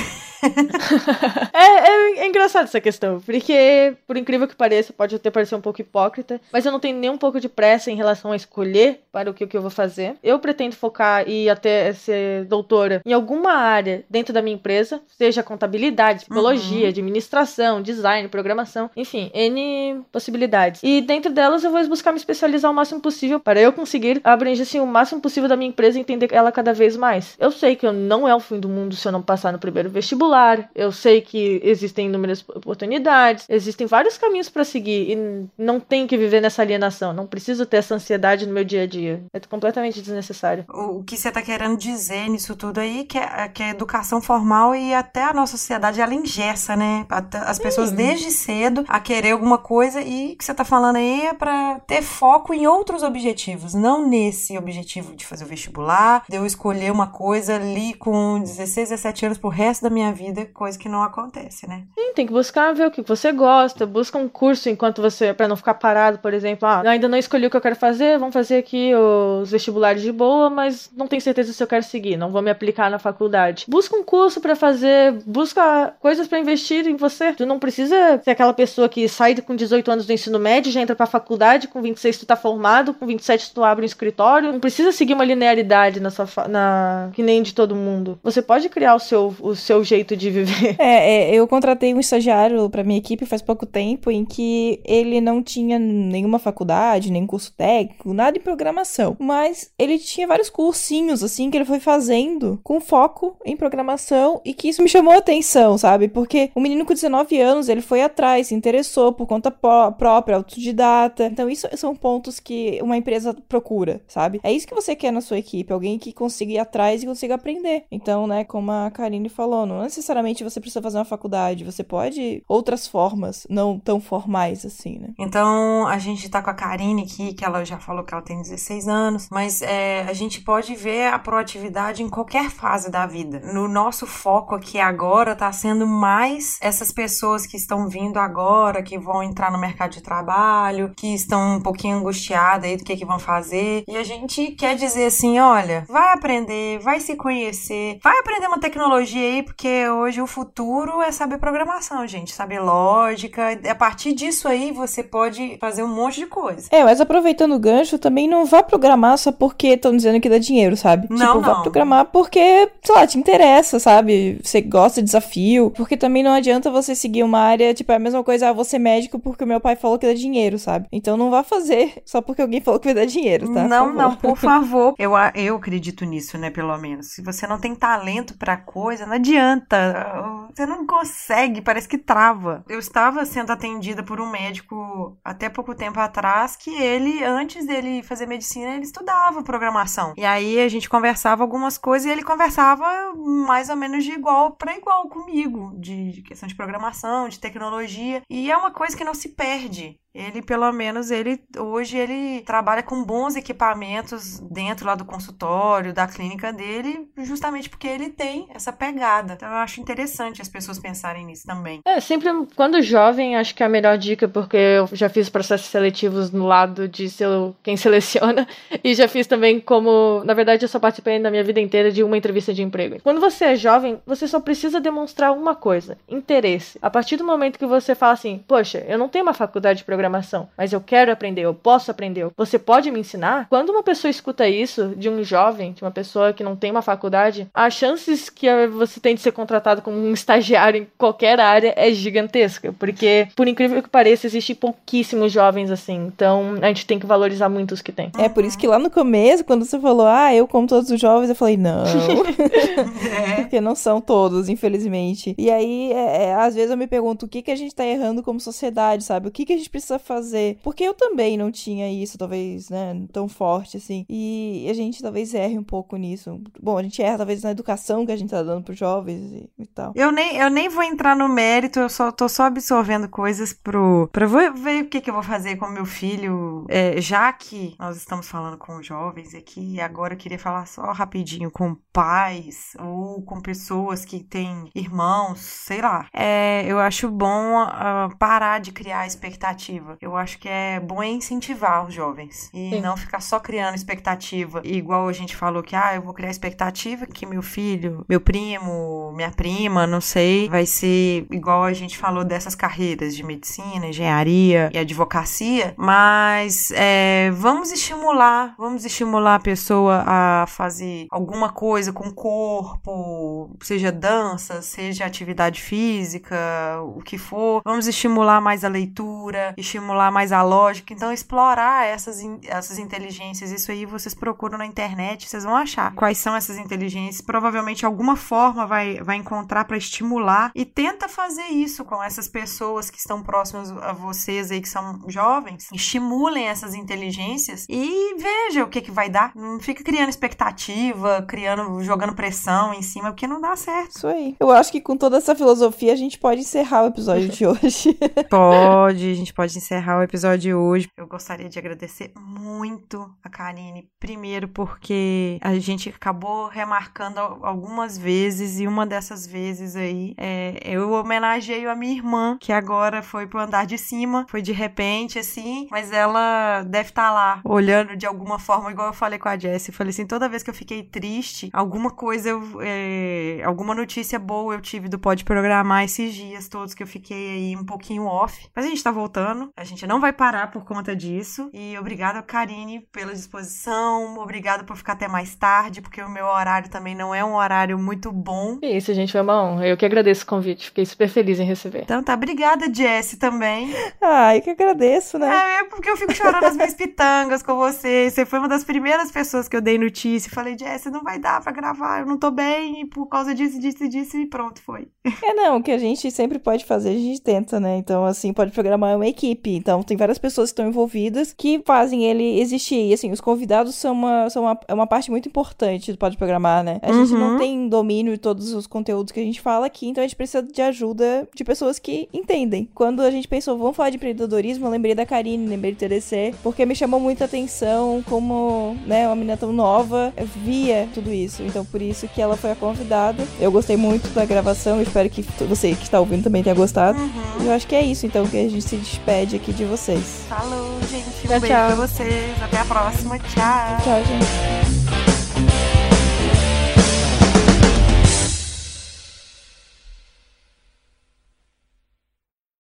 É, 1.53 1.57
é, 1.59 2.19
é 2.19 2.27
engraçado 2.27 2.63
essa 2.63 2.81
questão, 2.81 3.19
porque, 3.21 3.93
por 4.07 4.17
incrível 4.17 4.47
que 4.47 4.55
pareça, 4.55 4.91
pode 4.93 5.15
até 5.15 5.29
parecer 5.29 5.55
um 5.55 5.61
pouco 5.61 5.81
hipócrita, 5.81 6.41
mas 6.51 6.65
eu 6.65 6.71
não 6.71 6.79
tenho 6.79 6.97
nem 6.97 7.09
um 7.09 7.17
pouco 7.17 7.39
de 7.39 7.47
pressa 7.47 7.91
em 7.91 7.95
relação 7.95 8.31
a 8.31 8.35
escolher 8.35 9.01
para 9.11 9.29
o 9.29 9.33
que, 9.33 9.43
o 9.43 9.47
que 9.47 9.55
eu 9.55 9.61
vou 9.61 9.69
fazer. 9.69 10.15
Eu 10.23 10.39
pretendo 10.39 10.75
focar 10.75 11.27
e 11.27 11.49
até 11.49 11.93
ser 11.93 12.45
doutora 12.45 13.01
em 13.05 13.13
alguma 13.13 13.51
área 13.53 14.03
dentro 14.09 14.33
da 14.33 14.41
minha 14.41 14.55
empresa, 14.55 15.01
seja 15.07 15.43
contabilidade, 15.43 16.21
psicologia, 16.25 16.83
Uhum. 16.83 16.89
administração, 16.89 17.81
design, 17.81 18.27
programação, 18.27 18.89
enfim, 18.95 19.29
N 19.33 20.01
possibilidades. 20.11 20.81
E 20.83 21.01
dentro 21.01 21.31
delas 21.31 21.63
eu 21.63 21.71
vou 21.71 21.85
buscar 21.87 22.11
me 22.11 22.17
especializar 22.17 22.71
o 22.71 22.73
máximo 22.73 22.99
possível 22.99 23.39
para 23.39 23.59
eu 23.61 23.71
conseguir 23.73 24.19
abranger 24.23 24.63
assim, 24.63 24.79
o 24.79 24.87
máximo 24.87 25.21
possível 25.21 25.47
da 25.49 25.55
minha 25.55 25.69
empresa 25.69 25.97
e 25.97 26.01
entender 26.01 26.27
ela 26.41 26.51
cada 26.51 26.73
vez 26.73 26.97
mais. 26.97 27.35
Eu 27.39 27.51
sei 27.51 27.75
que 27.75 27.85
eu 27.85 27.93
não 27.93 28.27
é 28.27 28.35
o 28.35 28.39
fim 28.39 28.59
do 28.59 28.69
mundo 28.69 28.95
se 28.95 29.07
eu 29.07 29.11
não 29.11 29.21
passar 29.21 29.51
no 29.51 29.59
primeiro 29.59 29.89
vestibular, 29.89 30.69
eu 30.75 30.91
sei 30.91 31.21
que 31.21 31.61
existem 31.63 32.07
inúmeras 32.07 32.43
oportunidades, 32.47 33.45
existem 33.49 33.87
vários 33.87 34.17
caminhos 34.17 34.49
para 34.49 34.63
seguir 34.63 35.11
e 35.11 35.47
não 35.57 35.79
tenho 35.79 36.07
que 36.07 36.17
viver 36.17 36.41
nessa 36.41 36.61
alienação, 36.61 37.13
não 37.13 37.27
preciso 37.27 37.65
ter 37.65 37.77
essa 37.77 37.95
ansiedade 37.95 38.45
no 38.45 38.53
meu 38.53 38.63
dia 38.63 38.83
a 38.83 38.87
dia. 38.87 39.23
É 39.33 39.39
completamente 39.39 40.01
desnecessário. 40.01 40.65
O, 40.69 41.03
que 41.03 41.17
você 41.17 41.31
tá 41.31 41.41
querendo 41.41 41.77
dizer 41.77 42.29
nisso 42.29 42.55
tudo 42.55 42.79
aí, 42.79 43.03
que 43.05 43.17
é, 43.17 43.47
que 43.47 43.63
a 43.63 43.69
educação 43.69 44.21
formal 44.21 44.75
e 44.75 44.93
até 44.93 45.23
a 45.23 45.33
nossa 45.33 45.57
sociedade, 45.57 46.01
ela 46.01 46.13
engessa, 46.13 46.75
né? 46.75 47.05
As 47.45 47.59
pessoas 47.59 47.91
desde 47.91 48.31
cedo 48.31 48.83
a 48.87 48.99
querer 48.99 49.31
alguma 49.31 49.57
coisa 49.57 50.01
e 50.01 50.33
o 50.33 50.37
que 50.37 50.45
você 50.45 50.53
tá 50.53 50.63
falando 50.63 50.95
aí 50.95 51.25
é 51.27 51.33
pra 51.33 51.79
ter 51.87 52.01
foco 52.01 52.53
em 52.53 52.67
outros 52.67 53.03
objetivos, 53.03 53.73
não 53.73 54.07
nesse 54.07 54.57
objetivo 54.57 55.15
de 55.15 55.25
fazer 55.25 55.43
o 55.43 55.47
vestibular, 55.47 56.23
de 56.31 56.37
eu 56.37 56.45
escolher 56.45 56.91
uma 56.91 57.07
coisa 57.07 57.55
ali 57.55 57.93
com 57.93 58.39
16, 58.39 58.89
17 58.89 59.25
anos 59.25 59.37
pro 59.37 59.49
resto 59.49 59.83
da 59.83 59.89
minha 59.89 60.13
vida, 60.13 60.45
coisa 60.45 60.79
que 60.79 60.87
não 60.87 61.03
acontece, 61.03 61.67
né? 61.67 61.83
Sim, 61.93 62.13
tem 62.13 62.25
que 62.25 62.31
buscar 62.31 62.73
ver 62.73 62.87
o 62.87 62.91
que 62.91 63.01
você 63.01 63.31
gosta, 63.33 63.85
busca 63.85 64.17
um 64.17 64.29
curso 64.29 64.69
enquanto 64.69 65.01
você, 65.01 65.33
para 65.33 65.47
não 65.47 65.57
ficar 65.57 65.73
parado, 65.73 66.19
por 66.19 66.33
exemplo, 66.33 66.67
ah, 66.67 66.81
ainda 66.85 67.09
não 67.09 67.17
escolhi 67.17 67.45
o 67.45 67.49
que 67.49 67.57
eu 67.57 67.61
quero 67.61 67.75
fazer, 67.75 68.17
vamos 68.17 68.33
fazer 68.33 68.57
aqui 68.57 68.93
os 68.95 69.51
vestibulares 69.51 70.01
de 70.01 70.11
boa, 70.11 70.49
mas 70.49 70.89
não 70.95 71.07
tenho 71.07 71.21
certeza 71.21 71.51
se 71.51 71.61
eu 71.61 71.67
quero 71.67 71.83
seguir, 71.83 72.15
não 72.15 72.31
vou 72.31 72.41
me 72.41 72.49
aplicar 72.49 72.89
na 72.89 72.97
faculdade. 72.97 73.65
Busca 73.67 73.95
um 73.95 74.03
curso 74.03 74.39
para 74.39 74.55
fazer, 74.55 75.13
busca 75.25 75.93
coisas 75.99 76.27
para 76.27 76.39
investir 76.39 76.87
em 76.87 76.95
você. 76.95 77.33
Tu 77.33 77.45
não 77.45 77.59
precisa 77.59 78.21
ser 78.23 78.31
aquela 78.31 78.53
pessoa 78.53 78.87
que 78.87 79.07
sai 79.09 79.35
com 79.35 79.55
18 79.55 79.91
anos 79.91 80.05
do 80.05 80.13
ensino 80.13 80.39
médio, 80.39 80.71
já 80.71 80.81
entra 80.81 80.95
pra 80.95 81.05
faculdade, 81.05 81.67
com 81.67 81.81
26 81.81 82.19
tu 82.19 82.25
tá 82.25 82.35
formado, 82.35 82.93
com 82.93 83.05
27 83.05 83.53
tu 83.53 83.63
abre 83.63 83.83
um 83.83 83.85
escritório. 83.85 84.51
Não 84.51 84.59
precisa 84.59 84.91
seguir 84.91 85.13
uma 85.13 85.25
linearidade 85.25 85.99
na 85.99 86.09
sua 86.09 86.20
na 86.49 87.09
que 87.13 87.23
nem 87.23 87.41
de 87.41 87.53
todo 87.53 87.75
mundo. 87.75 88.19
Você 88.23 88.41
pode 88.41 88.69
criar 88.69 88.95
o 88.95 88.99
seu 88.99 89.33
o 89.39 89.55
seu 89.55 89.83
jeito 89.83 90.15
de 90.15 90.29
viver. 90.29 90.75
É, 90.81 91.31
é, 91.31 91.35
eu 91.35 91.47
contratei 91.47 91.93
um 91.93 91.99
estagiário 91.99 92.69
pra 92.69 92.83
minha 92.83 92.97
equipe 92.97 93.25
faz 93.25 93.41
pouco 93.41 93.65
tempo 93.65 94.09
em 94.09 94.25
que 94.25 94.79
ele 94.83 95.21
não 95.21 95.41
tinha 95.43 95.77
nenhuma 95.77 96.39
faculdade, 96.39 97.11
nem 97.11 97.25
curso 97.25 97.53
técnico, 97.55 98.13
nada 98.13 98.37
em 98.37 98.41
programação. 98.41 99.15
Mas 99.19 99.71
ele 99.77 99.97
tinha 99.99 100.27
vários 100.27 100.49
cursinhos, 100.49 101.23
assim, 101.23 101.49
que 101.49 101.57
ele 101.57 101.65
foi 101.65 101.79
fazendo 101.79 102.59
com 102.63 102.79
foco 102.81 103.37
em 103.45 103.55
programação 103.55 104.41
e 104.43 104.53
que 104.53 104.69
isso 104.69 104.81
me 104.81 104.89
chamou 104.89 105.13
a 105.13 105.17
atenção, 105.17 105.77
sabe? 105.77 106.07
Porque 106.07 106.51
o 106.55 106.59
menino 106.59 106.85
com 106.85 106.93
19 106.93 107.39
anos, 107.39 107.69
ele 107.69 107.81
foi 107.81 108.01
atrás, 108.01 108.47
se 108.47 108.55
interessou 108.55 109.11
por 109.13 109.27
conta 109.27 109.51
pró- 109.51 109.91
própria, 109.91 110.35
autodidata. 110.37 111.25
Então, 111.25 111.49
isso 111.49 111.67
são 111.75 111.95
pontos 111.95 112.39
que 112.39 112.79
uma 112.81 112.97
empresa 112.97 113.35
procura, 113.47 114.01
sabe? 114.07 114.39
É 114.43 114.51
isso 114.51 114.67
que 114.67 114.75
você 114.75 114.95
quer 114.95 115.11
na 115.11 115.21
sua 115.21 115.37
equipe, 115.37 115.71
alguém 115.73 115.97
que 115.99 116.10
consiga 116.13 116.53
ir 116.53 116.59
atrás 116.59 117.03
e 117.03 117.05
consiga 117.05 117.35
aprender. 117.35 117.85
Então, 117.91 118.27
né, 118.27 118.43
como 118.43 118.71
a 118.71 118.91
Karine 118.91 119.29
falou, 119.29 119.65
não 119.65 119.81
necessariamente 119.81 120.43
você 120.43 120.59
precisa 120.59 120.81
fazer 120.81 120.97
uma 120.97 121.05
faculdade, 121.05 121.63
você 121.63 121.83
pode 121.83 122.43
outras 122.47 122.87
formas, 122.87 123.45
não 123.49 123.79
tão 123.79 123.99
formais 123.99 124.65
assim, 124.65 124.99
né? 124.99 125.09
Então, 125.17 125.87
a 125.87 125.97
gente 125.97 126.29
tá 126.29 126.41
com 126.41 126.49
a 126.49 126.53
Karine 126.53 127.03
aqui, 127.03 127.33
que 127.33 127.45
ela 127.45 127.63
já 127.63 127.77
falou 127.77 128.03
que 128.03 128.13
ela 128.13 128.23
tem 128.23 128.41
16 128.41 128.87
anos, 128.87 129.27
mas 129.31 129.61
é, 129.61 130.01
a 130.01 130.13
gente 130.13 130.41
pode 130.41 130.75
ver 130.75 131.07
a 131.07 131.19
proatividade 131.19 132.03
em 132.03 132.09
qualquer 132.09 132.49
fase 132.49 132.89
da 132.89 133.05
vida. 133.05 133.39
No 133.53 133.67
nosso 133.67 134.05
foco 134.05 134.55
aqui 134.55 134.79
agora 134.79 135.35
tá 135.35 135.51
sendo 135.51 135.85
mais 135.87 136.57
essas 136.61 136.91
pessoas 136.91 137.45
que 137.45 137.57
estão 137.57 137.87
vindo 137.87 138.17
agora, 138.17 138.83
que 138.83 138.97
vão 138.97 139.23
entrar 139.23 139.51
no 139.51 139.59
mercado 139.59 139.91
de 139.91 140.01
trabalho, 140.01 140.93
que 140.95 141.13
estão 141.13 141.57
um 141.57 141.61
pouquinho 141.61 141.97
angustiadas 141.97 142.69
aí 142.69 142.77
do 142.77 142.83
que, 142.83 142.95
que 142.95 143.05
vão 143.05 143.19
fazer. 143.19 143.83
E 143.87 143.97
a 143.97 144.03
gente 144.03 144.51
quer 144.51 144.75
dizer 144.75 145.05
assim: 145.05 145.39
olha, 145.39 145.85
vai 145.91 146.13
aprender, 146.13 146.79
vai 146.79 146.99
se 146.99 147.15
conhecer, 147.15 147.99
vai 148.01 148.17
aprender 148.19 148.47
uma 148.47 148.59
tecnologia 148.59 149.21
aí, 149.21 149.43
porque 149.43 149.87
hoje 149.89 150.21
o 150.21 150.27
futuro 150.27 151.01
é 151.01 151.11
saber 151.11 151.37
programação, 151.37 152.07
gente, 152.07 152.31
saber 152.31 152.59
lógica. 152.59 153.59
A 153.69 153.75
partir 153.75 154.13
disso 154.13 154.47
aí 154.47 154.71
você 154.71 155.03
pode 155.03 155.57
fazer 155.59 155.83
um 155.83 155.93
monte 155.93 156.21
de 156.21 156.27
coisa. 156.27 156.69
É, 156.71 156.83
mas 156.83 157.01
aproveitando 157.01 157.53
o 157.53 157.59
gancho, 157.59 157.99
também 157.99 158.27
não 158.27 158.45
vá 158.45 158.63
programar 158.63 159.17
só 159.17 159.31
porque 159.31 159.67
estão 159.67 159.95
dizendo 159.95 160.21
que 160.21 160.29
dá 160.29 160.37
dinheiro, 160.37 160.77
sabe? 160.77 161.07
Não, 161.09 161.17
tipo, 161.17 161.41
vá 161.41 161.53
não. 161.55 161.61
programar 161.61 162.05
porque, 162.05 162.69
sei 162.81 162.95
lá, 162.95 163.05
te 163.05 163.17
interessa, 163.17 163.77
sabe? 163.79 164.39
Você 164.41 164.61
gosta 164.61 165.01
de 165.01 165.05
desafio. 165.05 165.71
Porque 165.71 165.97
também 165.97 166.23
não 166.23 166.31
adianta 166.31 166.71
você 166.71 166.95
seguir 166.95 167.23
uma 167.23 167.39
área, 167.39 167.73
tipo, 167.73 167.91
é 167.91 167.95
a 167.95 167.99
mesma 167.99 168.23
coisa, 168.23 168.49
ah, 168.49 168.53
vou 168.53 168.63
ser 168.63 168.79
médico 168.79 169.19
porque 169.19 169.43
o 169.43 169.47
meu 169.47 169.59
pai 169.59 169.75
falou 169.75 169.99
que 169.99 170.07
dá 170.07 170.13
dinheiro, 170.13 170.57
sabe? 170.57 170.87
Então 170.91 171.17
não 171.17 171.29
vá 171.29 171.43
fazer 171.43 172.01
só 172.05 172.21
porque 172.21 172.41
alguém 172.41 172.61
falou 172.61 172.79
que 172.79 172.85
vai 172.85 172.93
dar 172.93 173.05
dinheiro, 173.05 173.53
tá? 173.53 173.67
Não, 173.67 173.87
Por 173.87 173.95
não, 173.95 174.15
por 174.15 174.37
favor. 174.37 174.95
Eu, 174.97 175.11
eu 175.35 175.55
acredito 175.57 175.80
acredito 175.81 176.05
nisso, 176.05 176.37
né, 176.37 176.51
pelo 176.51 176.77
menos. 176.77 177.07
Se 177.07 177.23
você 177.23 177.47
não 177.47 177.59
tem 177.59 177.75
talento 177.75 178.37
pra 178.37 178.55
coisa, 178.55 179.05
não 179.05 179.15
adianta. 179.15 180.47
Você 180.53 180.65
não 180.65 180.85
consegue, 180.85 181.61
parece 181.61 181.87
que 181.87 181.97
trava. 181.97 182.63
Eu 182.69 182.77
estava 182.77 183.25
sendo 183.25 183.51
atendida 183.51 184.03
por 184.03 184.21
um 184.21 184.29
médico 184.29 185.17
até 185.23 185.49
pouco 185.49 185.73
tempo 185.73 185.99
atrás 185.99 186.55
que 186.55 186.69
ele, 186.71 187.23
antes 187.23 187.65
dele 187.65 188.03
fazer 188.03 188.27
medicina, 188.27 188.75
ele 188.75 188.83
estudava 188.83 189.43
programação. 189.43 190.13
E 190.15 190.23
aí 190.23 190.59
a 190.59 190.69
gente 190.69 190.89
conversava 190.89 191.43
algumas 191.43 191.77
coisas 191.77 192.07
e 192.07 192.11
ele 192.11 192.23
conversava 192.23 192.85
mais 193.15 193.69
ou 193.69 193.75
menos 193.75 194.03
de 194.03 194.11
igual 194.11 194.51
para 194.51 194.77
igual 194.77 195.09
comigo, 195.09 195.73
de 195.79 196.21
questão 196.21 196.47
de 196.47 196.55
programação, 196.55 197.27
de 197.27 197.39
tecnologia. 197.39 198.21
E 198.29 198.51
é 198.51 198.57
uma 198.57 198.71
coisa 198.71 198.95
que 198.95 199.03
não 199.03 199.13
se 199.13 199.29
perde. 199.29 199.99
Ele, 200.13 200.41
pelo 200.41 200.71
menos, 200.71 201.09
ele 201.09 201.39
hoje 201.57 201.97
ele 201.97 202.41
trabalha 202.41 202.83
com 202.83 203.03
bons 203.03 203.35
equipamentos 203.35 204.39
dentro 204.39 204.85
lá 204.85 204.95
do 204.95 205.05
consultório, 205.05 205.93
da 205.93 206.07
clínica 206.07 206.51
dele, 206.51 207.09
justamente 207.17 207.69
porque 207.69 207.87
ele 207.87 208.09
tem 208.09 208.47
essa 208.53 208.73
pegada. 208.73 209.33
Então 209.33 209.49
eu 209.49 209.55
acho 209.55 209.79
interessante 209.79 210.41
as 210.41 210.49
pessoas 210.49 210.77
pensarem 210.79 211.25
nisso 211.25 211.45
também. 211.45 211.79
É, 211.85 211.99
sempre 211.99 212.29
quando 212.55 212.81
jovem, 212.81 213.37
acho 213.37 213.55
que 213.55 213.63
é 213.63 213.65
a 213.65 213.69
melhor 213.69 213.97
dica, 213.97 214.27
porque 214.27 214.57
eu 214.57 214.89
já 214.91 215.07
fiz 215.07 215.29
processos 215.29 215.67
seletivos 215.67 216.31
no 216.31 216.45
lado 216.45 216.87
de 216.87 217.09
ser 217.09 217.27
quem 217.63 217.77
seleciona, 217.77 218.47
e 218.83 218.93
já 218.93 219.07
fiz 219.07 219.27
também 219.27 219.59
como, 219.59 220.21
na 220.25 220.33
verdade, 220.33 220.65
eu 220.65 220.69
só 220.69 220.79
participei 220.79 221.19
na 221.19 221.31
minha 221.31 221.43
vida 221.43 221.59
inteira 221.59 221.91
de 221.91 222.03
uma 222.03 222.17
entrevista 222.17 222.53
de 222.53 222.61
emprego. 222.61 222.97
Quando 223.01 223.21
você 223.21 223.45
é 223.45 223.55
jovem, 223.55 224.01
você 224.05 224.27
só 224.27 224.39
precisa 224.39 224.81
demonstrar 224.81 225.31
uma 225.31 225.55
coisa: 225.55 225.97
interesse. 226.09 226.77
A 226.81 226.89
partir 226.89 227.15
do 227.15 227.23
momento 227.23 227.57
que 227.57 227.65
você 227.65 227.95
fala 227.95 228.13
assim, 228.13 228.43
poxa, 228.47 228.83
eu 228.87 228.97
não 228.97 229.07
tenho 229.07 229.23
uma 229.23 229.33
faculdade 229.33 229.79
de 229.79 229.85
programação, 229.85 230.00
mas 230.09 230.73
eu 230.73 230.81
quero 230.81 231.11
aprender, 231.11 231.41
eu 231.41 231.53
posso 231.53 231.91
aprender, 231.91 232.27
você 232.35 232.57
pode 232.57 232.91
me 232.91 232.99
ensinar? 232.99 233.47
Quando 233.49 233.69
uma 233.69 233.83
pessoa 233.83 234.09
escuta 234.09 234.47
isso 234.47 234.93
de 234.95 235.09
um 235.09 235.23
jovem, 235.23 235.73
de 235.73 235.81
uma 235.81 235.91
pessoa 235.91 236.33
que 236.33 236.43
não 236.43 236.55
tem 236.55 236.71
uma 236.71 236.81
faculdade, 236.81 237.47
as 237.53 237.73
chances 237.73 238.29
que 238.29 238.47
você 238.67 238.99
tem 238.99 239.15
de 239.15 239.21
ser 239.21 239.31
contratado 239.31 239.81
como 239.81 239.97
um 239.97 240.13
estagiário 240.13 240.81
em 240.81 240.87
qualquer 240.97 241.39
área 241.39 241.73
é 241.75 241.91
gigantesca, 241.91 242.73
porque, 242.77 243.27
por 243.35 243.47
incrível 243.47 243.81
que 243.81 243.89
pareça, 243.89 244.27
existem 244.27 244.55
pouquíssimos 244.55 245.31
jovens 245.31 245.71
assim, 245.71 246.05
então 246.07 246.55
a 246.61 246.67
gente 246.67 246.85
tem 246.85 246.99
que 246.99 247.05
valorizar 247.05 247.49
muito 247.49 247.73
os 247.73 247.81
que 247.81 247.91
tem. 247.91 248.11
É 248.17 248.29
por 248.29 248.43
isso 248.43 248.57
que 248.57 248.67
lá 248.67 248.79
no 248.79 248.89
começo, 248.89 249.43
quando 249.43 249.65
você 249.65 249.79
falou, 249.79 250.05
ah, 250.05 250.33
eu 250.33 250.47
como 250.47 250.67
todos 250.67 250.89
os 250.89 250.99
jovens, 250.99 251.29
eu 251.29 251.35
falei, 251.35 251.57
não. 251.57 251.83
Porque 253.37 253.61
não 253.61 253.75
são 253.75 253.99
todos, 253.99 254.49
infelizmente. 254.49 255.35
E 255.37 255.49
aí, 255.49 255.91
é, 255.91 256.25
é, 256.25 256.33
às 256.35 256.55
vezes 256.55 256.71
eu 256.71 256.77
me 256.77 256.87
pergunto 256.87 257.25
o 257.25 257.29
que, 257.29 257.41
que 257.41 257.51
a 257.51 257.55
gente 257.55 257.75
tá 257.75 257.85
errando 257.85 258.23
como 258.23 258.39
sociedade, 258.39 259.03
sabe? 259.03 259.27
O 259.27 259.31
que, 259.31 259.45
que 259.45 259.53
a 259.53 259.57
gente 259.57 259.69
precisa 259.69 259.90
fazer? 259.99 260.57
Porque 260.63 260.83
eu 260.83 260.93
também 260.93 261.37
não 261.37 261.51
tinha 261.51 261.91
isso, 261.91 262.17
talvez, 262.17 262.69
né, 262.69 263.05
tão 263.11 263.27
forte 263.27 263.77
assim. 263.77 264.05
E 264.09 264.67
a 264.69 264.73
gente 264.73 265.01
talvez 265.01 265.33
erre 265.33 265.57
um 265.57 265.63
pouco 265.63 265.95
nisso. 265.95 266.41
Bom, 266.61 266.77
a 266.77 266.83
gente 266.83 267.01
erra 267.01 267.17
talvez 267.17 267.43
na 267.43 267.51
educação 267.51 268.05
que 268.05 268.11
a 268.11 268.15
gente 268.15 268.29
tá 268.29 268.43
dando 268.43 268.63
pros 268.63 268.77
jovens 268.77 269.31
e, 269.31 269.49
e 269.59 269.65
tal. 269.65 269.93
Eu 269.95 270.11
nem, 270.11 270.37
eu 270.37 270.49
nem 270.49 270.69
vou 270.69 270.83
entrar 270.83 271.15
no 271.15 271.27
mérito, 271.27 271.79
eu 271.79 271.89
só 271.89 272.11
tô 272.11 272.27
só 272.27 272.43
absorvendo 272.43 273.07
coisas 273.07 273.53
pro. 273.53 274.09
pra 274.11 274.25
ver, 274.25 274.53
ver 274.53 274.83
o 274.83 274.87
que, 274.87 275.01
que 275.01 275.09
eu 275.09 275.13
vou 275.13 275.23
fazer 275.23 275.55
com 275.55 275.67
meu 275.67 275.85
filho. 275.85 276.65
É, 276.69 276.99
já 277.01 277.31
que 277.33 277.75
nós 277.79 277.97
estamos 277.97 278.27
falando 278.27 278.57
com 278.57 278.81
jovens 278.81 279.33
aqui, 279.33 279.79
agora 279.79 280.13
eu 280.13 280.17
queria 280.17 280.39
falar 280.39 280.65
só 280.65 280.91
rapidinho 280.91 281.51
com 281.51 281.75
pais 281.91 282.73
ou 282.79 283.21
com 283.21 283.41
pessoas 283.41 284.05
que 284.05 284.23
têm 284.23 284.71
irmãos, 284.73 285.39
sei 285.39 285.81
lá. 285.81 286.07
É, 286.13 286.63
eu 286.67 286.79
acho 286.79 287.09
bom 287.09 287.63
uh, 287.63 288.15
parar 288.17 288.59
de 288.59 288.71
criar 288.71 289.05
expectativa. 289.05 289.97
Eu 290.01 290.15
acho 290.15 290.39
que 290.39 290.47
é 290.47 290.79
bom 290.79 291.03
incentivar 291.03 291.85
os 291.85 291.93
jovens 291.93 292.49
e 292.53 292.71
Sim. 292.71 292.81
não 292.81 292.95
ficar 292.95 293.21
só 293.21 293.39
criando 293.39 293.75
expectativa. 293.75 294.61
Igual 294.63 295.07
a 295.07 295.13
gente 295.13 295.35
falou 295.35 295.61
que, 295.61 295.75
ah, 295.75 295.95
eu 295.95 296.01
vou 296.01 296.13
criar 296.13 296.29
expectativa 296.29 297.05
que 297.05 297.25
meu 297.25 297.41
filho, 297.41 298.05
meu 298.07 298.21
primo, 298.21 299.11
minha 299.13 299.31
prima, 299.31 299.85
não 299.85 300.01
sei, 300.01 300.49
vai 300.49 300.65
ser 300.65 301.25
igual 301.31 301.63
a 301.63 301.73
gente 301.73 301.97
falou 301.97 302.23
dessas 302.23 302.55
carreiras 302.55 303.15
de 303.15 303.23
medicina, 303.23 303.87
engenharia 303.87 304.69
e 304.73 304.77
advocacia, 304.77 305.73
mas 305.77 306.71
é, 306.71 307.31
vamos 307.31 307.71
estimular, 307.71 308.55
vamos 308.57 308.85
estimular 308.85 309.35
a 309.35 309.39
pessoa 309.39 310.03
a 310.05 310.45
fazer 310.47 311.07
alguma 311.09 311.49
coisa 311.49 311.80
com 311.89 312.09
o 312.09 312.13
corpo, 312.13 313.55
seja 313.61 313.91
dança, 313.91 314.61
seja 314.61 315.05
atividade 315.05 315.61
física, 315.61 316.35
o 316.83 317.01
que 317.01 317.17
for. 317.17 317.61
Vamos 317.63 317.87
estimular 317.87 318.41
mais 318.41 318.63
a 318.63 318.67
leitura, 318.67 319.53
estimular 319.57 320.11
mais 320.11 320.31
a 320.31 320.41
lógica. 320.41 320.93
Então, 320.93 321.11
explorar 321.11 321.87
essas, 321.87 322.19
essas 322.43 322.77
inteligências. 322.77 323.51
Isso 323.51 323.71
aí 323.71 323.85
vocês 323.85 324.13
procuram 324.13 324.57
na 324.57 324.65
internet, 324.65 325.27
vocês 325.27 325.43
vão 325.43 325.55
achar 325.55 325.93
quais 325.93 326.17
são 326.17 326.35
essas 326.35 326.57
inteligências. 326.57 327.21
Provavelmente 327.21 327.85
alguma 327.85 328.15
forma 328.15 328.65
vai, 328.65 329.01
vai 329.01 329.15
encontrar 329.15 329.65
para 329.65 329.77
estimular 329.77 330.51
e 330.53 330.65
tenta 330.65 331.07
fazer 331.07 331.47
isso 331.47 331.85
com 331.85 332.03
essas 332.03 332.27
pessoas 332.27 332.89
que 332.89 332.99
estão 332.99 333.23
próximas 333.23 333.71
a 333.71 333.93
vocês 333.93 334.51
aí 334.51 334.61
que 334.61 334.69
são 334.69 335.01
jovens. 335.07 335.69
Estimulem 335.71 336.47
essas 336.47 336.73
inteligências 336.73 337.65
e 337.69 338.15
veja 338.17 338.63
o 338.63 338.67
que 338.67 338.81
que 338.81 338.91
vai 338.91 339.09
dar. 339.09 339.31
Não 339.35 339.59
fica 339.59 339.83
criando 339.83 340.09
expectativa, 340.09 341.23
criando, 341.27 341.70
jogando 341.81 342.13
pressão 342.15 342.73
em 342.73 342.81
cima, 342.81 343.11
porque 343.11 343.27
não 343.27 343.39
dá 343.39 343.55
certo. 343.55 343.91
Isso 343.97 344.07
aí. 344.07 344.35
Eu 344.39 344.51
acho 344.51 344.71
que 344.71 344.81
com 344.81 344.97
toda 344.97 345.17
essa 345.17 345.35
filosofia 345.35 345.93
a 345.93 345.95
gente 345.95 346.17
pode 346.19 346.41
encerrar 346.41 346.83
o 346.83 346.87
episódio 346.87 347.29
de 347.29 347.45
hoje. 347.45 347.97
Pode, 348.29 349.11
a 349.11 349.13
gente 349.13 349.33
pode 349.33 349.57
encerrar 349.57 349.99
o 349.99 350.03
episódio 350.03 350.39
de 350.39 350.53
hoje. 350.53 350.87
Eu 350.97 351.05
gostaria 351.07 351.47
de 351.49 351.59
agradecer 351.59 352.11
muito 352.17 353.09
a 353.23 353.29
Karine, 353.29 353.87
primeiro 353.99 354.47
porque 354.47 355.37
a 355.41 355.53
gente 355.59 355.89
acabou 355.89 356.47
remarcando 356.47 357.19
al- 357.19 357.45
algumas 357.45 357.97
vezes 357.97 358.59
e 358.59 358.67
uma 358.67 358.85
dessas 358.85 359.27
vezes 359.27 359.75
aí 359.75 360.13
é, 360.17 360.59
eu 360.63 360.91
homenageio 360.91 361.69
a 361.69 361.75
minha 361.75 361.93
irmã, 361.93 362.37
que 362.39 362.51
agora 362.51 363.01
foi 363.03 363.27
pro 363.27 363.39
andar 363.39 363.65
de 363.65 363.77
cima, 363.77 364.25
foi 364.29 364.41
de 364.41 364.51
repente 364.51 365.19
assim, 365.19 365.67
mas 365.69 365.91
ela 365.91 366.63
deve 366.63 366.89
estar 366.89 367.11
lá 367.11 367.41
olhando 367.43 367.95
de 367.95 368.05
alguma 368.05 368.39
forma, 368.39 368.71
igual 368.71 368.87
eu 368.87 368.93
falei 368.93 369.19
com 369.19 369.29
a 369.29 369.37
Jessie. 369.37 369.71
Eu 369.71 369.75
falei 369.75 369.91
assim, 369.91 370.05
toda 370.07 370.29
vez 370.29 370.41
que 370.43 370.49
eu 370.49 370.53
fiquei 370.53 370.83
triste, 370.83 371.49
alguma 371.61 371.91
coisa, 371.91 372.29
eu, 372.29 372.59
é, 372.61 373.41
alguma 373.43 373.73
notícia 373.73 374.19
boa 374.19 374.55
eu 374.55 374.61
tive 374.61 374.89
do 374.89 374.99
Pode 374.99 375.23
Programar 375.23 375.83
esses 375.83 376.13
dias 376.13 376.49
todos 376.49 376.73
que 376.73 376.83
eu 376.83 376.87
fiquei 376.87 377.29
aí 377.29 377.55
um 377.55 377.63
pouquinho 377.63 378.05
off. 378.05 378.49
Mas 378.55 378.65
a 378.65 378.67
gente 378.69 378.83
tá 378.83 378.91
voltando, 378.91 379.51
a 379.55 379.63
gente 379.63 379.85
não 379.87 379.99
vai 379.99 380.11
parar 380.11 380.51
por 380.51 380.65
conta 380.65 380.95
disso. 380.95 381.49
E 381.53 381.77
obrigada, 381.77 382.21
Karine, 382.21 382.81
pela 382.91 383.13
disposição, 383.13 384.17
obrigada 384.17 384.63
por 384.63 384.75
ficar 384.75 384.93
até 384.93 385.07
mais 385.07 385.35
tarde, 385.35 385.81
porque 385.81 386.01
o 386.01 386.09
meu 386.09 386.25
horário 386.25 386.69
também 386.69 386.95
não 386.95 387.13
é 387.13 387.23
um 387.23 387.35
horário 387.35 387.77
muito 387.77 388.11
bom. 388.11 388.57
E 388.61 388.77
isso, 388.77 388.93
gente, 388.93 389.11
foi 389.11 389.21
uma 389.21 389.43
honra. 389.43 389.67
Eu 389.67 389.77
que 389.77 389.85
agradeço 389.85 390.23
o 390.23 390.27
convite. 390.27 390.65
Fiquei 390.65 390.85
super 390.85 391.07
feliz 391.07 391.39
em 391.39 391.45
receber. 391.45 391.83
Então 391.83 392.03
tá, 392.03 392.15
obrigada, 392.15 392.73
Jessie, 392.73 393.17
também. 393.17 393.73
Ai, 394.01 394.41
que 394.41 394.49
agradeço, 394.49 395.19
né? 395.19 395.59
É, 395.59 395.63
porque 395.65 395.89
eu 395.89 395.97
fico 395.97 396.13
chorando 396.13 396.45
as 396.45 396.55
minhas 396.55 396.73
pitangas 396.73 397.43
com 397.43 397.55
você. 397.55 398.09
Você 398.09 398.25
foi 398.25 398.39
uma 398.39 398.47
das 398.47 398.63
primeiras 398.63 399.11
pessoas 399.11 399.47
que 399.47 399.55
eu 399.55 399.61
dei 399.61 399.77
notícia. 399.77 400.27
e 400.27 400.31
Falei, 400.31 400.57
Jess, 400.57 400.85
não 400.85 401.03
vai 401.03 401.19
dar 401.19 401.41
pra 401.41 401.50
gravar, 401.51 402.01
eu 402.01 402.05
não 402.05 402.17
tô 402.17 402.31
bem, 402.31 402.81
e 402.81 402.85
por 402.85 403.07
causa 403.07 403.33
disso, 403.35 403.59
disso 403.59 403.83
e 403.83 403.89
disso, 403.89 404.17
e 404.17 404.25
pronto, 404.25 404.61
foi. 404.61 404.87
É, 405.23 405.33
não, 405.33 405.57
o 405.57 405.63
que 405.63 405.71
a 405.71 405.77
gente 405.77 406.09
sempre 406.11 406.39
pode 406.39 406.65
fazer, 406.65 406.89
a 406.89 406.93
gente 406.93 407.21
tenta, 407.21 407.59
né? 407.59 407.77
Então, 407.77 408.05
assim, 408.05 408.33
pode 408.33 408.51
programar 408.51 408.95
uma 408.95 409.07
equipe. 409.07 409.55
Então, 409.55 409.83
tem 409.83 409.97
várias 409.97 410.17
pessoas 410.17 410.49
que 410.49 410.53
estão 410.53 410.67
envolvidas 410.67 411.33
que 411.33 411.61
fazem 411.65 412.05
ele 412.05 412.39
existir. 412.39 412.89
E, 412.89 412.93
assim, 412.93 413.11
os 413.11 413.21
convidados 413.21 413.75
são 413.75 413.93
uma, 413.93 414.29
são 414.29 414.43
uma, 414.43 414.59
é 414.67 414.73
uma 414.73 414.87
parte 414.87 415.09
muito 415.11 415.27
importante 415.27 415.91
do 415.91 415.97
Pode 415.97 416.17
Programar, 416.17 416.63
né? 416.63 416.79
A 416.81 416.91
gente 416.91 417.13
não 417.13 417.31
Uhum. 417.33 417.37
tem 417.37 417.69
domínio 417.69 418.13
de 418.13 418.19
todos 418.19 418.53
os 418.53 418.67
conteúdos 418.67 419.11
que 419.11 419.19
a 419.19 419.23
gente 419.23 419.39
fala 419.41 419.65
aqui, 419.65 419.87
então 419.87 420.03
a 420.03 420.07
gente 420.07 420.15
precisa 420.15 420.41
de 420.43 420.61
ajuda 420.61 421.27
de 421.33 421.43
pessoas 421.43 421.79
que 421.79 422.09
entendem. 422.13 422.67
Quando 422.73 423.01
a 423.01 423.11
gente 423.11 423.27
pensou, 423.27 423.57
vamos 423.57 423.75
falar 423.75 423.89
de 423.89 423.95
empreendedorismo, 423.97 424.65
eu 424.65 424.71
lembrei 424.71 424.93
da 424.95 425.05
Karine, 425.05 425.47
lembrei 425.47 425.71
do 425.73 425.77
TDC, 425.77 426.33
porque 426.43 426.65
me 426.65 426.75
chamou 426.75 426.99
muita 426.99 427.25
atenção 427.25 428.03
como, 428.09 428.75
né, 428.85 429.07
uma 429.07 429.15
menina 429.15 429.37
tão 429.37 429.53
nova 429.53 430.13
via 430.43 430.87
tudo 430.93 431.11
isso. 431.11 431.40
Então, 431.45 431.65
por 431.65 431.81
isso 431.81 432.07
que 432.07 432.21
ela 432.21 432.37
foi 432.37 432.51
a 432.51 432.55
convidada. 432.55 433.23
Eu 433.39 433.51
gostei 433.51 433.77
muito 433.77 434.09
da 434.13 434.25
gravação, 434.25 434.81
espero 434.81 435.09
que 435.09 435.21
você 435.47 435.73
que 435.73 435.83
está 435.83 435.99
ouvindo 435.99 436.23
também 436.23 436.43
tenha 436.43 436.55
gostado. 436.55 436.99
Uhum. 436.99 437.11
E 437.41 437.45
eu 437.47 437.53
acho 437.53 437.67
que 437.67 437.75
é 437.75 437.81
isso, 437.81 438.05
então, 438.05 438.25
que 438.25 438.37
a 438.37 438.49
gente 438.49 438.61
se 438.61 438.75
despede 438.75 439.35
aqui 439.35 439.53
de 439.53 439.65
vocês. 439.65 440.25
Falou, 440.27 440.79
gente. 440.89 441.05
Um 441.07 441.27
Tchau, 441.27 441.39
beijo 441.39 441.47
tchau. 441.47 441.67
pra 441.67 441.75
vocês. 441.75 442.43
Até 442.43 442.57
a 442.57 442.65
próxima. 442.65 443.19
Tchau. 443.19 443.77
Tchau, 443.83 444.03
gente. 444.05 445.70